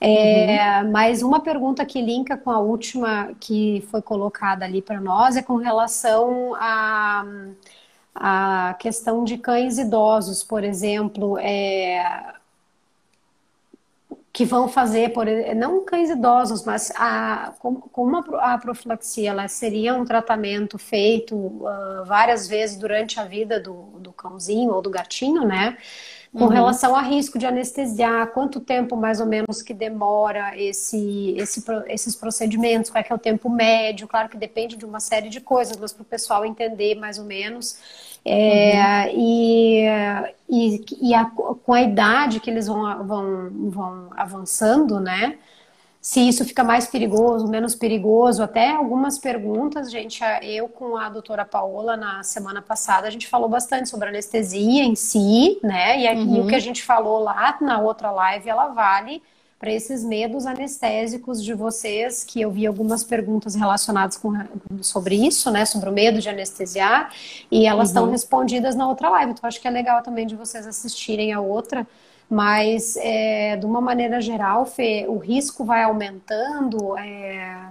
É, 0.00 0.82
uhum. 0.82 0.90
Mas 0.90 1.22
uma 1.22 1.38
pergunta 1.38 1.86
que 1.86 2.02
linka 2.02 2.36
com 2.36 2.50
a 2.50 2.58
última 2.58 3.32
que 3.38 3.86
foi 3.92 4.02
colocada 4.02 4.64
ali 4.64 4.82
para 4.82 5.00
nós 5.00 5.36
é 5.36 5.42
com 5.42 5.54
relação 5.54 6.52
a 6.56 7.24
a 8.14 8.74
questão 8.78 9.24
de 9.24 9.38
cães 9.38 9.78
idosos, 9.78 10.44
por 10.44 10.64
exemplo, 10.64 11.38
é, 11.38 12.34
que 14.32 14.46
vão 14.46 14.66
fazer, 14.66 15.12
por, 15.12 15.26
não 15.54 15.84
cães 15.84 16.08
idosos, 16.08 16.64
mas 16.64 16.90
a, 16.96 17.52
como, 17.58 18.16
a 18.38 18.56
profilaxia 18.56 19.28
ela 19.28 19.46
seria 19.46 19.94
um 19.94 20.06
tratamento 20.06 20.78
feito 20.78 21.36
uh, 21.36 22.04
várias 22.06 22.48
vezes 22.48 22.76
durante 22.76 23.20
a 23.20 23.24
vida 23.24 23.60
do, 23.60 23.74
do 24.00 24.10
cãozinho 24.10 24.72
ou 24.72 24.80
do 24.80 24.88
gatinho, 24.88 25.44
né? 25.44 25.76
Com 26.32 26.44
uhum. 26.44 26.48
relação 26.48 26.96
a 26.96 27.02
risco 27.02 27.38
de 27.38 27.44
anestesiar, 27.44 28.28
quanto 28.28 28.58
tempo 28.58 28.96
mais 28.96 29.20
ou 29.20 29.26
menos 29.26 29.60
que 29.60 29.74
demora 29.74 30.56
esse, 30.56 31.34
esse, 31.36 31.62
esses 31.88 32.16
procedimentos, 32.16 32.90
qual 32.90 33.00
é 33.00 33.04
que 33.04 33.12
é 33.12 33.14
o 33.14 33.18
tempo 33.18 33.50
médio, 33.50 34.08
claro 34.08 34.30
que 34.30 34.38
depende 34.38 34.76
de 34.76 34.86
uma 34.86 34.98
série 34.98 35.28
de 35.28 35.42
coisas, 35.42 35.76
mas 35.76 35.92
para 35.92 36.02
o 36.02 36.06
pessoal 36.06 36.46
entender 36.46 36.94
mais 36.94 37.18
ou 37.18 37.26
menos. 37.26 37.76
É, 38.24 39.06
uhum. 39.06 39.20
E, 39.20 39.86
e, 40.48 40.84
e 41.10 41.14
a, 41.14 41.24
com 41.24 41.72
a 41.72 41.82
idade 41.82 42.40
que 42.40 42.50
eles 42.50 42.66
vão, 42.66 43.04
vão, 43.04 43.50
vão 43.70 44.10
avançando, 44.16 45.00
né? 45.00 45.38
Se 46.00 46.20
isso 46.20 46.44
fica 46.44 46.64
mais 46.64 46.88
perigoso, 46.88 47.46
menos 47.46 47.76
perigoso, 47.76 48.42
até 48.42 48.72
algumas 48.72 49.20
perguntas, 49.20 49.88
gente, 49.88 50.20
eu 50.42 50.68
com 50.68 50.96
a 50.96 51.08
doutora 51.08 51.44
Paola 51.44 51.96
na 51.96 52.24
semana 52.24 52.60
passada, 52.60 53.06
a 53.06 53.10
gente 53.10 53.28
falou 53.28 53.48
bastante 53.48 53.88
sobre 53.88 54.08
anestesia 54.08 54.82
em 54.82 54.96
si, 54.96 55.60
né? 55.62 56.00
E, 56.00 56.08
uhum. 56.12 56.36
e 56.36 56.40
o 56.40 56.46
que 56.48 56.56
a 56.56 56.60
gente 56.60 56.82
falou 56.82 57.20
lá 57.20 57.56
na 57.60 57.78
outra 57.78 58.10
live, 58.10 58.48
ela 58.48 58.68
vale 58.68 59.22
para 59.62 59.70
esses 59.70 60.02
medos 60.02 60.44
anestésicos 60.44 61.40
de 61.40 61.54
vocês, 61.54 62.24
que 62.24 62.40
eu 62.40 62.50
vi 62.50 62.66
algumas 62.66 63.04
perguntas 63.04 63.54
relacionadas 63.54 64.16
com, 64.16 64.32
sobre 64.80 65.14
isso, 65.14 65.52
né, 65.52 65.64
sobre 65.64 65.88
o 65.88 65.92
medo 65.92 66.20
de 66.20 66.28
anestesiar, 66.28 67.12
e 67.48 67.64
elas 67.64 67.90
estão 67.90 68.06
uhum. 68.06 68.10
respondidas 68.10 68.74
na 68.74 68.88
outra 68.88 69.08
live. 69.10 69.30
Então, 69.30 69.46
acho 69.46 69.60
que 69.60 69.68
é 69.68 69.70
legal 69.70 70.02
também 70.02 70.26
de 70.26 70.34
vocês 70.34 70.66
assistirem 70.66 71.32
a 71.32 71.40
outra, 71.40 71.86
mas 72.28 72.96
é, 72.96 73.56
de 73.56 73.64
uma 73.64 73.80
maneira 73.80 74.20
geral, 74.20 74.66
Fê, 74.66 75.06
o 75.06 75.16
risco 75.16 75.64
vai 75.64 75.84
aumentando, 75.84 76.98
é, 76.98 77.66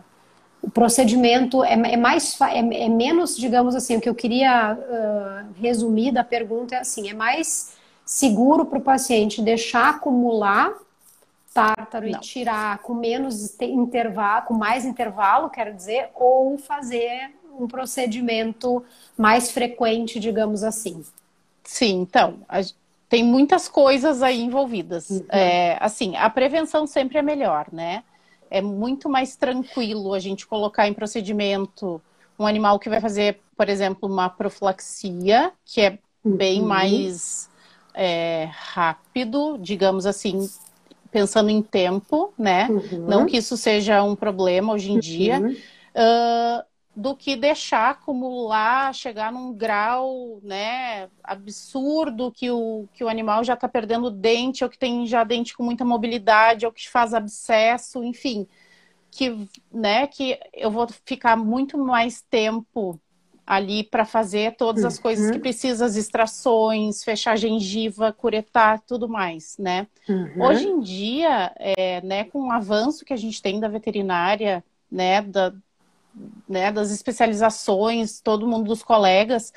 o 0.61 0.71
procedimento 0.71 1.61
é, 1.61 1.73
é 1.73 1.97
mais 1.97 2.39
é, 2.39 2.85
é, 2.85 2.87
menos, 2.87 3.35
digamos 3.35 3.75
assim, 3.75 3.97
o 3.97 4.01
que 4.01 4.07
eu 4.07 4.15
queria 4.15 4.77
uh, 4.79 5.61
resumir 5.61 6.13
da 6.13 6.23
pergunta 6.23 6.73
é 6.73 6.79
assim, 6.79 7.09
é 7.09 7.13
mais 7.13 7.73
seguro 8.05 8.63
para 8.63 8.77
o 8.77 8.81
paciente 8.81 9.41
deixar 9.41 9.89
acumular 9.89 10.71
tártaro 11.53 12.09
Não. 12.09 12.17
e 12.17 12.21
tirar 12.21 12.79
com 12.79 12.93
menos 12.93 13.59
intervalo, 13.61 14.45
com 14.45 14.53
mais 14.53 14.85
intervalo, 14.85 15.49
quero 15.49 15.73
dizer, 15.73 16.09
ou 16.15 16.57
fazer 16.57 17.31
um 17.59 17.67
procedimento 17.67 18.83
mais 19.17 19.51
frequente, 19.51 20.19
digamos 20.19 20.63
assim. 20.63 21.03
Sim, 21.63 22.01
então, 22.01 22.39
a, 22.47 22.61
tem 23.09 23.23
muitas 23.23 23.67
coisas 23.67 24.23
aí 24.23 24.41
envolvidas. 24.41 25.09
Uhum. 25.09 25.25
É, 25.29 25.77
assim, 25.81 26.15
a 26.15 26.29
prevenção 26.29 26.87
sempre 26.87 27.17
é 27.17 27.21
melhor, 27.21 27.67
né? 27.71 28.03
É 28.49 28.61
muito 28.61 29.09
mais 29.09 29.35
tranquilo 29.35 30.13
a 30.13 30.19
gente 30.19 30.47
colocar 30.47 30.87
em 30.87 30.93
procedimento 30.93 32.01
um 32.39 32.47
animal 32.47 32.79
que 32.79 32.89
vai 32.89 32.99
fazer, 32.99 33.39
por 33.55 33.69
exemplo, 33.69 34.09
uma 34.09 34.29
profilaxia, 34.29 35.51
que 35.65 35.81
é 35.81 35.99
bem 36.23 36.61
uhum. 36.61 36.67
mais 36.67 37.49
é, 37.93 38.49
rápido, 38.51 39.57
digamos 39.59 40.05
assim, 40.05 40.49
pensando 41.11 41.49
em 41.49 41.61
tempo, 41.61 42.33
né? 42.37 42.67
Uhum. 42.69 43.05
Não 43.05 43.25
que 43.25 43.37
isso 43.37 43.57
seja 43.57 44.01
um 44.01 44.15
problema 44.15 44.73
hoje 44.73 44.91
em 44.91 44.99
dia, 44.99 45.39
uh, 45.41 46.63
do 46.95 47.15
que 47.15 47.35
deixar 47.35 47.91
acumular, 47.91 48.93
chegar 48.93 49.31
num 49.31 49.53
grau, 49.53 50.39
né, 50.43 51.09
absurdo 51.23 52.31
que 52.31 52.51
o, 52.51 52.87
que 52.93 53.03
o 53.03 53.07
animal 53.07 53.43
já 53.43 53.53
está 53.53 53.67
perdendo 53.67 54.11
dente, 54.11 54.63
ou 54.63 54.69
que 54.69 54.77
tem 54.77 55.05
já 55.05 55.23
dente 55.23 55.55
com 55.55 55.63
muita 55.63 55.85
mobilidade, 55.85 56.65
ou 56.65 56.71
que 56.71 56.89
faz 56.89 57.13
abscesso, 57.13 58.03
enfim, 58.03 58.45
que, 59.09 59.47
né, 59.71 60.07
que 60.07 60.37
eu 60.53 60.69
vou 60.69 60.87
ficar 61.05 61.37
muito 61.37 61.77
mais 61.77 62.21
tempo 62.21 62.99
ali 63.45 63.83
para 63.83 64.05
fazer 64.05 64.55
todas 64.55 64.85
as 64.85 64.95
uhum. 64.95 65.01
coisas 65.01 65.31
que 65.31 65.39
precisa, 65.39 65.85
as 65.85 65.95
extrações, 65.95 67.03
fechar 67.03 67.37
gengiva, 67.37 68.13
curetar, 68.13 68.81
tudo 68.87 69.09
mais, 69.09 69.57
né? 69.57 69.87
Uhum. 70.07 70.43
Hoje 70.43 70.67
em 70.67 70.79
dia, 70.79 71.51
é, 71.57 72.01
né, 72.01 72.23
com 72.25 72.47
o 72.47 72.51
avanço 72.51 73.03
que 73.03 73.13
a 73.13 73.17
gente 73.17 73.41
tem 73.41 73.59
da 73.59 73.67
veterinária, 73.67 74.63
né, 74.91 75.21
da, 75.21 75.53
né, 76.47 76.71
das 76.71 76.91
especializações, 76.91 78.19
todo 78.21 78.47
mundo 78.47 78.67
dos 78.67 78.83
colegas, 78.83 79.53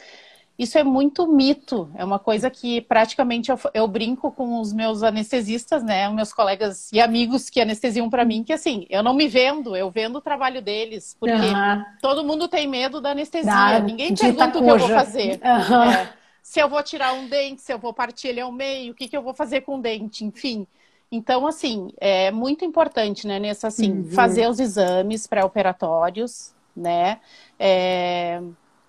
isso 0.57 0.79
é 0.79 0.85
muito 0.85 1.27
mito, 1.27 1.91
é 1.97 2.05
uma 2.05 2.19
coisa 2.19 2.49
que 2.49 2.81
praticamente 2.83 3.51
eu, 3.51 3.59
eu 3.73 3.89
brinco 3.89 4.31
com 4.31 4.61
os 4.61 4.73
meus 4.73 5.03
anestesistas, 5.03 5.83
né, 5.83 6.09
os 6.09 6.15
meus 6.15 6.33
colegas 6.33 6.93
e 6.93 7.01
amigos 7.01 7.51
que 7.51 7.61
anestesiam 7.61 8.09
para 8.09 8.25
mim, 8.25 8.45
que 8.45 8.53
assim, 8.53 8.87
eu 8.89 9.03
não 9.03 9.15
me 9.15 9.27
vendo, 9.27 9.75
eu 9.75 9.91
vendo 9.91 10.17
o 10.17 10.21
trabalho 10.21 10.63
deles, 10.63 11.17
porque 11.19 11.35
uhum. 11.35 11.85
todo 12.01 12.25
mundo 12.25 12.47
tem 12.47 12.69
medo 12.69 13.01
da 13.01 13.11
anestesia, 13.11 13.51
da 13.51 13.81
ninguém 13.81 14.15
pergunta 14.15 14.47
o 14.47 14.53
que 14.53 14.71
eu 14.71 14.79
vou 14.79 14.89
fazer. 14.89 15.41
Uhum. 15.55 15.83
É, 15.83 16.13
se 16.43 16.61
eu 16.61 16.69
vou 16.69 16.83
tirar 16.83 17.13
um 17.15 17.27
dente, 17.27 17.63
se 17.63 17.73
eu 17.73 17.79
vou 17.79 17.93
partir 17.93 18.29
ele 18.29 18.41
ao 18.41 18.53
meio, 18.53 18.93
o 18.93 18.95
que, 18.95 19.09
que 19.09 19.17
eu 19.17 19.23
vou 19.23 19.35
fazer 19.35 19.63
com 19.63 19.79
o 19.79 19.81
dente, 19.81 20.25
enfim. 20.25 20.67
Então, 21.11 21.47
assim, 21.47 21.91
é 21.99 22.31
muito 22.31 22.65
importante, 22.65 23.27
né, 23.27 23.39
nessa, 23.39 23.69
assim, 23.69 23.91
uhum. 23.91 24.11
fazer 24.11 24.49
os 24.49 24.61
exames 24.61 25.27
pré-operatórios, 25.27 26.53
né, 26.77 27.19
é 27.59 28.41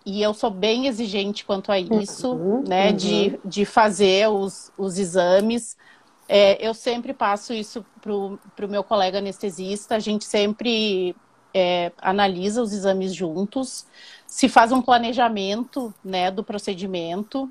e 0.05 0.21
eu 0.21 0.33
sou 0.33 0.51
bem 0.51 0.85
exigente 0.85 1.43
quanto 1.43 1.71
a 1.71 1.79
isso, 1.79 2.33
uhum, 2.33 2.63
né? 2.67 2.89
Uhum. 2.89 2.95
De, 2.95 3.39
de 3.43 3.65
fazer 3.65 4.29
os, 4.29 4.71
os 4.77 4.99
exames. 4.99 5.75
É, 6.29 6.65
eu 6.65 6.73
sempre 6.73 7.13
passo 7.13 7.53
isso 7.53 7.85
para 8.01 8.13
o 8.65 8.69
meu 8.69 8.83
colega 8.83 9.17
anestesista, 9.17 9.95
a 9.95 9.99
gente 9.99 10.25
sempre 10.25 11.15
é, 11.53 11.91
analisa 11.99 12.61
os 12.61 12.73
exames 12.73 13.13
juntos, 13.15 13.87
se 14.27 14.49
faz 14.49 14.71
um 14.71 14.81
planejamento 14.81 15.93
né, 16.03 16.29
do 16.29 16.43
procedimento. 16.43 17.49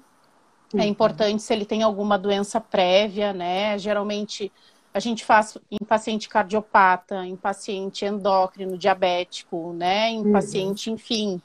É 0.73 0.77
uhum. 0.77 0.83
É 0.83 0.87
importante 0.87 1.43
se 1.43 1.53
ele 1.53 1.65
tem 1.65 1.83
alguma 1.83 2.19
doença 2.19 2.61
prévia, 2.61 3.33
né? 3.33 3.79
Geralmente 3.79 4.53
a 4.93 5.01
gente 5.01 5.25
faz 5.25 5.59
em 5.69 5.85
paciente 5.85 6.29
cardiopata, 6.29 7.27
em 7.27 7.35
paciente 7.35 8.05
endócrino, 8.05 8.79
diabético, 8.79 9.73
né? 9.73 10.11
Em 10.11 10.25
uhum. 10.25 10.33
paciente, 10.33 10.89
enfim. 10.89 11.43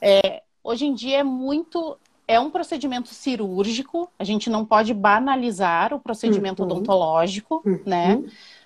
É, 0.00 0.42
hoje 0.62 0.86
em 0.86 0.94
dia 0.94 1.18
é 1.18 1.22
muito. 1.22 1.98
É 2.26 2.38
um 2.38 2.50
procedimento 2.50 3.08
cirúrgico, 3.08 4.08
a 4.16 4.22
gente 4.22 4.48
não 4.48 4.64
pode 4.64 4.94
banalizar 4.94 5.92
o 5.92 5.98
procedimento 5.98 6.62
uhum. 6.62 6.70
odontológico, 6.70 7.60
uhum. 7.66 7.80
né? 7.84 8.22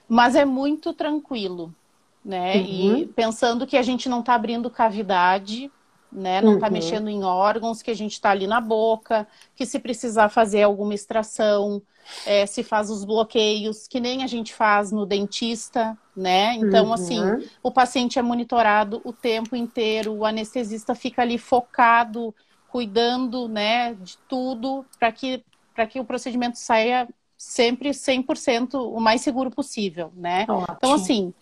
Mas 0.07 0.37
é 0.37 0.45
muito 0.45 0.93
tranquilo, 0.93 1.75
né? 2.23 2.57
Uhum. 2.57 2.99
E 2.99 3.07
pensando 3.07 3.67
que 3.67 3.79
a 3.79 3.83
gente 3.83 4.07
não 4.07 4.21
está 4.21 4.35
abrindo 4.35 4.69
cavidade, 4.69 5.71
né? 6.15 6.41
Não 6.41 6.55
está 6.55 6.69
uhum. 6.69 6.73
mexendo 6.73 7.09
em 7.09 7.25
órgãos, 7.25 7.83
que 7.83 7.91
a 7.91 7.95
gente 7.95 8.13
está 8.13 8.31
ali 8.31 8.47
na 8.47 8.61
boca, 8.61 9.27
que 9.57 9.67
se 9.67 9.79
precisar 9.79 10.29
fazer 10.29 10.63
alguma 10.63 10.95
extração, 10.95 11.83
é, 12.25 12.47
se 12.47 12.63
faz 12.63 12.91
os 12.91 13.05
bloqueios, 13.05 13.89
que 13.89 13.99
nem 13.99 14.23
a 14.23 14.27
gente 14.27 14.55
faz 14.55 14.93
no 14.93 15.05
dentista, 15.05 15.99
né? 16.17 16.55
Então, 16.55 16.87
uhum. 16.87 16.93
assim, 16.93 17.21
o 17.63 17.71
paciente 17.71 18.19
é 18.19 18.23
monitorado 18.23 19.01
o 19.05 19.13
tempo 19.13 19.57
inteiro, 19.57 20.13
o 20.13 20.25
anestesista 20.25 20.95
fica 20.95 21.23
ali 21.23 21.39
focado, 21.39 22.35
cuidando, 22.69 23.49
né, 23.49 23.95
de 23.95 24.19
tudo, 24.29 24.85
para 24.99 25.13
que, 25.13 25.45
que 25.91 26.01
o 26.01 26.05
procedimento 26.05 26.59
saia 26.59 27.09
sempre 27.37 27.91
100% 27.91 28.75
o 28.75 29.01
mais 29.01 29.21
seguro 29.21 29.51
possível, 29.51 30.13
né? 30.17 30.45
Ótimo. 30.49 30.77
Então, 30.77 30.93
assim, 30.93 31.35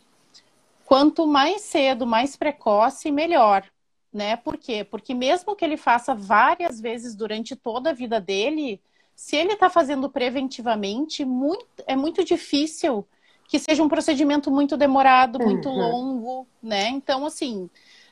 quanto 0.84 1.26
mais 1.26 1.62
cedo, 1.62 2.06
mais 2.06 2.36
precoce, 2.36 3.10
melhor 3.10 3.64
né? 4.12 4.36
Por 4.36 4.56
quê? 4.56 4.84
Porque 4.84 5.14
mesmo 5.14 5.56
que 5.56 5.64
ele 5.64 5.76
faça 5.76 6.14
várias 6.14 6.80
vezes 6.80 7.14
durante 7.14 7.56
toda 7.56 7.90
a 7.90 7.94
vida 7.94 8.20
dele, 8.20 8.80
se 9.14 9.36
ele 9.36 9.54
está 9.54 9.70
fazendo 9.70 10.10
preventivamente, 10.10 11.24
muito, 11.24 11.66
é 11.86 11.96
muito 11.96 12.24
difícil 12.24 13.06
que 13.48 13.58
seja 13.58 13.82
um 13.82 13.88
procedimento 13.88 14.50
muito 14.50 14.76
demorado, 14.76 15.38
muito 15.38 15.68
uhum. 15.68 15.76
longo, 15.76 16.46
né? 16.62 16.88
Então, 16.88 17.26
assim, 17.26 17.68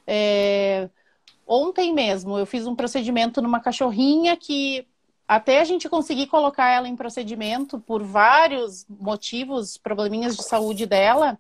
é... 0.06 0.88
ontem 1.46 1.92
mesmo 1.92 2.38
eu 2.38 2.46
fiz 2.46 2.66
um 2.66 2.74
procedimento 2.74 3.40
numa 3.42 3.60
cachorrinha 3.60 4.36
que 4.36 4.86
até 5.26 5.60
a 5.60 5.64
gente 5.64 5.88
conseguir 5.88 6.26
colocar 6.26 6.68
ela 6.68 6.88
em 6.88 6.96
procedimento 6.96 7.78
por 7.78 8.02
vários 8.02 8.84
motivos, 8.88 9.78
probleminhas 9.78 10.36
de 10.36 10.42
saúde 10.42 10.86
dela, 10.86 11.38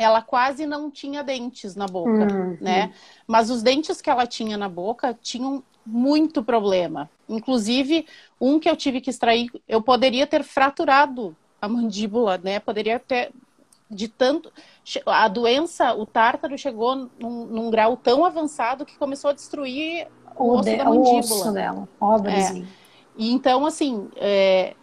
ela 0.00 0.22
quase 0.22 0.66
não 0.66 0.90
tinha 0.90 1.22
dentes 1.22 1.76
na 1.76 1.86
boca, 1.86 2.10
uhum. 2.10 2.56
né? 2.58 2.92
Mas 3.26 3.50
os 3.50 3.62
dentes 3.62 4.00
que 4.00 4.08
ela 4.08 4.26
tinha 4.26 4.56
na 4.56 4.68
boca 4.68 5.16
tinham 5.20 5.62
muito 5.84 6.42
problema. 6.42 7.10
Inclusive, 7.28 8.06
um 8.40 8.58
que 8.58 8.68
eu 8.68 8.74
tive 8.74 9.02
que 9.02 9.10
extrair, 9.10 9.50
eu 9.68 9.82
poderia 9.82 10.26
ter 10.26 10.42
fraturado 10.42 11.36
a 11.60 11.68
mandíbula, 11.68 12.40
né? 12.42 12.58
Poderia 12.58 12.98
ter 12.98 13.30
de 13.90 14.08
tanto 14.08 14.50
a 15.04 15.28
doença, 15.28 15.92
o 15.94 16.06
tártaro 16.06 16.56
chegou 16.56 17.10
num, 17.18 17.44
num 17.44 17.70
grau 17.70 17.94
tão 17.94 18.24
avançado 18.24 18.86
que 18.86 18.96
começou 18.96 19.30
a 19.30 19.34
destruir 19.34 20.06
o, 20.34 20.44
o 20.44 20.52
osso 20.54 20.70
de, 20.70 20.76
da 20.76 20.84
mandíbula. 20.84 21.14
O 21.14 21.18
osso 21.18 21.52
dela, 21.52 21.88
pobrezinho. 21.98 22.64
É. 22.64 22.80
E 23.18 23.32
então, 23.32 23.66
assim, 23.66 24.08
é, 24.16 24.74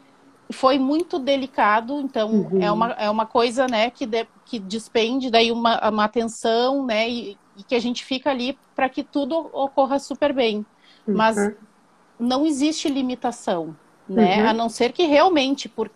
foi 0.49 0.79
muito 0.79 1.19
delicado, 1.19 1.99
então 1.99 2.31
uhum. 2.31 2.61
é, 2.61 2.71
uma, 2.71 2.91
é 2.91 3.09
uma 3.09 3.25
coisa, 3.25 3.67
né, 3.67 3.89
que, 3.89 4.05
de, 4.05 4.25
que 4.45 4.59
despende 4.59 5.29
daí 5.29 5.51
uma, 5.51 5.89
uma 5.89 6.05
atenção, 6.05 6.85
né, 6.85 7.09
e, 7.09 7.37
e 7.57 7.63
que 7.63 7.75
a 7.75 7.79
gente 7.79 8.05
fica 8.05 8.29
ali 8.29 8.57
para 8.75 8.87
que 8.87 9.03
tudo 9.03 9.49
ocorra 9.53 9.99
super 9.99 10.33
bem. 10.33 10.65
Uhum. 11.05 11.15
Mas 11.15 11.35
não 12.19 12.45
existe 12.45 12.87
limitação, 12.87 13.75
né, 14.07 14.43
uhum. 14.43 14.49
a 14.49 14.53
não 14.53 14.69
ser 14.69 14.93
que 14.93 15.05
realmente, 15.05 15.67
por, 15.67 15.91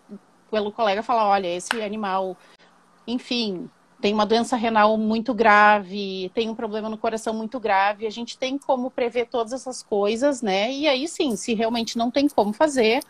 pelo 0.50 0.70
colega 0.70 1.02
falar, 1.02 1.26
olha, 1.28 1.48
esse 1.48 1.80
animal, 1.80 2.36
enfim, 3.06 3.70
tem 4.02 4.12
uma 4.12 4.26
doença 4.26 4.54
renal 4.54 4.98
muito 4.98 5.32
grave, 5.32 6.30
tem 6.34 6.50
um 6.50 6.54
problema 6.54 6.90
no 6.90 6.98
coração 6.98 7.32
muito 7.32 7.58
grave, 7.58 8.06
a 8.06 8.10
gente 8.10 8.36
tem 8.36 8.58
como 8.58 8.90
prever 8.90 9.28
todas 9.28 9.52
essas 9.52 9.82
coisas, 9.82 10.42
né, 10.42 10.70
e 10.70 10.86
aí 10.86 11.08
sim, 11.08 11.36
se 11.36 11.54
realmente 11.54 11.96
não 11.96 12.10
tem 12.10 12.28
como 12.28 12.52
fazer 12.52 13.02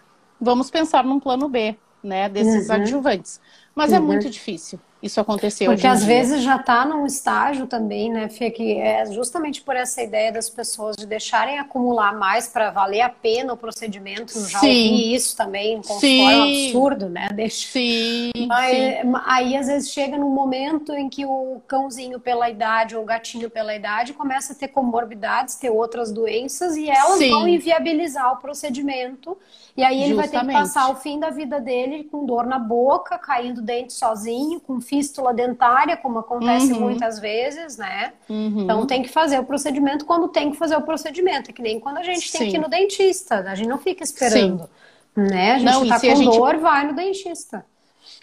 vamos 0.43 0.71
pensar 0.71 1.05
num 1.05 1.21
plano 1.21 1.49
B, 1.49 1.77
né, 2.03 2.29
desses 2.29 2.69
uhum. 2.69 2.75
adjuvantes. 2.75 3.41
Mas 3.75 3.93
é 3.93 3.99
uhum. 3.99 4.05
é 4.05 4.07
muito 4.07 4.29
difícil 4.29 4.79
isso 5.03 5.21
acontecer 5.21 5.65
Porque 5.67 5.87
às 5.87 6.05
dia. 6.05 6.15
vezes 6.15 6.43
já 6.43 6.57
está 6.57 6.85
num 6.85 7.05
estágio 7.05 7.67
também, 7.67 8.11
né, 8.11 8.29
Fê, 8.29 8.51
que 8.51 8.79
é 8.79 9.05
justamente 9.07 9.61
por 9.61 9.75
essa 9.75 10.01
ideia 10.01 10.31
das 10.31 10.49
pessoas 10.49 10.95
de 10.97 11.07
deixarem 11.07 11.59
acumular 11.59 12.17
mais 12.17 12.47
para 12.47 12.71
valer 12.71 13.01
a 13.01 13.09
pena 13.09 13.53
o 13.53 13.57
procedimento. 13.57 14.33
Já 14.49 14.61
sim. 14.61 14.67
ouvi 14.67 15.15
isso 15.15 15.37
também, 15.37 15.79
um 15.79 15.83
consultório 15.83 16.43
absurdo, 16.43 17.09
né? 17.09 17.29
Deixa... 17.35 17.69
Sim, 17.73 18.31
Mas, 18.47 18.77
sim. 18.77 19.13
Aí 19.27 19.57
às 19.57 19.67
vezes 19.67 19.91
chega 19.91 20.17
num 20.17 20.31
momento 20.31 20.93
em 20.93 21.09
que 21.09 21.27
o 21.27 21.61
cãozinho 21.67 22.21
pela 22.21 22.49
idade 22.49 22.95
ou 22.95 23.03
o 23.03 23.07
gatinho 23.07 23.51
pela 23.51 23.75
idade 23.75 24.13
começa 24.13 24.53
a 24.53 24.57
ter 24.57 24.69
comorbidades, 24.69 25.57
ter 25.57 25.71
outras 25.71 26.13
doenças 26.13 26.77
e 26.77 26.89
elas 26.89 27.19
sim. 27.19 27.31
vão 27.31 27.49
inviabilizar 27.49 28.33
o 28.33 28.37
procedimento. 28.37 29.37
E 29.77 29.83
aí 29.83 30.03
ele 30.03 30.15
Justamente. 30.15 30.33
vai 30.33 30.41
ter 30.41 30.47
que 30.47 30.53
passar 30.53 30.91
o 30.91 30.97
fim 30.97 31.19
da 31.19 31.31
vida 31.31 31.59
dele 31.59 32.05
com 32.05 32.27
dor 32.27 32.47
na 32.47 32.59
boca, 32.59 33.19
caindo 33.19 33.63
dente 33.63 33.95
sozinho, 33.95 34.61
com 34.61 34.81
fístula 34.93 35.33
dentária, 35.33 35.97
como 35.97 36.19
acontece 36.19 36.71
uhum. 36.75 36.81
muitas 36.81 37.19
vezes, 37.19 37.79
né? 37.79 38.13
Uhum. 38.29 38.65
Então 38.65 38.87
tem 38.87 39.03
que 39.03 39.09
fazer 39.09 39.39
o 39.39 39.45
procedimento 39.45 40.05
quando 40.05 40.29
tem 40.29 40.51
que 40.51 40.59
fazer 40.59 40.77
o 40.77 40.83
procedimento. 40.83 41.49
É 41.49 41.53
que 41.55 41.63
nem 41.63 41.81
quando 41.81 41.97
a 41.97 42.03
gente 42.03 42.29
Sim. 42.29 42.39
tem 42.39 42.51
que 42.51 42.57
ir 42.59 42.61
no 42.61 42.69
dentista, 42.69 43.37
a 43.37 43.55
gente 43.55 43.71
não 43.71 43.79
fica 43.79 44.05
esperando. 44.05 44.65
Sim. 44.65 45.23
Né? 45.23 45.53
A 45.53 45.59
gente 45.59 45.65
não, 45.65 45.89
tá 45.89 45.99
com 45.99 46.15
gente... 46.15 46.25
dor, 46.25 46.59
vai 46.59 46.87
no 46.87 46.95
dentista. 46.95 47.65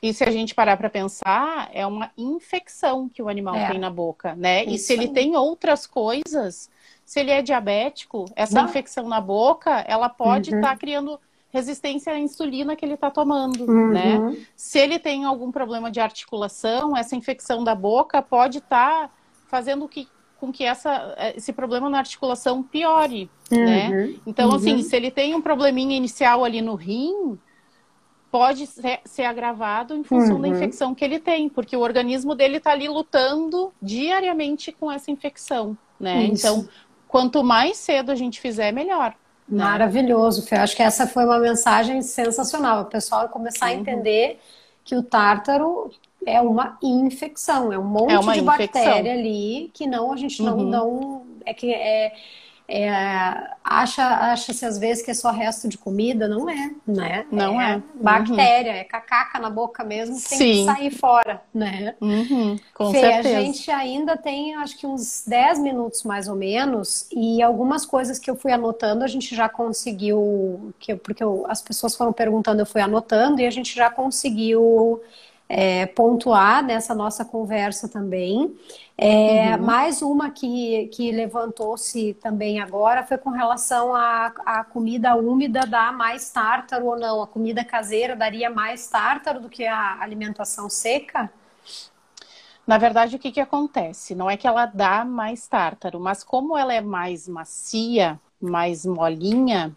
E 0.01 0.13
se 0.13 0.23
a 0.23 0.29
gente 0.29 0.53
parar 0.53 0.77
para 0.77 0.91
pensar, 0.91 1.71
é 1.73 1.87
uma 1.87 2.11
infecção 2.15 3.09
que 3.09 3.21
o 3.23 3.29
animal 3.29 3.55
é. 3.55 3.67
tem 3.67 3.79
na 3.79 3.89
boca, 3.89 4.35
né? 4.35 4.63
Isso 4.65 4.75
e 4.75 4.77
se 4.77 4.93
ele 4.93 5.05
aí. 5.05 5.13
tem 5.13 5.35
outras 5.35 5.87
coisas, 5.87 6.69
se 7.03 7.19
ele 7.19 7.31
é 7.31 7.41
diabético, 7.41 8.25
essa 8.35 8.61
infecção 8.61 9.07
na 9.07 9.19
boca, 9.19 9.83
ela 9.87 10.07
pode 10.07 10.49
estar 10.51 10.57
uhum. 10.57 10.61
tá 10.61 10.75
criando 10.75 11.19
resistência 11.51 12.13
à 12.13 12.19
insulina 12.19 12.75
que 12.75 12.85
ele 12.85 12.93
está 12.93 13.09
tomando, 13.09 13.65
uhum. 13.65 13.89
né? 13.89 14.37
Se 14.55 14.77
ele 14.77 14.99
tem 14.99 15.25
algum 15.25 15.51
problema 15.51 15.89
de 15.89 15.99
articulação, 15.99 16.95
essa 16.95 17.15
infecção 17.15 17.63
da 17.63 17.73
boca 17.73 18.21
pode 18.21 18.59
estar 18.59 19.07
tá 19.07 19.13
fazendo 19.47 19.87
que, 19.87 20.07
com 20.39 20.51
que 20.51 20.63
essa, 20.63 21.15
esse 21.35 21.51
problema 21.51 21.89
na 21.89 21.97
articulação 21.97 22.61
piore, 22.61 23.29
uhum. 23.51 23.65
né? 23.65 24.13
Então, 24.27 24.49
uhum. 24.49 24.55
assim, 24.55 24.81
se 24.83 24.95
ele 24.95 25.09
tem 25.09 25.33
um 25.33 25.41
probleminha 25.41 25.97
inicial 25.97 26.45
ali 26.45 26.61
no 26.61 26.75
rim, 26.75 27.39
pode 28.31 28.67
ser, 28.67 28.99
ser 29.05 29.23
agravado 29.23 29.95
em 29.95 30.03
função 30.03 30.39
da 30.39 30.47
uhum. 30.47 30.55
infecção 30.55 30.93
que 30.93 31.03
ele 31.03 31.19
tem, 31.19 31.49
porque 31.49 31.75
o 31.75 31.81
organismo 31.81 32.35
dele 32.35 32.57
está 32.57 32.71
ali 32.71 32.87
lutando 32.87 33.73
diariamente 33.81 34.71
com 34.71 34.91
essa 34.91 35.09
infecção, 35.09 35.75
né? 35.99 36.25
Isso. 36.25 36.45
Então, 36.45 36.69
quanto 37.07 37.43
mais 37.43 37.77
cedo 37.77 38.11
a 38.11 38.15
gente 38.15 38.39
fizer, 38.39 38.71
melhor. 38.71 39.15
Né? 39.49 39.63
Maravilhoso, 39.63 40.43
Fê. 40.43 40.55
Acho 40.55 40.75
que 40.75 40.83
essa 40.83 41.07
foi 41.07 41.25
uma 41.25 41.39
mensagem 41.39 42.01
sensacional. 42.01 42.83
O 42.83 42.85
pessoal 42.85 43.27
começar 43.29 43.67
uhum. 43.67 43.71
a 43.71 43.75
entender 43.75 44.39
que 44.83 44.95
o 44.95 45.01
tártaro 45.03 45.91
é 46.25 46.39
uma 46.39 46.77
infecção, 46.81 47.73
é 47.73 47.79
um 47.79 47.83
monte 47.83 48.13
é 48.13 48.19
de 48.19 48.39
infecção. 48.39 48.45
bactéria 48.45 49.13
ali 49.13 49.71
que 49.73 49.87
não 49.87 50.11
a 50.11 50.17
gente 50.17 50.41
não, 50.41 50.57
uhum. 50.57 50.63
não 50.63 51.21
é 51.45 51.53
que 51.53 51.73
é 51.73 52.13
é, 52.71 52.89
acha 53.63 54.31
acha-se 54.31 54.63
às 54.63 54.77
vezes 54.77 55.03
que 55.03 55.09
é 55.09 55.13
só 55.15 55.31
resto 55.31 55.67
de 55.67 55.75
comida, 55.75 56.27
não 56.27 56.47
é, 56.47 56.71
né? 56.85 57.25
Não 57.31 57.59
é. 57.59 57.73
é. 57.73 57.81
Bactéria, 57.95 58.73
uhum. 58.73 58.77
é 58.77 58.83
cacaca 58.83 59.39
na 59.39 59.49
boca 59.49 59.83
mesmo, 59.83 60.13
tem 60.15 60.37
Sim. 60.37 60.51
que 60.51 60.65
sair 60.65 60.91
fora, 60.91 61.41
né? 61.51 61.95
Uhum, 61.99 62.59
com 62.75 62.91
Fê, 62.91 62.99
certeza. 62.99 63.37
a 63.37 63.41
gente 63.41 63.71
ainda 63.71 64.15
tem 64.15 64.53
acho 64.55 64.77
que 64.77 64.85
uns 64.85 65.23
10 65.25 65.59
minutos 65.59 66.03
mais 66.03 66.27
ou 66.27 66.35
menos 66.35 67.07
e 67.11 67.41
algumas 67.41 67.87
coisas 67.87 68.19
que 68.19 68.29
eu 68.29 68.35
fui 68.35 68.51
anotando 68.51 69.03
a 69.03 69.07
gente 69.07 69.35
já 69.35 69.49
conseguiu, 69.49 70.71
que, 70.79 70.95
porque 70.95 71.23
eu, 71.23 71.45
as 71.49 71.63
pessoas 71.63 71.95
foram 71.95 72.13
perguntando, 72.13 72.61
eu 72.61 72.67
fui 72.67 72.81
anotando 72.81 73.41
e 73.41 73.47
a 73.47 73.51
gente 73.51 73.75
já 73.75 73.89
conseguiu 73.89 75.01
é, 75.49 75.87
pontuar 75.87 76.63
nessa 76.63 76.93
nossa 76.93 77.25
conversa 77.25 77.89
também. 77.89 78.55
É, 78.95 79.55
uhum. 79.55 79.65
Mais 79.65 80.01
uma 80.03 80.29
que, 80.29 80.87
que 80.93 81.11
levantou-se 81.11 82.13
também 82.15 82.59
agora 82.59 83.03
foi 83.03 83.17
com 83.17 83.31
relação 83.31 83.95
à, 83.95 84.27
à 84.45 84.63
comida 84.63 85.15
úmida 85.15 85.61
dar 85.61 85.91
mais 85.91 86.29
tártaro 86.29 86.85
ou 86.85 86.99
não. 86.99 87.23
A 87.23 87.27
comida 87.27 87.65
caseira 87.65 88.15
daria 88.15 88.49
mais 88.49 88.87
tártaro 88.87 89.39
do 89.39 89.49
que 89.49 89.65
a 89.65 89.99
alimentação 89.99 90.69
seca? 90.69 91.31
Na 92.67 92.77
verdade, 92.77 93.15
o 93.15 93.19
que, 93.19 93.31
que 93.31 93.41
acontece? 93.41 94.13
Não 94.13 94.29
é 94.29 94.37
que 94.37 94.45
ela 94.45 94.67
dá 94.67 95.03
mais 95.03 95.47
tártaro, 95.47 95.99
mas 95.99 96.23
como 96.23 96.55
ela 96.55 96.71
é 96.71 96.81
mais 96.81 97.27
macia, 97.27 98.19
mais 98.39 98.85
molinha, 98.85 99.75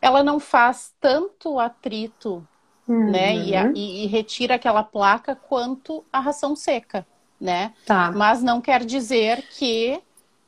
ela 0.00 0.22
não 0.22 0.38
faz 0.38 0.94
tanto 1.00 1.58
atrito 1.58 2.46
uhum. 2.88 3.10
né? 3.10 3.36
E, 3.36 3.54
a, 3.54 3.70
e, 3.74 4.04
e, 4.04 4.06
retira 4.06 4.54
aquela 4.54 4.82
placa 4.82 5.36
quanto 5.36 6.04
a 6.12 6.18
ração 6.18 6.56
seca, 6.56 7.06
né? 7.40 7.72
Tá. 7.86 8.10
Mas 8.10 8.42
não 8.42 8.60
quer 8.60 8.84
dizer 8.84 9.44
que 9.50 10.00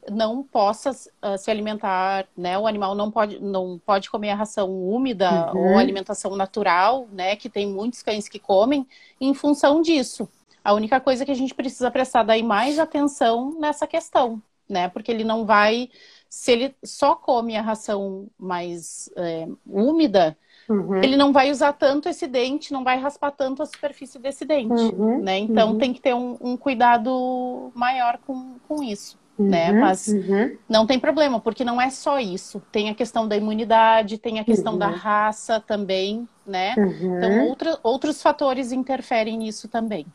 não 0.08 0.42
possa 0.42 0.90
uh, 0.90 1.36
se 1.38 1.50
alimentar, 1.50 2.26
né? 2.36 2.58
O 2.58 2.66
animal 2.66 2.94
não 2.94 3.10
pode, 3.10 3.38
não 3.38 3.78
pode 3.84 4.10
comer 4.10 4.30
a 4.30 4.34
ração 4.34 4.70
úmida 4.70 5.52
uhum. 5.52 5.72
ou 5.72 5.78
alimentação 5.78 6.34
natural, 6.36 7.06
né? 7.12 7.36
Que 7.36 7.48
tem 7.48 7.68
muitos 7.68 8.02
cães 8.02 8.28
que 8.28 8.38
comem 8.38 8.86
em 9.20 9.34
função 9.34 9.82
disso. 9.82 10.28
A 10.64 10.72
única 10.72 11.00
coisa 11.00 11.24
que 11.24 11.30
a 11.30 11.36
gente 11.36 11.54
precisa 11.54 11.90
prestar 11.90 12.22
daí 12.22 12.42
mais 12.42 12.78
atenção 12.78 13.58
nessa 13.58 13.86
questão, 13.86 14.42
né? 14.68 14.88
Porque 14.88 15.10
ele 15.10 15.24
não 15.24 15.44
vai, 15.44 15.90
se 16.28 16.52
ele 16.52 16.74
só 16.84 17.14
come 17.14 17.56
a 17.56 17.62
ração 17.62 18.28
mais 18.38 19.10
é, 19.16 19.46
úmida, 19.66 20.36
uhum. 20.70 21.02
ele 21.02 21.16
não 21.16 21.32
vai 21.32 21.50
usar 21.50 21.72
tanto 21.72 22.08
esse 22.08 22.26
dente, 22.26 22.72
não 22.72 22.84
vai 22.84 22.98
raspar 22.98 23.32
tanto 23.32 23.62
a 23.62 23.66
superfície 23.66 24.18
desse 24.18 24.44
dente, 24.44 24.72
uhum. 24.72 25.20
né? 25.20 25.38
Então 25.38 25.72
uhum. 25.72 25.78
tem 25.78 25.92
que 25.92 26.00
ter 26.00 26.14
um, 26.14 26.36
um, 26.40 26.56
cuidado 26.56 27.70
maior 27.74 28.18
com, 28.26 28.54
com 28.66 28.82
isso. 28.82 29.18
Né? 29.38 29.72
Uhum, 29.72 29.80
Mas 29.80 30.06
uhum. 30.08 30.56
não 30.68 30.86
tem 30.86 31.00
problema, 31.00 31.40
porque 31.40 31.64
não 31.64 31.80
é 31.80 31.88
só 31.88 32.18
isso. 32.18 32.62
Tem 32.70 32.90
a 32.90 32.94
questão 32.94 33.26
da 33.26 33.34
imunidade, 33.34 34.18
tem 34.18 34.38
a 34.38 34.44
questão 34.44 34.76
da 34.76 34.88
raça 34.88 35.58
também, 35.58 36.28
né? 36.46 36.74
Então, 36.76 37.48
outra, 37.48 37.78
outros 37.82 38.20
fatores 38.20 38.70
interferem 38.70 39.38
nisso 39.38 39.66
também. 39.66 40.06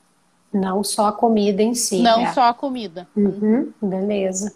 Não 0.53 0.83
só 0.83 1.07
a 1.07 1.11
comida 1.11 1.61
em 1.61 1.73
si. 1.73 2.01
Não 2.03 2.21
é. 2.21 2.33
só 2.33 2.43
a 2.43 2.53
comida. 2.53 3.07
Uhum, 3.15 3.73
beleza. 3.81 4.55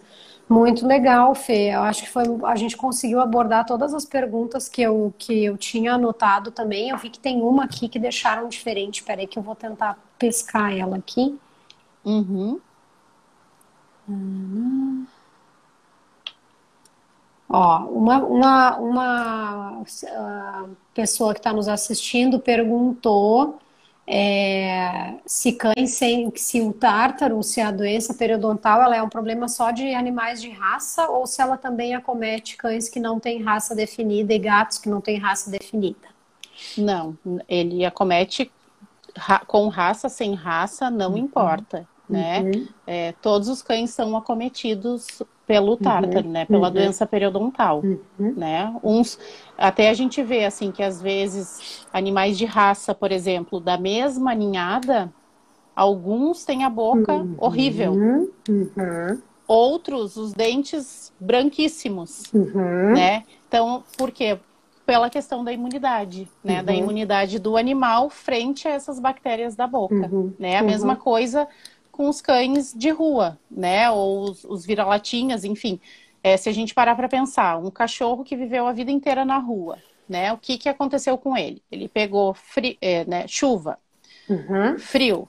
Muito 0.50 0.84
legal, 0.84 1.32
Fê. 1.32 1.72
Eu 1.72 1.82
acho 1.82 2.02
que 2.02 2.08
foi, 2.10 2.24
a 2.42 2.56
gente 2.56 2.76
conseguiu 2.76 3.20
abordar 3.20 3.64
todas 3.64 3.94
as 3.94 4.04
perguntas 4.04 4.68
que 4.68 4.82
eu, 4.82 5.14
que 5.16 5.44
eu 5.44 5.56
tinha 5.56 5.94
anotado 5.94 6.50
também. 6.50 6.88
Eu 6.88 6.98
vi 6.98 7.08
que 7.08 7.20
tem 7.20 7.40
uma 7.40 7.62
aqui 7.62 7.88
que 7.88 8.00
deixaram 8.00 8.48
diferente. 8.48 9.04
Peraí 9.04 9.28
que 9.28 9.38
eu 9.38 9.44
vou 9.44 9.54
tentar 9.54 9.96
pescar 10.18 10.76
ela 10.76 10.96
aqui. 10.96 11.38
Uhum. 12.04 12.60
Ó, 17.48 17.78
uma, 17.84 18.18
uma, 18.24 18.76
uma 18.78 19.82
uh, 19.82 20.76
pessoa 20.92 21.32
que 21.32 21.38
está 21.38 21.52
nos 21.52 21.68
assistindo 21.68 22.40
perguntou 22.40 23.60
é, 24.12 25.14
se 25.24 25.52
cães 25.52 25.90
sem, 25.90 26.32
se 26.34 26.60
o 26.60 26.72
tártaro, 26.72 27.40
se 27.44 27.60
a 27.60 27.70
doença 27.70 28.12
periodontal, 28.12 28.82
ela 28.82 28.96
é 28.96 29.00
um 29.00 29.08
problema 29.08 29.46
só 29.46 29.70
de 29.70 29.94
animais 29.94 30.42
de 30.42 30.50
raça 30.50 31.08
ou 31.08 31.28
se 31.28 31.40
ela 31.40 31.56
também 31.56 31.94
acomete 31.94 32.56
cães 32.56 32.88
que 32.88 32.98
não 32.98 33.20
têm 33.20 33.40
raça 33.40 33.72
definida 33.72 34.34
e 34.34 34.38
gatos 34.40 34.78
que 34.78 34.88
não 34.88 35.00
têm 35.00 35.16
raça 35.16 35.48
definida? 35.48 36.08
Não, 36.76 37.16
ele 37.48 37.84
acomete 37.84 38.50
ra 39.16 39.38
com 39.46 39.68
raça, 39.68 40.08
sem 40.08 40.34
raça, 40.34 40.90
não 40.90 41.12
uhum. 41.12 41.18
importa, 41.18 41.86
né? 42.08 42.40
Uhum. 42.40 42.68
É, 42.84 43.12
todos 43.22 43.48
os 43.48 43.62
cães 43.62 43.90
são 43.90 44.16
acometidos 44.16 45.22
pelo 45.50 45.76
tártaro, 45.76 46.26
uhum, 46.26 46.32
né? 46.32 46.44
Pela 46.44 46.68
uhum. 46.68 46.74
doença 46.74 47.04
periodontal, 47.04 47.82
uhum. 47.82 48.34
né? 48.36 48.72
Uns, 48.84 49.18
até 49.58 49.90
a 49.90 49.94
gente 49.94 50.22
vê, 50.22 50.44
assim, 50.44 50.70
que 50.70 50.80
às 50.80 51.02
vezes 51.02 51.84
animais 51.92 52.38
de 52.38 52.44
raça, 52.44 52.94
por 52.94 53.10
exemplo, 53.10 53.58
da 53.58 53.76
mesma 53.76 54.32
ninhada, 54.32 55.12
alguns 55.74 56.44
têm 56.44 56.62
a 56.62 56.70
boca 56.70 57.14
uhum. 57.14 57.34
horrível. 57.36 57.92
Uhum. 58.48 59.20
Outros, 59.48 60.16
os 60.16 60.32
dentes 60.32 61.12
branquíssimos, 61.18 62.32
uhum. 62.32 62.92
né? 62.92 63.24
Então, 63.48 63.82
por 63.98 64.12
quê? 64.12 64.38
Pela 64.86 65.10
questão 65.10 65.42
da 65.42 65.52
imunidade, 65.52 66.28
né? 66.44 66.62
Da 66.62 66.72
imunidade 66.72 67.40
do 67.40 67.56
animal 67.56 68.08
frente 68.08 68.68
a 68.68 68.70
essas 68.70 69.00
bactérias 69.00 69.56
da 69.56 69.66
boca, 69.66 70.08
né? 70.38 70.58
A 70.58 70.62
mesma 70.62 70.94
coisa 70.94 71.48
com 72.00 72.08
os 72.08 72.22
cães 72.22 72.72
de 72.74 72.88
rua, 72.88 73.38
né? 73.50 73.90
Ou 73.90 74.30
os, 74.30 74.42
os 74.44 74.64
vira-latinhas, 74.64 75.44
enfim. 75.44 75.78
É, 76.24 76.34
se 76.34 76.48
a 76.48 76.52
gente 76.52 76.72
parar 76.72 76.96
para 76.96 77.10
pensar, 77.10 77.58
um 77.58 77.70
cachorro 77.70 78.24
que 78.24 78.34
viveu 78.34 78.66
a 78.66 78.72
vida 78.72 78.90
inteira 78.90 79.22
na 79.22 79.36
rua, 79.36 79.76
né? 80.08 80.32
O 80.32 80.38
que, 80.38 80.56
que 80.56 80.70
aconteceu 80.70 81.18
com 81.18 81.36
ele? 81.36 81.62
Ele 81.70 81.88
pegou 81.88 82.32
fri, 82.32 82.78
é, 82.80 83.04
né, 83.04 83.28
chuva, 83.28 83.78
uhum. 84.26 84.78
frio, 84.78 85.28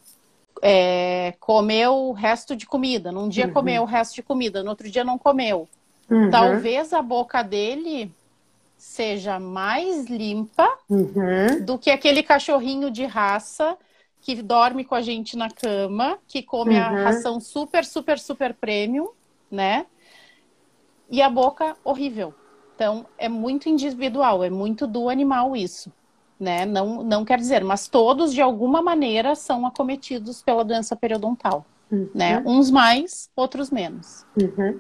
é, 0.61 1.33
comeu 1.41 1.93
o 1.93 2.13
resto 2.13 2.55
de 2.55 2.65
comida. 2.65 3.11
Num 3.11 3.27
dia 3.27 3.47
uhum. 3.47 3.53
comeu 3.53 3.81
o 3.81 3.85
resto 3.85 4.15
de 4.15 4.23
comida, 4.23 4.63
no 4.63 4.69
outro 4.69 4.89
dia 4.89 5.03
não 5.03 5.17
comeu. 5.17 5.67
Uhum. 6.09 6.29
Talvez 6.29 6.93
a 6.93 7.01
boca 7.01 7.43
dele 7.43 8.09
seja 8.77 9.41
mais 9.41 10.05
limpa 10.05 10.69
uhum. 10.89 11.65
do 11.65 11.77
que 11.77 11.91
aquele 11.91 12.23
cachorrinho 12.23 12.89
de 12.89 13.03
raça 13.03 13.77
que 14.21 14.41
dorme 14.41 14.85
com 14.85 14.93
a 14.93 15.01
gente 15.01 15.35
na 15.35 15.49
cama, 15.49 16.19
que 16.27 16.43
come 16.43 16.75
uhum. 16.75 16.81
a 16.81 16.89
ração 17.03 17.39
super, 17.39 17.83
super, 17.83 18.19
super 18.19 18.53
premium, 18.53 19.09
né? 19.49 19.85
E 21.09 21.21
a 21.21 21.29
boca 21.29 21.75
horrível. 21.83 22.33
Então, 22.75 23.05
é 23.17 23.27
muito 23.27 23.67
individual, 23.67 24.43
é 24.43 24.49
muito 24.49 24.87
do 24.87 25.09
animal 25.09 25.55
isso, 25.55 25.91
né? 26.39 26.65
Não, 26.65 27.03
não 27.03 27.25
quer 27.25 27.37
dizer, 27.39 27.63
mas 27.63 27.87
todos, 27.87 28.33
de 28.33 28.41
alguma 28.41 28.81
maneira, 28.81 29.35
são 29.35 29.65
acometidos 29.65 30.41
pela 30.41 30.63
doença 30.63 30.95
periodontal, 30.95 31.65
uhum. 31.91 32.09
né? 32.13 32.41
Uns 32.45 32.69
mais, 32.69 33.29
outros 33.35 33.71
menos. 33.71 34.25
Uhum. 34.39 34.79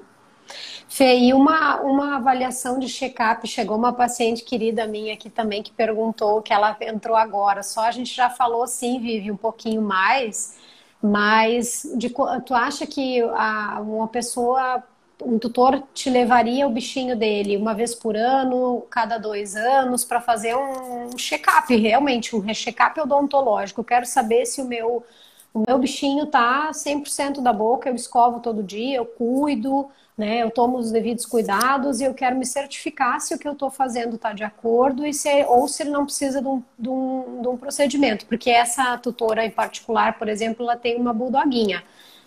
Fê, 0.91 1.17
e 1.17 1.33
uma, 1.33 1.79
uma 1.81 2.17
avaliação 2.17 2.77
de 2.77 2.89
check-up, 2.89 3.47
chegou 3.47 3.77
uma 3.77 3.93
paciente 3.93 4.43
querida 4.43 4.85
minha 4.85 5.13
aqui 5.13 5.29
também 5.29 5.63
que 5.63 5.71
perguntou 5.71 6.41
que 6.41 6.51
ela 6.51 6.75
entrou 6.81 7.15
agora. 7.15 7.63
Só 7.63 7.81
a 7.81 7.91
gente 7.91 8.13
já 8.13 8.29
falou 8.29 8.67
sim, 8.67 8.99
Vive, 8.99 9.31
um 9.31 9.37
pouquinho 9.37 9.81
mais, 9.81 10.57
mas 11.01 11.89
de, 11.95 12.13
tu 12.45 12.53
acha 12.53 12.85
que 12.85 13.21
a, 13.21 13.79
uma 13.81 14.07
pessoa, 14.09 14.83
um 15.23 15.39
tutor 15.39 15.81
te 15.93 16.09
levaria 16.09 16.67
o 16.67 16.69
bichinho 16.69 17.15
dele 17.15 17.55
uma 17.55 17.73
vez 17.73 17.95
por 17.95 18.17
ano, 18.17 18.85
cada 18.89 19.17
dois 19.17 19.55
anos, 19.55 20.03
para 20.03 20.19
fazer 20.19 20.55
um 20.55 21.15
check-up, 21.17 21.73
realmente, 21.73 22.35
um 22.35 22.53
check-up 22.53 22.99
odontológico? 22.99 23.83
Quero 23.83 24.05
saber 24.05 24.45
se 24.45 24.61
o 24.61 24.65
meu, 24.65 25.05
o 25.53 25.63
meu 25.65 25.79
bichinho 25.79 26.25
tá 26.25 26.71
100% 26.73 27.41
da 27.41 27.53
boca, 27.53 27.89
eu 27.89 27.95
escovo 27.95 28.41
todo 28.41 28.61
dia, 28.61 28.97
eu 28.97 29.05
cuido 29.05 29.89
né? 30.17 30.43
Eu 30.43 30.51
tomo 30.51 30.77
os 30.77 30.91
devidos 30.91 31.25
cuidados 31.25 32.01
e 32.01 32.03
eu 32.03 32.13
quero 32.13 32.35
me 32.35 32.45
certificar 32.45 33.19
se 33.19 33.33
o 33.33 33.39
que 33.39 33.47
eu 33.47 33.53
estou 33.53 33.69
fazendo 33.69 34.15
está 34.15 34.33
de 34.33 34.43
acordo 34.43 35.05
e 35.05 35.13
se, 35.13 35.43
ou 35.45 35.67
se 35.67 35.83
ele 35.83 35.89
não 35.89 36.05
precisa 36.05 36.41
de 36.41 36.47
um, 36.47 36.63
de, 36.77 36.89
um, 36.89 37.41
de 37.41 37.47
um, 37.47 37.57
procedimento. 37.57 38.25
Porque 38.25 38.49
essa 38.49 38.97
tutora 38.97 39.45
em 39.45 39.51
particular, 39.51 40.17
por 40.17 40.27
exemplo, 40.27 40.63
ela 40.63 40.75
tem 40.75 40.97
uma 40.97 41.13
bulldoguinha 41.13 41.83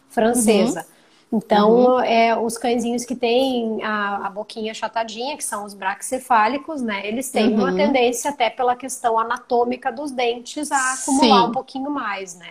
francesa. 0.08 0.80
Uhum. 0.80 0.94
Então, 1.38 1.70
uhum. 1.70 2.00
é, 2.00 2.38
os 2.38 2.56
cãezinhos 2.56 3.04
que 3.04 3.16
têm 3.16 3.82
a, 3.82 4.26
a, 4.26 4.30
boquinha 4.30 4.70
achatadinha, 4.70 5.36
que 5.36 5.42
são 5.42 5.64
os 5.64 5.74
braxcefálicos, 5.74 6.80
né? 6.80 7.06
Eles 7.06 7.28
têm 7.30 7.48
uhum. 7.48 7.56
uma 7.56 7.74
tendência, 7.74 8.30
até 8.30 8.48
pela 8.48 8.76
questão 8.76 9.18
anatômica 9.18 9.90
dos 9.90 10.12
dentes, 10.12 10.70
a 10.70 10.94
acumular 10.94 11.42
Sim. 11.42 11.48
um 11.48 11.52
pouquinho 11.52 11.90
mais, 11.90 12.36
né? 12.36 12.50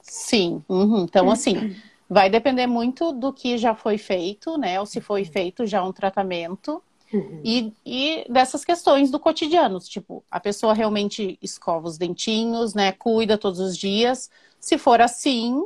Sim. 0.00 0.62
Uhum. 0.68 1.04
Então, 1.04 1.28
assim, 1.32 1.74
Vai 2.12 2.28
depender 2.28 2.66
muito 2.66 3.12
do 3.12 3.32
que 3.32 3.56
já 3.56 3.72
foi 3.72 3.96
feito, 3.96 4.58
né? 4.58 4.80
Ou 4.80 4.84
se 4.84 5.00
foi 5.00 5.22
uhum. 5.22 5.30
feito 5.30 5.64
já 5.64 5.84
um 5.84 5.92
tratamento. 5.92 6.82
Uhum. 7.14 7.40
E, 7.44 7.72
e 7.86 8.26
dessas 8.28 8.64
questões 8.64 9.12
do 9.12 9.20
cotidiano, 9.20 9.78
tipo, 9.78 10.24
a 10.28 10.40
pessoa 10.40 10.74
realmente 10.74 11.38
escova 11.40 11.86
os 11.86 11.96
dentinhos, 11.96 12.74
né? 12.74 12.90
Cuida 12.90 13.38
todos 13.38 13.60
os 13.60 13.78
dias. 13.78 14.28
Se 14.58 14.76
for 14.76 15.00
assim, 15.00 15.64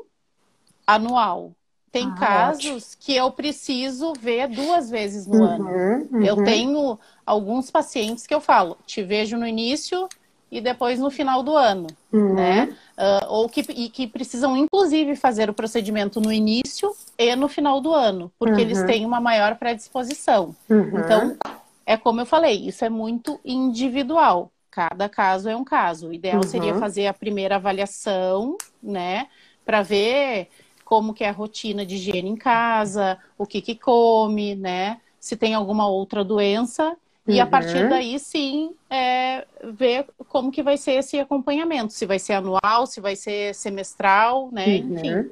anual. 0.87 1.53
Tem 1.91 2.09
ah, 2.09 2.15
casos 2.15 2.67
ótimo. 2.67 2.97
que 3.01 3.15
eu 3.15 3.31
preciso 3.31 4.13
ver 4.21 4.49
duas 4.49 4.91
vezes 4.91 5.27
no 5.27 5.39
uhum, 5.39 5.45
ano. 5.45 5.69
Uhum. 6.11 6.25
Eu 6.25 6.45
tenho 6.45 6.99
alguns 7.25 7.71
pacientes 7.71 8.27
que 8.27 8.35
eu 8.35 8.41
falo, 8.41 8.77
te 8.85 9.03
vejo 9.03 9.39
no 9.39 9.47
início 9.47 10.09
e 10.55 10.61
depois 10.61 11.01
no 11.01 11.11
final 11.11 11.43
do 11.43 11.57
ano, 11.57 11.89
uhum. 12.13 12.35
né? 12.35 12.73
Uh, 12.97 13.27
ou 13.29 13.49
que, 13.49 13.61
e 13.73 13.89
que 13.89 14.07
precisam, 14.07 14.57
inclusive, 14.57 15.17
fazer 15.17 15.51
o 15.51 15.53
procedimento 15.53 16.21
no 16.21 16.33
início 16.33 16.95
e 17.19 17.35
no 17.35 17.49
final 17.49 17.81
do 17.81 17.93
ano, 17.93 18.31
porque 18.39 18.55
uhum. 18.55 18.61
eles 18.61 18.85
têm 18.85 19.05
uma 19.05 19.21
maior 19.21 19.57
predisposição. 19.57 20.55
Uhum. 20.71 21.01
Então, 21.01 21.37
é 21.85 21.97
como 21.97 22.21
eu 22.21 22.27
falei, 22.27 22.69
isso 22.69 22.85
é 22.85 22.89
muito 22.89 23.41
individual. 23.45 24.53
Cada 24.71 25.09
caso 25.09 25.49
é 25.49 25.57
um 25.57 25.65
caso. 25.65 26.09
O 26.09 26.15
ideal 26.15 26.45
seria 26.45 26.75
uhum. 26.75 26.79
fazer 26.79 27.09
a 27.09 27.15
primeira 27.15 27.57
avaliação, 27.57 28.57
né? 28.81 29.27
Para 29.65 29.83
ver 29.83 30.49
como 30.85 31.13
que 31.13 31.25
é 31.25 31.31
a 31.31 31.33
rotina 31.33 31.85
de 31.85 31.97
higiene 31.97 32.31
em 32.31 32.37
casa, 32.37 33.19
o 33.37 33.45
que 33.45 33.61
que 33.61 33.75
come, 33.75 34.55
né? 34.55 35.01
Se 35.19 35.37
tem 35.37 35.53
alguma 35.53 35.89
outra 35.89 36.23
doença 36.23 36.97
e 37.27 37.41
a 37.41 37.47
partir 37.47 37.85
uhum. 37.85 37.89
daí, 37.89 38.19
sim, 38.19 38.75
é, 38.91 39.47
ver 39.73 40.07
como 40.29 40.51
que 40.51 40.63
vai 40.63 40.77
ser 40.77 40.93
esse 40.93 41.19
acompanhamento. 41.19 41.93
Se 41.93 42.05
vai 42.05 42.19
ser 42.19 42.35
anual, 42.35 42.87
se 42.87 43.01
vai 43.01 43.17
ser 43.17 43.55
semestral, 43.55 44.51
né? 44.53 44.67
Uhum. 44.67 44.95
Enfim. 44.95 45.31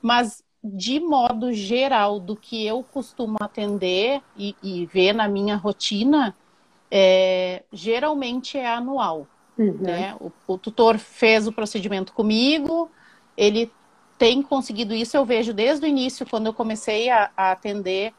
Mas, 0.00 0.44
de 0.62 1.00
modo 1.00 1.52
geral, 1.52 2.20
do 2.20 2.36
que 2.36 2.64
eu 2.64 2.84
costumo 2.84 3.36
atender 3.40 4.20
e, 4.36 4.54
e 4.62 4.86
ver 4.86 5.12
na 5.12 5.26
minha 5.26 5.56
rotina, 5.56 6.36
é, 6.88 7.64
geralmente 7.72 8.56
é 8.56 8.68
anual. 8.68 9.26
Uhum. 9.58 9.78
Né? 9.80 10.14
O, 10.20 10.30
o 10.46 10.56
tutor 10.56 10.96
fez 10.96 11.48
o 11.48 11.52
procedimento 11.52 12.12
comigo, 12.12 12.88
ele 13.36 13.70
tem 14.16 14.40
conseguido 14.40 14.94
isso, 14.94 15.16
eu 15.16 15.24
vejo 15.24 15.52
desde 15.52 15.84
o 15.84 15.88
início, 15.88 16.24
quando 16.24 16.46
eu 16.46 16.54
comecei 16.54 17.10
a, 17.10 17.30
a 17.36 17.50
atender 17.50 18.14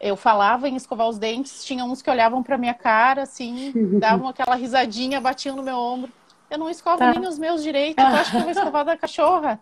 eu 0.00 0.16
falava 0.16 0.68
em 0.68 0.76
escovar 0.76 1.08
os 1.08 1.18
dentes, 1.18 1.64
tinha 1.64 1.84
uns 1.84 2.00
que 2.00 2.10
olhavam 2.10 2.42
para 2.42 2.58
minha 2.58 2.74
cara, 2.74 3.22
assim, 3.22 3.72
davam 3.98 4.28
aquela 4.28 4.54
risadinha, 4.54 5.20
batiam 5.20 5.56
no 5.56 5.62
meu 5.62 5.76
ombro. 5.76 6.12
Eu 6.50 6.58
não 6.58 6.70
escovo 6.70 6.98
tá. 6.98 7.12
nem 7.12 7.28
os 7.28 7.38
meus 7.38 7.62
direitos, 7.62 8.02
eu 8.02 8.10
acho 8.10 8.30
que 8.30 8.36
eu 8.36 8.40
vou 8.42 8.50
escovar 8.50 8.84
da 8.84 8.96
cachorra. 8.96 9.60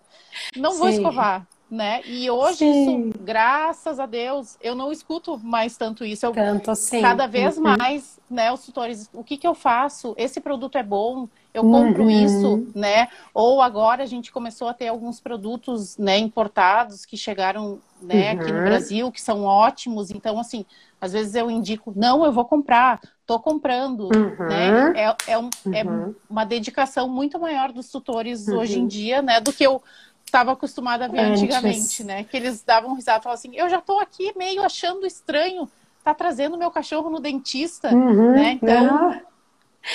Não 0.56 0.72
Sim. 0.72 0.78
vou 0.78 0.88
escovar. 0.88 1.46
né? 1.68 2.00
E 2.06 2.30
hoje 2.30 2.58
Sim. 2.58 3.08
isso, 3.08 3.18
graças 3.20 3.98
a 3.98 4.06
Deus, 4.06 4.56
eu 4.60 4.74
não 4.76 4.92
escuto 4.92 5.36
mais 5.38 5.76
tanto 5.76 6.04
isso. 6.04 6.24
Eu, 6.24 6.32
tanto 6.32 6.70
assim. 6.70 7.00
Cada 7.00 7.26
vez 7.26 7.56
uhum. 7.56 7.64
mais, 7.76 8.20
né, 8.30 8.52
os 8.52 8.64
tutores, 8.64 9.10
o 9.12 9.24
que 9.24 9.36
que 9.36 9.46
eu 9.46 9.54
faço? 9.54 10.14
Esse 10.16 10.40
produto 10.40 10.78
é 10.78 10.82
bom, 10.82 11.28
eu 11.56 11.62
compro 11.62 12.02
uhum. 12.02 12.10
isso, 12.10 12.68
né? 12.74 13.08
Ou 13.32 13.62
agora 13.62 14.02
a 14.02 14.06
gente 14.06 14.30
começou 14.30 14.68
a 14.68 14.74
ter 14.74 14.88
alguns 14.88 15.20
produtos, 15.20 15.96
né, 15.96 16.18
importados 16.18 17.06
que 17.06 17.16
chegaram, 17.16 17.78
né, 18.00 18.34
uhum. 18.34 18.40
aqui 18.40 18.52
no 18.52 18.58
uhum. 18.58 18.64
Brasil, 18.64 19.12
que 19.12 19.20
são 19.20 19.44
ótimos. 19.44 20.10
Então, 20.10 20.38
assim, 20.38 20.66
às 21.00 21.14
vezes 21.14 21.34
eu 21.34 21.50
indico, 21.50 21.92
não, 21.96 22.24
eu 22.24 22.32
vou 22.32 22.44
comprar, 22.44 23.00
tô 23.24 23.40
comprando, 23.40 24.10
uhum. 24.14 24.46
né? 24.46 24.92
É, 24.94 25.32
é, 25.32 25.38
um, 25.38 25.48
é, 25.72 25.82
uhum. 25.82 26.14
uma 26.28 26.44
dedicação 26.44 27.08
muito 27.08 27.38
maior 27.38 27.72
dos 27.72 27.90
tutores 27.90 28.48
hoje 28.48 28.78
em 28.78 28.86
dia, 28.86 29.22
né, 29.22 29.40
do 29.40 29.52
que 29.52 29.64
eu 29.64 29.82
estava 30.26 30.52
acostumada 30.52 31.06
a 31.06 31.08
ver 31.08 31.20
Antes. 31.20 31.42
antigamente, 31.42 32.04
né? 32.04 32.24
Que 32.24 32.36
eles 32.36 32.62
davam 32.62 32.94
risada 32.94 33.22
falavam 33.22 33.38
assim, 33.38 33.56
eu 33.56 33.68
já 33.70 33.78
estou 33.78 34.00
aqui 34.00 34.36
meio 34.36 34.62
achando 34.62 35.06
estranho, 35.06 35.68
tá 36.04 36.12
trazendo 36.12 36.58
meu 36.58 36.70
cachorro 36.70 37.08
no 37.08 37.18
dentista, 37.18 37.94
uhum. 37.94 38.32
né? 38.32 38.58
Então, 38.60 39.08
uhum. 39.08 39.20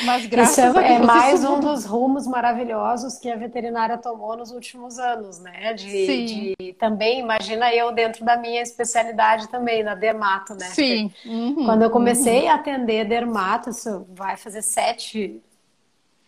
Mas 0.03 0.25
graças 0.25 0.57
isso 0.57 0.79
é, 0.79 0.93
é 0.93 0.99
mais 0.99 1.43
um 1.43 1.59
dos 1.59 1.85
rumos 1.85 2.25
maravilhosos 2.27 3.17
que 3.17 3.29
a 3.29 3.35
veterinária 3.35 3.97
tomou 3.97 4.35
nos 4.37 4.51
últimos 4.51 4.97
anos, 4.97 5.39
né? 5.39 5.73
De, 5.73 6.55
de, 6.55 6.73
também, 6.73 7.19
imagina 7.19 7.73
eu 7.73 7.91
dentro 7.91 8.23
da 8.25 8.37
minha 8.37 8.61
especialidade 8.61 9.47
também, 9.49 9.83
na 9.83 9.95
dermato, 9.95 10.53
né? 10.55 10.65
Sim. 10.67 11.11
Uhum. 11.25 11.65
Quando 11.65 11.83
eu 11.83 11.89
comecei 11.89 12.43
uhum. 12.43 12.51
a 12.51 12.55
atender 12.55 13.05
dermato, 13.05 13.69
isso 13.69 14.05
vai 14.09 14.37
fazer 14.37 14.61
sete, 14.61 15.41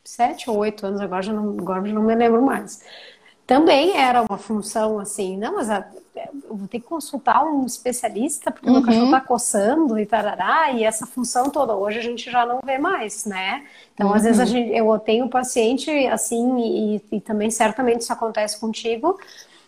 sete 0.03 0.49
ou 0.49 0.57
oito 0.57 0.85
anos, 0.85 1.01
agora 1.01 1.21
já 1.21 1.33
não, 1.33 1.51
agora 1.59 1.85
já 1.85 1.93
não 1.93 2.03
me 2.03 2.15
lembro 2.15 2.41
mais 2.41 2.81
também 3.45 3.97
era 3.97 4.21
uma 4.21 4.37
função 4.37 4.99
assim, 4.99 5.37
não, 5.37 5.55
mas 5.55 5.69
a, 5.69 5.85
vou 6.47 6.67
ter 6.67 6.79
que 6.79 6.85
consultar 6.85 7.43
um 7.45 7.65
especialista 7.65 8.51
porque 8.51 8.67
uhum. 8.67 8.73
meu 8.73 8.83
cachorro 8.83 9.05
está 9.05 9.21
coçando 9.21 9.99
e 9.99 10.05
tarará, 10.05 10.71
e 10.71 10.83
essa 10.83 11.05
função 11.05 11.49
toda 11.49 11.75
hoje 11.75 11.99
a 11.99 12.01
gente 12.01 12.29
já 12.29 12.45
não 12.45 12.59
vê 12.63 12.77
mais, 12.77 13.25
né? 13.25 13.65
Então, 13.93 14.07
uhum. 14.07 14.13
às 14.13 14.23
vezes 14.23 14.39
a 14.39 14.43
uhum. 14.43 14.49
gente, 14.49 14.75
eu 14.75 14.99
tenho 14.99 15.29
paciente 15.29 15.89
assim, 16.07 16.59
e, 16.59 17.15
e 17.17 17.21
também 17.21 17.49
certamente 17.49 18.01
isso 18.01 18.13
acontece 18.13 18.59
contigo, 18.59 19.19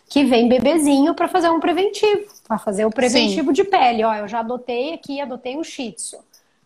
que 0.08 0.24
vem 0.24 0.48
bebezinho 0.48 1.14
para 1.14 1.26
fazer 1.26 1.50
um 1.50 1.58
preventivo, 1.58 2.26
para 2.46 2.58
fazer 2.58 2.84
o 2.84 2.90
preventivo 2.90 3.48
Sim. 3.48 3.52
de 3.52 3.64
pele. 3.64 4.04
Ó, 4.04 4.14
eu 4.14 4.28
já 4.28 4.40
adotei 4.40 4.94
aqui, 4.94 5.20
adotei 5.20 5.56
um 5.56 5.64
shih 5.64 5.92
tzu. 5.92 6.18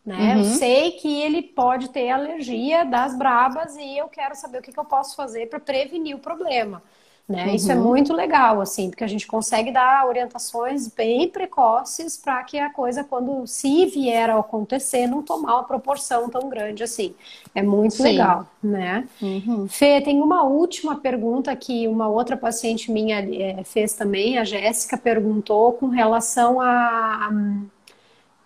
Né? 0.04 0.34
Uhum. 0.34 0.38
Eu 0.38 0.44
sei 0.44 0.92
que 0.92 1.22
ele 1.22 1.42
pode 1.42 1.90
ter 1.90 2.10
alergia 2.10 2.84
das 2.84 3.16
brabas 3.16 3.76
e 3.76 3.98
eu 3.98 4.08
quero 4.08 4.34
saber 4.34 4.58
o 4.58 4.62
que, 4.62 4.72
que 4.72 4.78
eu 4.78 4.84
posso 4.84 5.16
fazer 5.16 5.48
para 5.48 5.60
prevenir 5.60 6.16
o 6.16 6.18
problema. 6.18 6.82
Né? 7.30 7.46
Uhum. 7.46 7.54
Isso 7.54 7.70
é 7.70 7.76
muito 7.76 8.12
legal, 8.12 8.60
assim, 8.60 8.90
porque 8.90 9.04
a 9.04 9.06
gente 9.06 9.24
consegue 9.24 9.70
dar 9.70 10.04
orientações 10.04 10.88
bem 10.88 11.28
precoces 11.28 12.16
para 12.16 12.42
que 12.42 12.58
a 12.58 12.68
coisa, 12.70 13.04
quando 13.04 13.46
se 13.46 13.86
vier 13.86 14.28
a 14.28 14.40
acontecer, 14.40 15.06
não 15.06 15.22
tomar 15.22 15.54
uma 15.54 15.62
proporção 15.62 16.28
tão 16.28 16.48
grande 16.48 16.82
assim. 16.82 17.14
É 17.54 17.62
muito 17.62 17.94
Sim. 17.94 18.02
legal, 18.02 18.48
né? 18.60 19.06
Uhum. 19.22 19.68
Fê, 19.68 20.00
tem 20.00 20.20
uma 20.20 20.42
última 20.42 20.96
pergunta 20.96 21.54
que 21.54 21.86
uma 21.86 22.08
outra 22.08 22.36
paciente 22.36 22.90
minha 22.90 23.20
é, 23.20 23.62
fez 23.62 23.92
também, 23.92 24.36
a 24.36 24.42
Jéssica 24.42 24.98
perguntou 24.98 25.74
com 25.74 25.86
relação 25.86 26.60
a. 26.60 27.30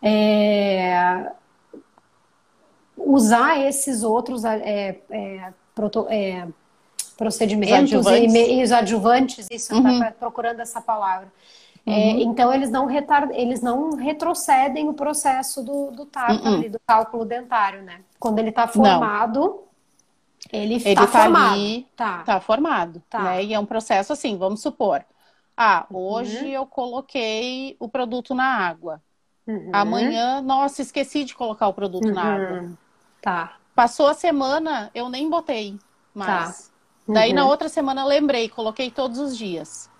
É, 0.02 1.32
usar 2.98 3.58
esses 3.66 4.02
outros 4.02 4.44
é, 4.44 4.98
é, 5.10 5.52
proto, 5.74 6.06
é, 6.10 6.46
procedimentos 7.16 7.92
os 7.92 8.06
e, 8.06 8.58
e, 8.58 8.62
os 8.62 8.72
adjuvantes, 8.72 9.48
isso, 9.50 9.74
uhum. 9.74 10.00
tá 10.00 10.12
procurando 10.12 10.60
essa 10.60 10.80
palavra. 10.80 11.32
É, 11.86 11.90
uhum. 11.90 11.96
É, 11.96 12.10
então 12.22 12.52
eles 12.52 12.70
não, 12.70 12.86
retard... 12.86 13.32
eles 13.34 13.60
não 13.60 13.94
retrocedem 13.94 14.88
o 14.88 14.94
processo 14.94 15.62
do, 15.62 15.90
do 15.90 16.06
tártaro, 16.06 16.56
uhum. 16.56 16.70
do 16.70 16.80
cálculo 16.86 17.24
dentário, 17.24 17.82
né? 17.82 18.00
Quando 18.18 18.38
ele 18.38 18.48
está 18.48 18.66
formado, 18.66 19.40
não. 19.40 19.64
ele 20.52 20.76
está 20.76 21.06
tá 21.06 21.06
formado. 21.06 21.52
Ali, 21.52 21.86
tá. 21.94 22.22
tá 22.22 22.40
formado. 22.40 23.02
Tá. 23.08 23.22
Né? 23.22 23.44
E 23.44 23.54
é 23.54 23.58
um 23.58 23.66
processo 23.66 24.12
assim, 24.12 24.36
vamos 24.38 24.62
supor. 24.62 25.04
Ah, 25.56 25.86
hoje 25.92 26.38
uhum. 26.38 26.48
eu 26.48 26.66
coloquei 26.66 27.76
o 27.78 27.88
produto 27.88 28.34
na 28.34 28.46
água. 28.46 29.00
Uhum. 29.46 29.70
Amanhã, 29.72 30.40
nossa, 30.40 30.80
esqueci 30.80 31.24
de 31.24 31.34
colocar 31.34 31.68
o 31.68 31.74
produto 31.74 32.10
na 32.10 32.24
uhum. 32.24 32.30
água. 32.30 32.78
Tá. 33.20 33.56
Passou 33.74 34.06
a 34.06 34.14
semana, 34.14 34.90
eu 34.94 35.08
nem 35.08 35.28
botei 35.28 35.78
mais. 36.14 36.68
Tá. 36.68 36.73
Daí 37.06 37.32
na 37.32 37.44
uhum. 37.44 37.50
outra 37.50 37.68
semana 37.68 38.04
lembrei, 38.04 38.48
coloquei 38.48 38.90
todos 38.90 39.18
os 39.18 39.36
dias. 39.36 39.90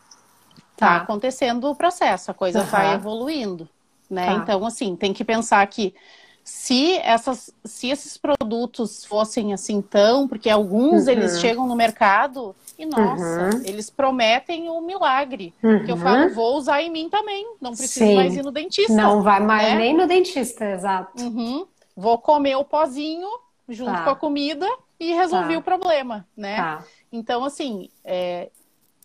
Tá, 0.76 0.86
tá 0.86 0.96
acontecendo 0.96 1.70
o 1.70 1.74
processo, 1.74 2.30
a 2.30 2.34
coisa 2.34 2.61
uhum. 2.61 2.66
vai 2.66 2.94
evoluindo, 2.94 3.68
né? 4.11 4.26
Tá. 4.26 4.32
Então, 4.34 4.66
assim, 4.66 4.96
tem 4.96 5.12
que 5.12 5.24
pensar 5.24 5.64
que 5.66 5.94
se, 6.42 6.98
essas, 6.98 7.50
se 7.64 7.88
esses 7.88 8.18
produtos 8.18 9.05
fossem 9.05 9.55
assim 9.55 9.80
tão, 9.80 10.28
porque 10.28 10.50
alguns 10.50 11.05
uhum. 11.05 11.12
eles 11.12 11.40
chegam 11.40 11.66
no 11.66 11.76
mercado 11.76 12.55
e 12.78 12.84
nossa, 12.84 13.57
uhum. 13.57 13.62
eles 13.64 13.88
prometem 13.88 14.68
um 14.68 14.80
milagre. 14.80 15.55
Uhum. 15.62 15.84
Que 15.84 15.92
eu 15.92 15.96
falo, 15.96 16.34
vou 16.34 16.57
usar 16.57 16.82
em 16.82 16.90
mim 16.90 17.09
também, 17.09 17.46
não 17.61 17.70
preciso 17.70 18.07
Sim. 18.07 18.16
mais 18.16 18.36
ir 18.36 18.42
no 18.42 18.50
dentista. 18.50 18.92
Não 18.92 19.22
vai 19.22 19.40
mais 19.40 19.68
né? 19.68 19.76
nem 19.76 19.96
no 19.96 20.07
dentista, 20.07 20.64
exato. 20.66 21.22
Uhum. 21.22 21.66
Vou 21.96 22.18
comer 22.18 22.57
o 22.57 22.64
pozinho 22.64 23.28
junto 23.68 23.92
tá. 23.92 24.05
com 24.05 24.11
a 24.11 24.16
comida 24.16 24.68
e 25.11 25.12
resolvi 25.12 25.55
tá. 25.55 25.59
o 25.59 25.62
problema, 25.62 26.26
né? 26.36 26.57
Tá. 26.57 26.84
Então, 27.12 27.44
assim, 27.44 27.88
é, 28.05 28.50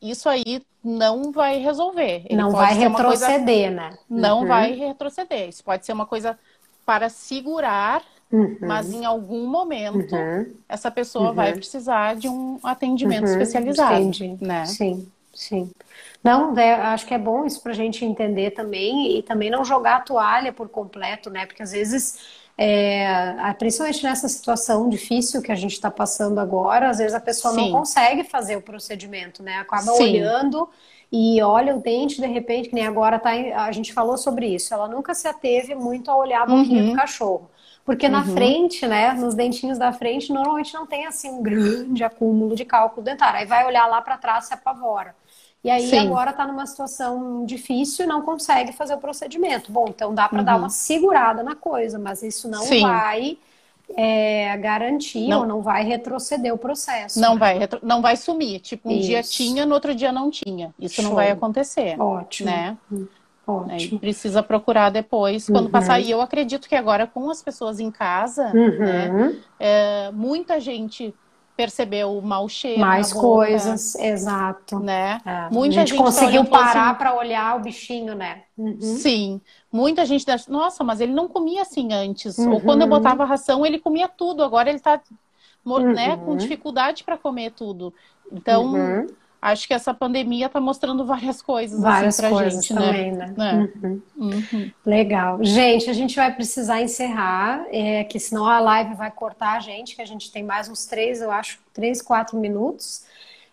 isso 0.01 0.29
aí 0.29 0.61
não 0.83 1.31
vai 1.31 1.57
resolver. 1.57 2.23
Ele 2.25 2.41
não 2.41 2.51
vai 2.51 2.73
retroceder, 2.73 3.67
coisa... 3.67 3.69
né? 3.71 3.97
Não 4.09 4.41
uhum. 4.41 4.47
vai 4.47 4.71
retroceder. 4.73 5.49
Isso 5.49 5.63
pode 5.63 5.85
ser 5.85 5.93
uma 5.93 6.05
coisa 6.05 6.37
para 6.85 7.09
segurar, 7.09 8.01
uhum. 8.31 8.57
mas 8.61 8.91
em 8.91 9.05
algum 9.05 9.45
momento 9.45 10.15
uhum. 10.15 10.53
essa 10.67 10.89
pessoa 10.89 11.33
vai 11.33 11.51
uhum. 11.51 11.57
precisar 11.57 12.15
de 12.15 12.27
um 12.27 12.59
atendimento 12.63 13.25
uhum. 13.25 13.31
especializado. 13.31 13.95
Entendi. 13.95 14.37
Né? 14.41 14.65
Sim, 14.65 15.07
sim. 15.33 15.69
Não, 16.23 16.57
é, 16.57 16.73
acho 16.73 17.05
que 17.05 17.13
é 17.13 17.19
bom 17.19 17.45
isso 17.45 17.61
para 17.61 17.71
a 17.73 17.75
gente 17.75 18.03
entender 18.03 18.51
também 18.51 19.17
e 19.17 19.23
também 19.23 19.49
não 19.49 19.63
jogar 19.63 19.97
a 19.97 20.01
toalha 20.01 20.51
por 20.51 20.67
completo, 20.69 21.29
né? 21.29 21.45
Porque 21.45 21.63
às 21.63 21.71
vezes 21.71 22.38
é, 22.61 23.55
principalmente 23.57 24.03
nessa 24.03 24.27
situação 24.27 24.89
difícil 24.89 25.41
que 25.41 25.49
a 25.49 25.55
gente 25.55 25.71
está 25.71 25.89
passando 25.89 26.39
agora, 26.39 26.89
às 26.89 26.97
vezes 26.97 27.13
a 27.13 27.19
pessoa 27.21 27.53
Sim. 27.53 27.61
não 27.61 27.71
consegue 27.71 28.25
fazer 28.25 28.57
o 28.57 28.61
procedimento, 28.61 29.41
né? 29.41 29.59
Acaba 29.59 29.93
Sim. 29.93 30.03
olhando 30.03 30.69
e 31.09 31.41
olha 31.41 31.73
o 31.73 31.79
dente, 31.81 32.19
de 32.19 32.27
repente, 32.27 32.67
que 32.67 32.75
nem 32.75 32.85
agora 32.85 33.17
tá, 33.17 33.29
a 33.29 33.71
gente 33.71 33.93
falou 33.93 34.17
sobre 34.17 34.45
isso, 34.45 34.73
ela 34.73 34.89
nunca 34.89 35.13
se 35.13 35.25
ateve 35.25 35.73
muito 35.73 36.11
a 36.11 36.17
olhar 36.17 36.41
a 36.41 36.45
boquinha 36.47 36.83
uhum. 36.83 36.89
do 36.89 36.95
cachorro. 36.97 37.49
Porque 37.85 38.07
uhum. 38.07 38.11
na 38.11 38.25
frente, 38.25 38.85
né, 38.85 39.13
nos 39.13 39.35
dentinhos 39.35 39.77
da 39.77 39.93
frente, 39.93 40.33
normalmente 40.33 40.73
não 40.73 40.85
tem 40.85 41.05
assim 41.05 41.29
um 41.29 41.41
grande 41.41 42.03
acúmulo 42.03 42.57
de 42.57 42.65
cálculo 42.65 43.05
dentário. 43.05 43.39
Aí 43.39 43.45
vai 43.45 43.65
olhar 43.65 43.87
lá 43.87 44.01
para 44.01 44.17
trás 44.17 44.47
se 44.47 44.53
apavora. 44.53 45.15
E 45.63 45.69
aí 45.69 45.89
Sim. 45.89 45.99
agora 45.99 46.31
está 46.31 46.47
numa 46.47 46.65
situação 46.65 47.45
difícil 47.45 48.05
e 48.05 48.07
não 48.07 48.21
consegue 48.21 48.71
fazer 48.71 48.93
o 48.93 48.97
procedimento. 48.97 49.71
Bom, 49.71 49.85
então 49.89 50.13
dá 50.13 50.29
para 50.29 50.39
uhum. 50.39 50.45
dar 50.45 50.55
uma 50.55 50.69
segurada 50.69 51.43
na 51.43 51.55
coisa, 51.55 51.99
mas 51.99 52.23
isso 52.23 52.49
não 52.49 52.61
Sim. 52.61 52.81
vai 52.81 53.37
é, 53.95 54.55
garantir 54.57 55.27
não. 55.27 55.41
ou 55.41 55.45
não 55.45 55.61
vai 55.61 55.83
retroceder 55.83 56.53
o 56.53 56.57
processo. 56.57 57.19
Não 57.19 57.33
né? 57.33 57.39
vai 57.39 57.57
retro... 57.57 57.79
não 57.83 58.01
vai 58.01 58.15
sumir. 58.15 58.61
Tipo, 58.61 58.89
um 58.89 58.93
isso. 58.93 59.07
dia 59.07 59.23
tinha, 59.23 59.65
no 59.65 59.73
outro 59.73 59.93
dia 59.93 60.11
não 60.11 60.31
tinha. 60.31 60.73
Isso 60.79 60.95
Show. 60.95 61.05
não 61.05 61.15
vai 61.15 61.31
acontecer. 61.31 61.99
Ótimo. 61.99 62.49
Né? 62.49 62.77
Hum, 62.89 63.07
ótimo. 63.45 63.99
precisa 63.99 64.41
procurar 64.41 64.89
depois, 64.89 65.47
quando 65.47 65.65
uhum. 65.65 65.71
passar. 65.71 65.99
E 65.99 66.09
eu 66.09 66.21
acredito 66.21 66.69
que 66.69 66.75
agora, 66.75 67.05
com 67.05 67.29
as 67.29 67.41
pessoas 67.41 67.81
em 67.81 67.91
casa, 67.91 68.51
uhum. 68.53 68.79
né, 68.79 69.35
é, 69.59 70.11
muita 70.13 70.59
gente 70.59 71.13
percebeu 71.59 72.17
o 72.17 72.21
mau 72.21 72.47
cheiro. 72.47 72.79
Mais 72.79 73.11
coisas, 73.11 73.93
exato. 73.95 74.79
Né? 74.79 75.19
É. 75.25 75.49
Muita 75.51 75.75
a 75.75 75.79
gente, 75.79 75.89
gente 75.89 75.97
conseguiu 75.97 76.45
parar 76.45 76.91
assim... 76.91 76.97
para 76.97 77.13
olhar 77.13 77.57
o 77.57 77.59
bichinho, 77.59 78.15
né? 78.15 78.43
Uhum. 78.57 78.79
Sim. 78.79 79.41
Muita 79.69 80.05
gente, 80.05 80.25
nossa, 80.47 80.85
mas 80.85 81.01
ele 81.01 81.11
não 81.11 81.27
comia 81.27 81.63
assim 81.63 81.91
antes. 81.91 82.37
Uhum. 82.37 82.53
Ou 82.53 82.61
quando 82.61 82.83
eu 82.83 82.87
botava 82.87 83.25
ração, 83.25 83.65
ele 83.65 83.77
comia 83.77 84.07
tudo. 84.07 84.41
Agora 84.41 84.69
ele 84.69 84.77
está 84.77 85.01
né, 85.93 86.15
com 86.15 86.31
uhum. 86.31 86.37
dificuldade 86.37 87.03
para 87.03 87.17
comer 87.17 87.51
tudo. 87.51 87.93
Então, 88.31 88.73
uhum. 88.73 89.07
Acho 89.41 89.67
que 89.67 89.73
essa 89.73 89.93
pandemia 89.93 90.47
está 90.47 90.59
mostrando 90.59 91.05
várias 91.05 91.41
coisas 91.41 91.79
assim, 91.79 91.83
várias 91.83 92.19
assim, 92.19 92.29
coisas 92.29 92.65
gente, 92.65 92.73
né? 92.73 92.81
também, 92.81 93.11
né? 93.11 93.33
né? 93.37 93.69
Uhum. 93.81 94.01
Uhum. 94.17 94.71
Legal. 94.85 95.43
Gente, 95.43 95.89
a 95.89 95.93
gente 95.93 96.15
vai 96.15 96.33
precisar 96.33 96.81
encerrar, 96.81 97.65
é, 97.71 98.03
que 98.03 98.19
senão 98.19 98.45
a 98.45 98.59
live 98.59 98.95
vai 98.95 99.11
cortar 99.11 99.57
a 99.57 99.59
gente, 99.59 99.95
que 99.95 100.01
a 100.01 100.05
gente 100.05 100.31
tem 100.31 100.43
mais 100.43 100.67
uns 100.67 100.85
três, 100.85 101.21
eu 101.21 101.31
acho, 101.31 101.59
três, 101.73 102.01
quatro 102.01 102.37
minutos. 102.37 103.03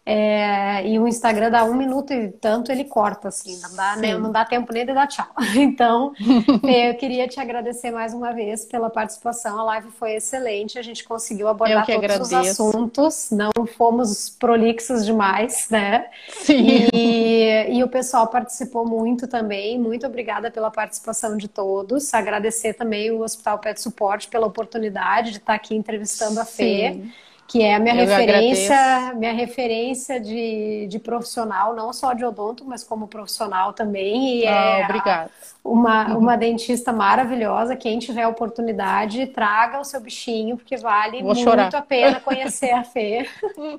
É, 0.08 0.86
e 0.86 1.00
o 1.00 1.08
Instagram 1.08 1.50
dá 1.50 1.64
um 1.64 1.74
minuto 1.74 2.12
e 2.12 2.28
tanto 2.28 2.70
ele 2.70 2.84
corta, 2.84 3.26
assim, 3.26 3.60
não 3.60 3.74
dá, 3.74 3.96
né, 3.96 4.16
não 4.16 4.30
dá 4.30 4.44
tempo 4.44 4.72
nem 4.72 4.86
de 4.86 4.94
dar 4.94 5.08
tchau. 5.08 5.26
Então, 5.56 6.12
eu 6.62 6.94
queria 6.94 7.26
te 7.26 7.40
agradecer 7.40 7.90
mais 7.90 8.14
uma 8.14 8.32
vez 8.32 8.64
pela 8.64 8.88
participação. 8.88 9.58
A 9.58 9.64
live 9.64 9.90
foi 9.98 10.14
excelente, 10.14 10.78
a 10.78 10.82
gente 10.82 11.02
conseguiu 11.02 11.48
abordar 11.48 11.84
todos 11.84 12.04
agradeço. 12.04 12.22
os 12.22 12.32
assuntos, 12.32 13.28
não 13.32 13.50
fomos 13.76 14.30
prolixos 14.30 15.04
demais, 15.04 15.66
né? 15.70 16.06
Sim. 16.28 16.88
E, 16.92 17.66
e 17.72 17.82
o 17.82 17.88
pessoal 17.88 18.28
participou 18.28 18.86
muito 18.86 19.26
também. 19.26 19.76
Muito 19.76 20.06
obrigada 20.06 20.52
pela 20.52 20.70
participação 20.70 21.36
de 21.36 21.48
todos. 21.48 22.14
Agradecer 22.14 22.74
também 22.74 23.10
o 23.10 23.22
Hospital 23.22 23.58
Pet 23.58 23.80
Support 23.80 24.28
pela 24.28 24.46
oportunidade 24.46 25.32
de 25.32 25.38
estar 25.38 25.54
aqui 25.54 25.74
entrevistando 25.74 26.38
a 26.38 26.44
Fê. 26.44 26.92
Sim 26.92 27.12
que 27.46 27.62
é 27.62 27.74
a 27.74 27.78
minha 27.78 27.94
Eu 27.94 28.06
referência, 28.06 28.76
agradeço. 28.76 29.18
minha 29.18 29.32
referência 29.32 30.20
de, 30.20 30.86
de 30.88 30.98
profissional, 30.98 31.74
não 31.74 31.92
só 31.92 32.12
de 32.12 32.24
odonto, 32.24 32.64
mas 32.64 32.82
como 32.82 33.06
profissional 33.08 33.72
também. 33.72 34.40
E 34.40 34.46
ah, 34.46 34.78
é 34.80 34.84
obrigada. 34.84 35.30
Uma, 35.66 36.08
uhum. 36.08 36.18
uma 36.18 36.36
dentista 36.36 36.92
maravilhosa. 36.92 37.76
Quem 37.76 37.98
tiver 37.98 38.26
oportunidade, 38.26 39.26
traga 39.26 39.80
o 39.80 39.84
seu 39.84 40.00
bichinho, 40.00 40.56
porque 40.56 40.76
vale 40.76 41.22
Vou 41.22 41.34
muito 41.34 41.42
chorar. 41.42 41.74
a 41.74 41.82
pena 41.82 42.20
conhecer 42.20 42.70
a 42.70 42.84
Fê. 42.84 43.28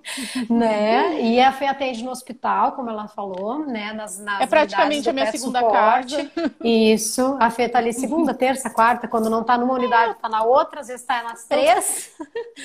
né? 0.49 1.21
E 1.21 1.39
a 1.39 1.51
Fê 1.51 1.65
atende 1.65 2.03
no 2.03 2.11
hospital, 2.11 2.73
como 2.73 2.89
ela 2.89 3.07
falou, 3.07 3.65
né? 3.65 3.93
Nas, 3.93 4.19
nas 4.19 4.41
é 4.41 4.47
praticamente 4.47 5.09
a 5.09 5.13
minha 5.13 5.31
segunda 5.31 5.63
casa. 5.63 6.29
Isso. 6.63 7.37
A 7.39 7.49
Fê 7.49 7.69
tá 7.69 7.79
ali 7.79 7.93
segunda, 7.93 8.33
terça, 8.33 8.69
quarta, 8.69 9.07
quando 9.07 9.29
não 9.29 9.43
tá 9.43 9.57
numa 9.57 9.73
unidade, 9.73 10.15
tá 10.21 10.27
na 10.27 10.43
outra, 10.43 10.81
às 10.81 10.87
vezes 10.87 11.05
tá 11.05 11.23
nas 11.23 11.45
três. 11.45 12.11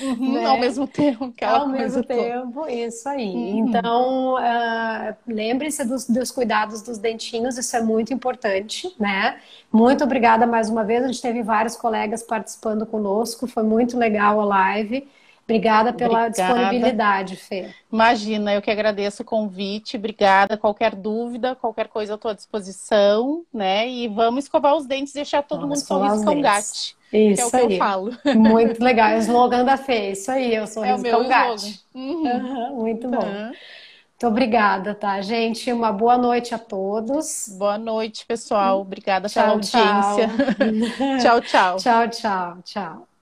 Uhum, 0.01 0.33
né? 0.33 0.45
Ao 0.45 0.59
mesmo 0.59 0.87
tempo. 0.87 1.33
Ao 1.41 1.67
mesmo 1.67 2.03
tempo, 2.03 2.67
isso 2.67 3.07
aí. 3.07 3.33
Uhum. 3.33 3.67
Então, 3.67 4.35
uh, 4.35 5.15
lembre-se 5.27 5.85
dos, 5.85 6.07
dos 6.07 6.31
cuidados 6.31 6.81
dos 6.81 6.97
dentinhos, 6.97 7.57
isso 7.57 7.75
é 7.75 7.81
muito 7.81 8.13
importante, 8.13 8.93
né? 8.99 9.12
Muito 9.71 10.03
obrigada 10.03 10.45
mais 10.45 10.69
uma 10.69 10.83
vez. 10.83 11.03
A 11.03 11.07
gente 11.07 11.21
teve 11.21 11.41
vários 11.41 11.75
colegas 11.75 12.23
participando 12.23 12.85
conosco, 12.85 13.47
foi 13.47 13.63
muito 13.63 13.97
legal 13.97 14.39
a 14.39 14.45
live. 14.45 15.07
Obrigada 15.45 15.91
pela 15.91 16.27
Obrigada. 16.27 16.53
disponibilidade, 16.53 17.35
Fê. 17.35 17.69
Imagina, 17.91 18.53
eu 18.53 18.61
que 18.61 18.71
agradeço 18.71 19.23
o 19.23 19.25
convite. 19.25 19.97
Obrigada. 19.97 20.57
Qualquer 20.57 20.95
dúvida, 20.95 21.53
qualquer 21.53 21.89
coisa, 21.89 22.13
eu 22.13 22.15
estou 22.15 22.31
à 22.31 22.33
disposição, 22.33 23.45
né? 23.53 23.87
E 23.89 24.07
vamos 24.07 24.45
escovar 24.45 24.75
os 24.75 24.85
dentes, 24.85 25.11
deixar 25.13 25.43
todo 25.43 25.61
vamos 25.61 25.79
mundo 25.79 25.85
sorriso 25.85 26.23
com 26.23 26.41
gato. 26.41 26.95
Isso 27.11 27.41
é 27.41 27.45
o 27.45 27.51
que 27.51 27.57
aí. 27.57 27.73
eu 27.73 27.77
falo. 27.77 28.11
Muito 28.35 28.81
legal. 28.81 29.09
É 29.09 29.15
o 29.17 29.19
slogan 29.19 29.65
da 29.65 29.75
Fê, 29.75 30.11
isso 30.11 30.31
aí, 30.31 30.55
eu 30.55 30.65
sou 30.65 30.83
é 30.83 30.95
o 30.95 30.97
meu 31.01 31.27
gato. 31.27 31.63
Uhum. 31.93 32.23
Uhum, 32.23 32.75
muito 32.77 33.07
bom. 33.09 33.23
Uhum. 33.25 33.51
Muito 34.23 34.31
obrigada, 34.31 34.95
tá, 34.95 35.19
gente? 35.19 35.69
Uma 35.69 35.91
boa 35.91 36.17
noite 36.17 36.55
a 36.55 36.57
todos. 36.57 37.49
Boa 37.57 37.77
noite, 37.77 38.25
pessoal. 38.25 38.79
Obrigada 38.79 39.27
tchau, 39.27 39.43
pela 39.43 39.53
audiência. 39.55 40.29
tchau, 41.21 41.41
tchau. 41.41 41.75
Tchau, 41.75 42.07
tchau, 42.07 42.57
tchau. 42.63 43.12